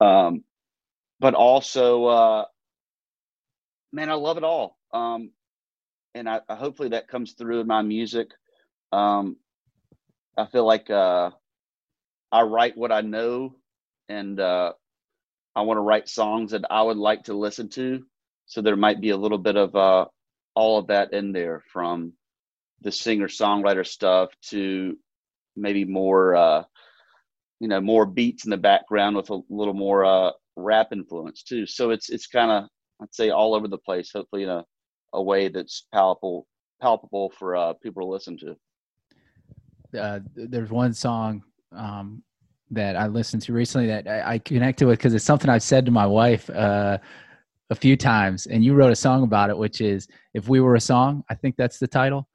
Um, 0.00 0.44
but 1.20 1.34
also, 1.34 2.04
uh, 2.06 2.44
man, 3.92 4.10
I 4.10 4.14
love 4.14 4.36
it 4.36 4.44
all. 4.44 4.76
Um, 4.92 5.30
and 6.14 6.28
I, 6.28 6.40
I, 6.48 6.56
hopefully 6.56 6.90
that 6.90 7.08
comes 7.08 7.32
through 7.32 7.60
in 7.60 7.66
my 7.66 7.82
music. 7.82 8.30
Um, 8.92 9.36
I 10.36 10.46
feel 10.46 10.66
like 10.66 10.90
uh, 10.90 11.30
I 12.32 12.42
write 12.42 12.76
what 12.76 12.92
I 12.92 13.00
know, 13.02 13.56
and 14.08 14.38
uh, 14.38 14.72
I 15.54 15.62
want 15.62 15.78
to 15.78 15.82
write 15.82 16.08
songs 16.08 16.52
that 16.52 16.64
I 16.70 16.82
would 16.82 16.96
like 16.96 17.24
to 17.24 17.34
listen 17.34 17.68
to. 17.70 18.04
So 18.46 18.62
there 18.62 18.76
might 18.76 19.00
be 19.00 19.10
a 19.10 19.16
little 19.16 19.38
bit 19.38 19.56
of 19.56 19.74
uh, 19.76 20.06
all 20.58 20.76
of 20.76 20.88
that 20.88 21.12
in 21.12 21.30
there 21.30 21.62
from 21.72 22.12
the 22.80 22.90
singer 22.90 23.28
songwriter 23.28 23.86
stuff 23.86 24.30
to 24.42 24.98
maybe 25.54 25.84
more 25.84 26.34
uh, 26.34 26.64
you 27.60 27.68
know 27.68 27.80
more 27.80 28.04
beats 28.04 28.44
in 28.44 28.50
the 28.50 28.56
background 28.56 29.14
with 29.14 29.30
a 29.30 29.40
little 29.48 29.72
more 29.72 30.04
uh, 30.04 30.32
rap 30.56 30.88
influence 30.90 31.44
too. 31.44 31.64
So 31.64 31.90
it's 31.90 32.10
it's 32.10 32.26
kind 32.26 32.50
of 32.50 32.64
I'd 33.00 33.14
say 33.14 33.30
all 33.30 33.54
over 33.54 33.68
the 33.68 33.78
place. 33.78 34.10
Hopefully 34.12 34.42
in 34.42 34.48
a, 34.48 34.64
a 35.12 35.22
way 35.22 35.46
that's 35.46 35.86
palpable 35.92 36.48
palpable 36.82 37.30
for 37.38 37.54
uh, 37.54 37.72
people 37.74 38.02
to 38.02 38.08
listen 38.08 38.36
to. 38.38 38.56
Uh, 39.96 40.18
there's 40.34 40.70
one 40.70 40.92
song 40.92 41.44
um, 41.70 42.20
that 42.72 42.96
I 42.96 43.06
listened 43.06 43.42
to 43.42 43.52
recently 43.52 43.86
that 43.86 44.08
I, 44.08 44.34
I 44.34 44.38
connected 44.38 44.88
with 44.88 44.98
because 44.98 45.14
it's 45.14 45.24
something 45.24 45.48
I've 45.48 45.62
said 45.62 45.86
to 45.86 45.92
my 45.92 46.06
wife 46.06 46.50
uh, 46.50 46.98
a 47.70 47.74
few 47.74 47.96
times, 47.96 48.46
and 48.46 48.64
you 48.64 48.74
wrote 48.74 48.92
a 48.92 48.96
song 48.96 49.22
about 49.22 49.50
it, 49.50 49.58
which 49.58 49.80
is 49.80 50.08
"If 50.34 50.48
We 50.48 50.60
Were 50.60 50.74
a 50.74 50.80
Song." 50.80 51.24
I 51.28 51.34
think 51.34 51.56
that's 51.56 51.78
the 51.78 51.88
title. 51.88 52.28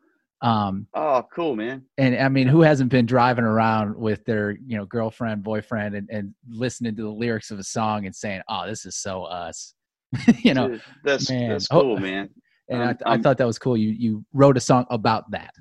Um, 0.43 0.87
oh, 0.93 1.25
cool, 1.33 1.55
man. 1.55 1.83
And 1.97 2.17
I 2.17 2.27
mean, 2.27 2.47
who 2.47 2.61
hasn't 2.61 2.91
been 2.91 3.05
driving 3.05 3.45
around 3.45 3.95
with 3.95 4.25
their, 4.25 4.51
you 4.51 4.75
know, 4.75 4.85
girlfriend, 4.85 5.41
boyfriend, 5.41 5.95
and, 5.95 6.09
and 6.11 6.33
listening 6.49 6.97
to 6.97 7.01
the 7.01 7.09
lyrics 7.09 7.49
of 7.49 7.59
a 7.59 7.63
song 7.63 8.05
and 8.05 8.13
saying, 8.13 8.41
"Oh, 8.49 8.67
this 8.67 8.85
is 8.85 8.97
so 8.97 9.23
us," 9.23 9.73
you 10.43 10.53
know? 10.53 10.67
Dude, 10.67 10.81
that's 11.05 11.29
man. 11.29 11.49
that's 11.49 11.67
cool, 11.67 11.93
oh, 11.93 11.97
man. 11.97 12.29
And 12.69 12.81
um, 12.81 12.97
I, 13.05 13.13
I 13.13 13.17
thought 13.17 13.37
that 13.37 13.47
was 13.47 13.57
cool. 13.57 13.77
You 13.77 13.89
you 13.89 14.25
wrote 14.33 14.57
a 14.57 14.61
song 14.61 14.85
about 14.89 15.31
that. 15.31 15.53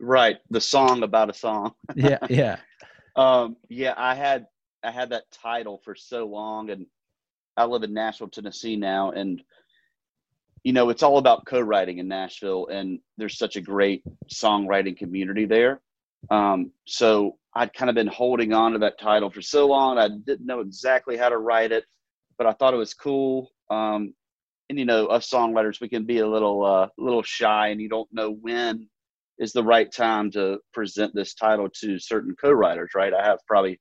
Right, 0.00 0.38
the 0.50 0.60
song 0.60 1.04
about 1.04 1.30
a 1.30 1.34
song. 1.34 1.72
yeah, 1.94 2.18
yeah. 2.28 2.56
Um, 3.16 3.56
yeah, 3.68 3.94
I 3.96 4.14
had 4.14 4.46
I 4.84 4.92
had 4.92 5.10
that 5.10 5.24
title 5.32 5.80
for 5.84 5.96
so 5.96 6.26
long, 6.26 6.70
and 6.70 6.86
I 7.60 7.64
live 7.64 7.82
in 7.82 7.92
Nashville, 7.92 8.28
Tennessee 8.28 8.76
now, 8.76 9.10
and 9.10 9.42
you 10.64 10.72
know, 10.72 10.90
it's 10.90 11.02
all 11.02 11.18
about 11.18 11.46
co-writing 11.46 11.98
in 11.98 12.08
Nashville, 12.08 12.66
and 12.66 13.00
there's 13.16 13.38
such 13.38 13.56
a 13.56 13.60
great 13.60 14.02
songwriting 14.32 14.96
community 14.96 15.46
there. 15.46 15.80
Um, 16.30 16.72
so 16.86 17.38
I'd 17.54 17.72
kind 17.72 17.88
of 17.88 17.94
been 17.94 18.06
holding 18.06 18.52
on 18.52 18.72
to 18.72 18.78
that 18.80 19.00
title 19.00 19.30
for 19.30 19.40
so 19.42 19.66
long. 19.66 19.98
I 19.98 20.08
didn't 20.08 20.46
know 20.46 20.60
exactly 20.60 21.16
how 21.16 21.30
to 21.30 21.38
write 21.38 21.72
it, 21.72 21.84
but 22.36 22.46
I 22.46 22.52
thought 22.52 22.74
it 22.74 22.78
was 22.78 22.94
cool. 22.94 23.50
Um, 23.70 24.14
and 24.68 24.78
you 24.78 24.84
know, 24.84 25.06
us 25.06 25.28
songwriters, 25.30 25.80
we 25.80 25.88
can 25.88 26.04
be 26.04 26.18
a 26.18 26.28
little, 26.28 26.64
uh, 26.64 26.88
little 26.98 27.22
shy, 27.22 27.68
and 27.68 27.80
you 27.80 27.88
don't 27.88 28.08
know 28.12 28.30
when 28.30 28.88
is 29.38 29.52
the 29.52 29.64
right 29.64 29.90
time 29.90 30.30
to 30.32 30.58
present 30.74 31.14
this 31.14 31.34
title 31.34 31.68
to 31.80 31.98
certain 31.98 32.34
co-writers. 32.40 32.90
Right? 32.94 33.14
I 33.14 33.24
have 33.24 33.38
probably 33.46 33.80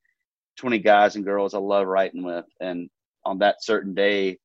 20 0.58 0.80
guys 0.80 1.16
and 1.16 1.26
girls 1.26 1.54
I 1.54 1.60
love 1.60 1.88
writing 1.88 2.24
with, 2.24 2.46
and 2.60 2.90
on 3.30 3.38
that 3.38 3.64
certain 3.64 3.94
day, 3.94 4.40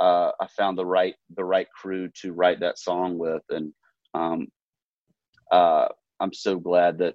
uh, 0.00 0.30
I 0.40 0.46
found 0.56 0.78
the 0.78 0.86
right 0.86 1.14
the 1.36 1.44
right 1.44 1.68
crew 1.70 2.08
to 2.22 2.32
write 2.32 2.60
that 2.60 2.78
song 2.78 3.18
with, 3.18 3.42
and 3.50 3.72
um, 4.14 4.48
uh, 5.52 5.88
I'm 6.18 6.32
so 6.32 6.58
glad 6.58 6.98
that 6.98 7.14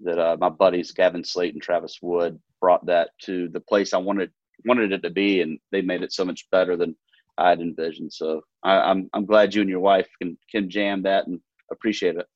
that 0.00 0.18
uh, 0.18 0.36
my 0.38 0.48
buddies 0.48 0.90
Gavin 0.90 1.24
Slate 1.24 1.54
and 1.54 1.62
Travis 1.62 1.98
Wood 2.02 2.40
brought 2.60 2.84
that 2.86 3.10
to 3.22 3.48
the 3.48 3.60
place 3.60 3.94
I 3.94 3.98
wanted 3.98 4.32
wanted 4.66 4.90
it 4.90 5.02
to 5.04 5.10
be, 5.10 5.42
and 5.42 5.60
they 5.70 5.80
made 5.80 6.02
it 6.02 6.12
so 6.12 6.24
much 6.24 6.50
better 6.50 6.76
than 6.76 6.96
I 7.38 7.50
had 7.50 7.60
envisioned. 7.60 8.12
So 8.12 8.42
I, 8.64 8.80
I'm 8.80 9.08
I'm 9.14 9.26
glad 9.26 9.54
you 9.54 9.60
and 9.60 9.70
your 9.70 9.80
wife 9.80 10.08
can 10.20 10.36
can 10.50 10.68
jam 10.68 11.04
that 11.04 11.28
and 11.28 11.40
appreciate 11.70 12.16
it. 12.16 12.26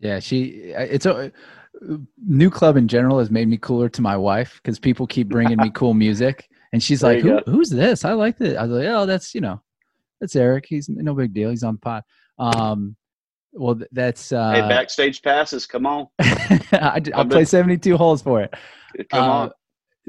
Yeah, 0.00 0.20
she 0.20 0.72
it's 0.76 1.06
a 1.06 1.32
new 2.26 2.50
club 2.50 2.76
in 2.76 2.88
general 2.88 3.18
has 3.18 3.30
made 3.30 3.48
me 3.48 3.56
cooler 3.56 3.88
to 3.88 4.02
my 4.02 4.18
wife 4.18 4.60
because 4.62 4.78
people 4.78 5.06
keep 5.06 5.28
bringing 5.28 5.58
me 5.58 5.70
cool 5.74 5.94
music, 5.94 6.50
and 6.74 6.82
she's 6.82 7.02
There 7.02 7.14
like, 7.14 7.22
Who, 7.22 7.38
"Who's 7.52 7.70
this? 7.70 8.04
I 8.04 8.14
like 8.14 8.36
this." 8.36 8.58
I 8.58 8.62
was 8.62 8.70
like, 8.72 8.88
"Oh, 8.88 9.06
that's 9.06 9.32
you 9.32 9.40
know, 9.40 9.62
that's 10.20 10.34
Eric. 10.34 10.66
He's 10.68 10.88
no 10.88 11.14
big 11.14 11.32
deal. 11.32 11.50
He's 11.50 11.62
on 11.62 11.74
the 11.74 11.80
pod." 11.80 12.02
Um, 12.36 12.96
well, 13.52 13.78
that's 13.92 14.32
uh, 14.32 14.50
hey, 14.54 14.60
backstage 14.62 15.22
passes, 15.22 15.66
come 15.66 15.86
on, 15.86 16.08
I, 16.20 17.00
I'm 17.14 17.28
play 17.28 17.44
seventy 17.44 17.78
two 17.78 17.96
holes 17.96 18.22
for 18.22 18.40
it. 18.42 18.52
come 19.08 19.22
Uh, 19.22 19.26
on. 19.26 19.50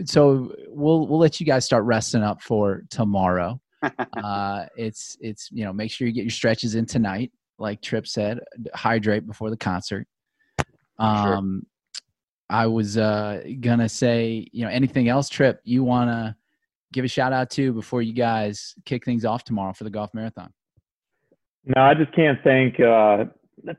so 0.06 0.56
we'll 0.70 1.06
we'll 1.06 1.20
let 1.20 1.40
you 1.40 1.46
guys 1.46 1.66
start 1.66 1.84
resting 1.84 2.24
up 2.24 2.42
for 2.42 2.82
tomorrow. 2.90 3.62
uh, 4.18 4.66
it's 4.76 5.16
it's 5.22 5.50
you 5.52 5.66
know 5.66 5.72
make 5.72 5.92
sure 5.92 6.08
you 6.08 6.14
get 6.14 6.24
your 6.24 6.32
stretches 6.32 6.74
in 6.74 6.88
tonight, 6.88 7.32
like 7.60 7.80
Tripp 7.84 8.08
said. 8.08 8.40
Hydrate 8.74 9.28
before 9.28 9.52
the 9.52 9.58
concert. 9.58 10.08
Sure. 10.60 10.66
Um, 10.98 11.68
I 12.50 12.66
was 12.66 12.98
uh 12.98 13.44
gonna 13.60 13.88
say 13.90 14.48
you 14.52 14.66
know 14.66 14.72
anything 14.72 15.08
else, 15.10 15.30
Tripp 15.30 15.62
you 15.64 15.84
wanna 15.84 16.36
give 16.96 17.06
a 17.06 17.10
shout 17.10 17.34
out 17.34 17.50
to 17.52 17.74
before 17.74 18.02
you 18.02 18.14
guys 18.14 18.74
kick 18.86 19.04
things 19.04 19.26
off 19.26 19.44
tomorrow 19.44 19.74
for 19.74 19.84
the 19.84 19.90
golf 19.90 20.14
marathon. 20.14 20.52
No, 21.66 21.82
I 21.82 21.94
just 21.94 22.16
can't 22.16 22.40
thank 22.44 22.80
uh, 22.80 23.26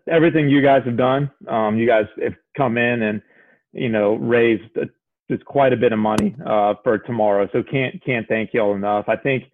everything 0.07 0.51
you 0.51 0.61
guys 0.63 0.83
have 0.85 0.99
done. 0.99 1.31
Um, 1.49 1.79
you 1.79 1.87
guys 1.87 2.05
have 2.23 2.35
come 2.57 2.77
in 2.77 3.03
and 3.03 3.23
you 3.73 3.89
know 3.89 4.15
raised 4.15 4.65
just 5.31 5.45
quite 5.47 5.73
a 5.73 5.77
bit 5.77 5.93
of 5.93 5.99
money 5.99 6.37
uh, 6.47 6.75
for 6.85 6.99
tomorrow. 6.99 7.49
So 7.53 7.63
can't 7.63 8.03
can't 8.05 8.29
thank 8.29 8.51
y'all 8.53 8.75
enough. 8.75 9.07
I 9.09 9.17
think 9.17 9.45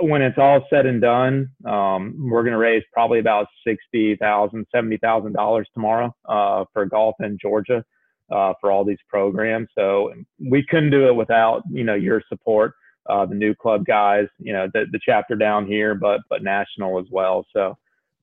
when 0.00 0.22
it's 0.22 0.38
all 0.38 0.64
said 0.70 0.86
and 0.86 1.00
done, 1.00 1.50
um, 1.66 2.16
we're 2.30 2.42
going 2.42 2.52
to 2.52 2.58
raise 2.58 2.82
probably 2.92 3.18
about 3.18 3.48
sixty 3.66 4.16
thousand, 4.16 4.66
seventy 4.74 4.96
thousand 4.96 5.34
dollars 5.34 5.68
tomorrow 5.74 6.14
uh, 6.26 6.64
for 6.72 6.86
golf 6.86 7.16
in 7.20 7.36
Georgia 7.40 7.84
uh, 8.32 8.54
for 8.60 8.70
all 8.70 8.84
these 8.84 8.98
programs. 9.08 9.68
So 9.76 10.14
we 10.38 10.64
couldn't 10.70 10.90
do 10.90 11.06
it 11.08 11.14
without 11.14 11.64
you 11.70 11.84
know 11.84 11.94
your 11.94 12.22
support 12.30 12.74
uh, 13.08 13.26
the 13.26 13.34
new 13.34 13.54
club 13.54 13.84
guys, 13.84 14.26
you 14.38 14.52
know, 14.52 14.68
the, 14.72 14.86
the 14.92 15.00
chapter 15.04 15.36
down 15.36 15.66
here, 15.66 15.94
but 15.94 16.20
but 16.28 16.42
national 16.42 16.98
as 16.98 17.06
well. 17.10 17.44
So 17.52 17.76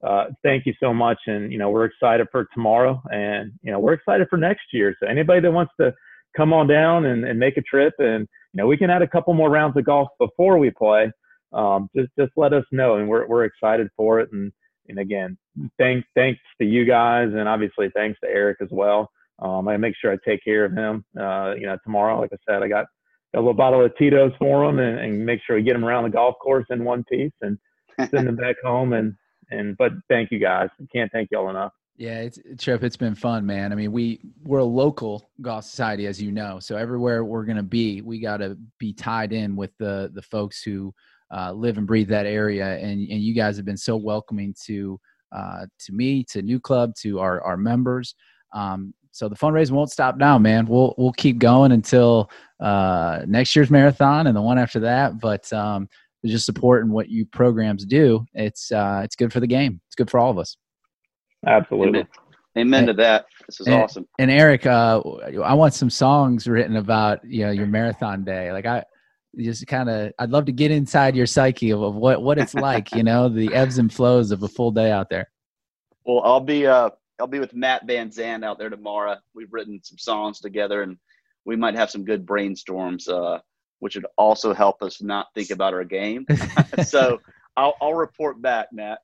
uh, 0.04 0.26
thank 0.44 0.66
you 0.66 0.74
so 0.80 0.94
much, 0.94 1.20
and 1.28 1.52
you 1.52 1.58
know 1.58 1.70
we're 1.70 1.86
excited 1.86 2.28
for 2.32 2.48
tomorrow, 2.54 3.02
and 3.12 3.52
you 3.62 3.72
know 3.72 3.80
we're 3.80 3.94
excited 3.94 4.28
for 4.30 4.38
next 4.38 4.64
year. 4.74 4.96
So 5.00 5.08
anybody 5.08 5.42
that 5.42 5.52
wants 5.52 5.74
to 5.80 5.94
come 6.36 6.54
on 6.54 6.68
down 6.68 7.06
and, 7.06 7.24
and 7.26 7.38
make 7.40 7.58
a 7.58 7.62
trip, 7.62 7.94
and 8.00 8.22
you 8.54 8.58
know 8.58 8.68
we 8.68 8.78
can 8.78 8.90
add 8.90 9.04
a 9.04 9.08
couple 9.08 9.34
more 9.34 9.50
rounds 9.50 9.78
of 9.78 9.86
golf 9.86 10.10
before 10.20 10.58
we 10.58 10.72
play. 10.72 11.12
Um, 11.54 11.90
just 11.96 12.10
just 12.18 12.32
let 12.36 12.54
us 12.54 12.64
know, 12.72 12.96
and 12.96 13.08
we're 13.08 13.28
we're 13.28 13.46
excited 13.46 13.90
for 13.96 14.20
it. 14.20 14.30
And 14.32 14.52
and 14.88 14.98
again, 14.98 15.38
thanks 15.78 16.08
thanks 16.16 16.40
to 16.60 16.66
you 16.66 16.86
guys, 16.86 17.30
and 17.32 17.48
obviously 17.48 17.92
thanks 17.94 18.20
to 18.22 18.30
Eric 18.30 18.58
as 18.62 18.70
well. 18.72 19.12
Um, 19.38 19.68
I 19.68 19.78
make 19.78 19.96
sure 20.00 20.12
I 20.12 20.18
take 20.26 20.44
care 20.44 20.66
of 20.66 20.74
him. 20.74 21.06
Uh, 21.20 21.54
you 21.56 21.68
know, 21.68 21.78
tomorrow, 21.84 22.20
like 22.20 22.32
I 22.34 22.38
said, 22.48 22.64
I 22.64 22.68
got 22.68 22.88
a 23.36 23.40
little 23.40 23.54
bottle 23.54 23.84
of 23.84 23.96
Tito's 23.98 24.34
for 24.38 24.66
them 24.66 24.80
and, 24.80 25.00
and 25.00 25.26
make 25.26 25.40
sure 25.46 25.56
we 25.56 25.64
get 25.64 25.74
them 25.74 25.86
around 25.86 26.04
the 26.04 26.10
golf 26.10 26.36
course 26.42 26.66
in 26.70 26.84
one 26.84 27.04
piece 27.06 27.32
and 27.42 27.58
send 28.10 28.28
them 28.28 28.36
back 28.36 28.56
home. 28.64 28.94
And, 28.94 29.16
and, 29.52 29.78
but 29.78 29.94
thank 30.10 30.32
you 30.32 30.40
guys. 30.40 30.70
Can't 30.94 31.12
thank 31.12 31.30
y'all 31.32 31.50
enough. 31.50 31.72
Yeah, 31.98 32.22
it's 32.22 32.40
Tripp. 32.58 32.84
It's 32.84 32.98
been 32.98 33.14
fun, 33.14 33.46
man. 33.46 33.72
I 33.72 33.76
mean, 33.76 33.92
we 33.92 34.22
we're 34.44 34.60
a 34.60 34.64
local 34.64 35.30
golf 35.42 35.66
society, 35.66 36.08
as 36.08 36.20
you 36.20 36.32
know. 36.32 36.60
So 36.60 36.76
everywhere 36.76 37.24
we're 37.24 37.46
gonna 37.46 37.62
be, 37.62 38.02
we 38.02 38.20
got 38.20 38.38
to 38.38 38.58
be 38.80 38.92
tied 38.92 39.34
in 39.34 39.56
with 39.56 39.70
the 39.78 40.10
the 40.16 40.22
folks 40.24 40.64
who 40.64 40.94
uh, 41.30 41.52
live 41.52 41.78
and 41.78 41.86
breathe 41.86 42.08
that 42.08 42.26
area. 42.26 42.78
And 42.78 43.08
and 43.08 43.22
you 43.22 43.36
guys 43.36 43.56
have 43.58 43.66
been 43.66 43.78
so 43.78 43.98
welcoming 43.98 44.56
to 44.66 45.00
uh, 45.32 45.66
to 45.80 45.94
me, 45.94 46.24
to 46.32 46.42
NewClub, 46.42 46.96
to 47.02 47.20
our 47.20 47.42
our 47.42 47.58
members. 47.58 48.16
Um, 48.54 48.96
so 49.12 49.28
the 49.28 49.36
fundraising 49.36 49.72
won't 49.72 49.92
stop 49.92 50.18
now, 50.18 50.38
man. 50.38 50.66
We'll 50.66 50.96
we'll 50.98 51.12
keep 51.14 51.38
going 51.38 51.72
until 51.72 52.30
uh, 52.60 53.22
next 53.28 53.56
year's 53.56 53.70
marathon 53.70 54.28
and 54.28 54.36
the 54.36 54.42
one 54.42 54.58
after 54.58 54.80
that. 54.82 55.20
But 55.20 55.52
um, 55.54 55.90
just 56.26 56.46
supporting 56.46 56.92
what 56.92 57.10
you 57.10 57.26
programs 57.26 57.86
do, 57.86 58.26
it's 58.34 58.72
uh, 58.72 59.02
it's 59.04 59.16
good 59.16 59.34
for 59.34 59.40
the 59.40 59.48
game. 59.48 59.82
It's 59.88 59.96
good 59.96 60.10
for 60.10 60.20
all 60.20 60.32
of 60.32 60.38
us. 60.38 60.56
Absolutely. 61.46 62.00
Amen. 62.00 62.08
Amen 62.58 62.88
to 62.88 62.94
that. 62.94 63.26
This 63.48 63.62
is 63.62 63.68
And- 63.68 63.84
awesome. 63.84 64.08
And 64.20 64.30
Eric, 64.30 64.66
uh, 64.66 65.02
I 65.44 65.54
want 65.54 65.74
some 65.74 65.90
songs 65.90 66.48
written 66.48 66.76
about 66.76 67.20
you 67.26 67.46
know 67.46 67.52
your 67.52 67.68
marathon 67.68 68.24
day. 68.24 68.52
Like 68.52 68.66
I 68.66 68.84
just 69.40 69.66
kind 69.68 69.90
of, 69.90 70.12
I'd 70.20 70.30
love 70.30 70.46
to 70.46 70.52
get 70.52 70.72
inside 70.72 71.16
your 71.16 71.26
psyche 71.26 71.70
of, 71.72 71.82
of 71.82 71.96
what 71.96 72.22
what 72.22 72.38
it's 72.38 72.54
like. 72.54 72.94
You 72.94 73.04
know, 73.04 73.30
the 73.30 73.54
ebbs 73.54 73.78
and 73.78 73.92
flows 73.92 74.32
of 74.32 74.44
a 74.44 74.48
full 74.48 74.72
day 74.72 74.92
out 74.92 75.10
there. 75.10 75.30
Well, 76.06 76.22
I'll 76.24 76.40
be 76.42 76.66
uh 76.68 76.90
I'll 77.22 77.28
be 77.28 77.40
with 77.40 77.54
Matt 77.54 77.86
Van 77.86 78.12
Zandt 78.12 78.44
out 78.44 78.58
there 78.58 78.70
tomorrow. 78.70 79.16
We've 79.36 79.54
written 79.54 79.80
some 79.84 80.00
songs 80.00 80.40
together, 80.40 80.82
and 80.82 80.98
we 81.46 81.56
might 81.56 81.76
have 81.76 81.92
some 81.92 82.04
good 82.04 82.26
brainstorms, 82.26 83.08
uh, 83.08 83.40
which 83.80 83.96
would 83.96 84.08
also 84.18 84.54
help 84.54 84.82
us 84.82 85.02
not 85.02 85.28
think 85.36 85.52
about 85.52 85.76
our 85.76 85.84
game. 85.84 86.26
so 86.84 87.22
I'll 87.56 87.76
I'll 87.80 87.94
report 87.94 88.42
back, 88.42 88.68
Matt. 88.74 89.00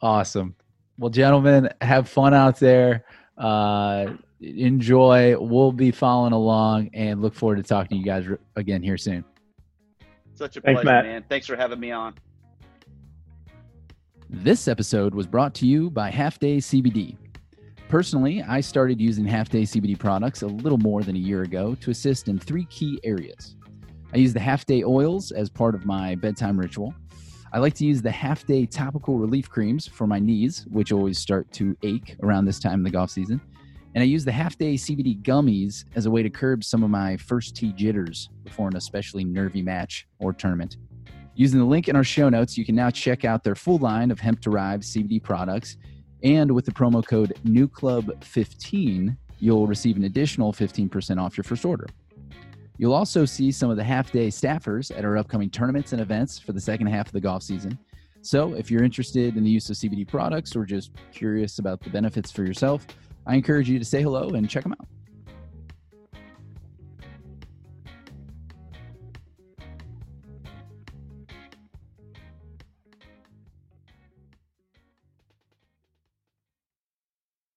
Awesome. 0.00 0.56
Well, 0.98 1.10
gentlemen, 1.10 1.68
have 1.80 2.08
fun 2.08 2.34
out 2.34 2.58
there. 2.58 3.04
Uh, 3.38 4.14
enjoy. 4.40 5.38
We'll 5.38 5.72
be 5.72 5.92
following 5.92 6.32
along 6.32 6.90
and 6.92 7.22
look 7.22 7.34
forward 7.34 7.56
to 7.56 7.62
talking 7.62 7.90
to 7.90 7.96
you 7.96 8.04
guys 8.04 8.26
again 8.56 8.82
here 8.82 8.98
soon. 8.98 9.24
Such 10.34 10.56
a 10.56 10.60
Thanks, 10.60 10.82
pleasure, 10.82 10.96
Matt. 10.96 11.04
man. 11.04 11.24
Thanks 11.28 11.46
for 11.46 11.56
having 11.56 11.78
me 11.78 11.92
on. 11.92 12.14
This 14.34 14.66
episode 14.66 15.14
was 15.14 15.26
brought 15.26 15.52
to 15.56 15.66
you 15.66 15.90
by 15.90 16.10
Half 16.10 16.38
Day 16.38 16.56
CBD. 16.56 17.18
Personally, 17.90 18.42
I 18.42 18.62
started 18.62 18.98
using 18.98 19.26
Half 19.26 19.50
Day 19.50 19.62
CBD 19.62 19.98
products 19.98 20.40
a 20.40 20.46
little 20.46 20.78
more 20.78 21.02
than 21.02 21.16
a 21.16 21.18
year 21.18 21.42
ago 21.42 21.74
to 21.82 21.90
assist 21.90 22.28
in 22.28 22.38
three 22.38 22.64
key 22.64 22.98
areas. 23.04 23.56
I 24.14 24.16
use 24.16 24.32
the 24.32 24.40
Half 24.40 24.64
Day 24.64 24.84
oils 24.84 25.32
as 25.32 25.50
part 25.50 25.74
of 25.74 25.84
my 25.84 26.14
bedtime 26.14 26.58
ritual. 26.58 26.94
I 27.52 27.58
like 27.58 27.74
to 27.74 27.84
use 27.84 28.00
the 28.00 28.10
Half 28.10 28.46
Day 28.46 28.64
topical 28.64 29.18
relief 29.18 29.50
creams 29.50 29.86
for 29.86 30.06
my 30.06 30.18
knees, 30.18 30.66
which 30.70 30.92
always 30.92 31.18
start 31.18 31.52
to 31.52 31.76
ache 31.82 32.16
around 32.22 32.46
this 32.46 32.58
time 32.58 32.80
of 32.80 32.84
the 32.84 32.90
golf 32.90 33.10
season. 33.10 33.38
And 33.94 34.00
I 34.00 34.06
use 34.06 34.24
the 34.24 34.32
Half 34.32 34.56
Day 34.56 34.74
CBD 34.74 35.20
gummies 35.20 35.84
as 35.94 36.06
a 36.06 36.10
way 36.10 36.22
to 36.22 36.30
curb 36.30 36.64
some 36.64 36.82
of 36.82 36.88
my 36.88 37.18
first 37.18 37.54
tee 37.54 37.74
jitters 37.74 38.30
before 38.44 38.68
an 38.68 38.76
especially 38.76 39.24
nervy 39.24 39.60
match 39.60 40.08
or 40.20 40.32
tournament. 40.32 40.78
Using 41.34 41.58
the 41.58 41.66
link 41.66 41.88
in 41.88 41.96
our 41.96 42.04
show 42.04 42.28
notes, 42.28 42.58
you 42.58 42.64
can 42.64 42.74
now 42.74 42.90
check 42.90 43.24
out 43.24 43.42
their 43.42 43.54
full 43.54 43.78
line 43.78 44.10
of 44.10 44.20
hemp 44.20 44.40
derived 44.40 44.82
CBD 44.82 45.22
products. 45.22 45.76
And 46.22 46.52
with 46.52 46.66
the 46.66 46.72
promo 46.72 47.04
code 47.04 47.34
NEWCLUB15, 47.44 49.16
you'll 49.38 49.66
receive 49.66 49.96
an 49.96 50.04
additional 50.04 50.52
15% 50.52 51.20
off 51.20 51.36
your 51.36 51.44
first 51.44 51.64
order. 51.64 51.86
You'll 52.78 52.94
also 52.94 53.24
see 53.24 53.50
some 53.50 53.70
of 53.70 53.76
the 53.76 53.84
half 53.84 54.12
day 54.12 54.28
staffers 54.28 54.96
at 54.96 55.04
our 55.04 55.16
upcoming 55.16 55.50
tournaments 55.50 55.92
and 55.92 56.00
events 56.00 56.38
for 56.38 56.52
the 56.52 56.60
second 56.60 56.88
half 56.88 57.06
of 57.06 57.12
the 57.12 57.20
golf 57.20 57.42
season. 57.42 57.78
So, 58.22 58.54
if 58.54 58.70
you're 58.70 58.84
interested 58.84 59.36
in 59.36 59.42
the 59.42 59.50
use 59.50 59.68
of 59.68 59.76
CBD 59.76 60.06
products 60.06 60.54
or 60.54 60.64
just 60.64 60.92
curious 61.12 61.58
about 61.58 61.80
the 61.80 61.90
benefits 61.90 62.30
for 62.30 62.44
yourself, 62.44 62.86
I 63.26 63.34
encourage 63.34 63.68
you 63.68 63.78
to 63.80 63.84
say 63.84 64.00
hello 64.00 64.28
and 64.30 64.48
check 64.48 64.62
them 64.62 64.72
out. 64.72 64.86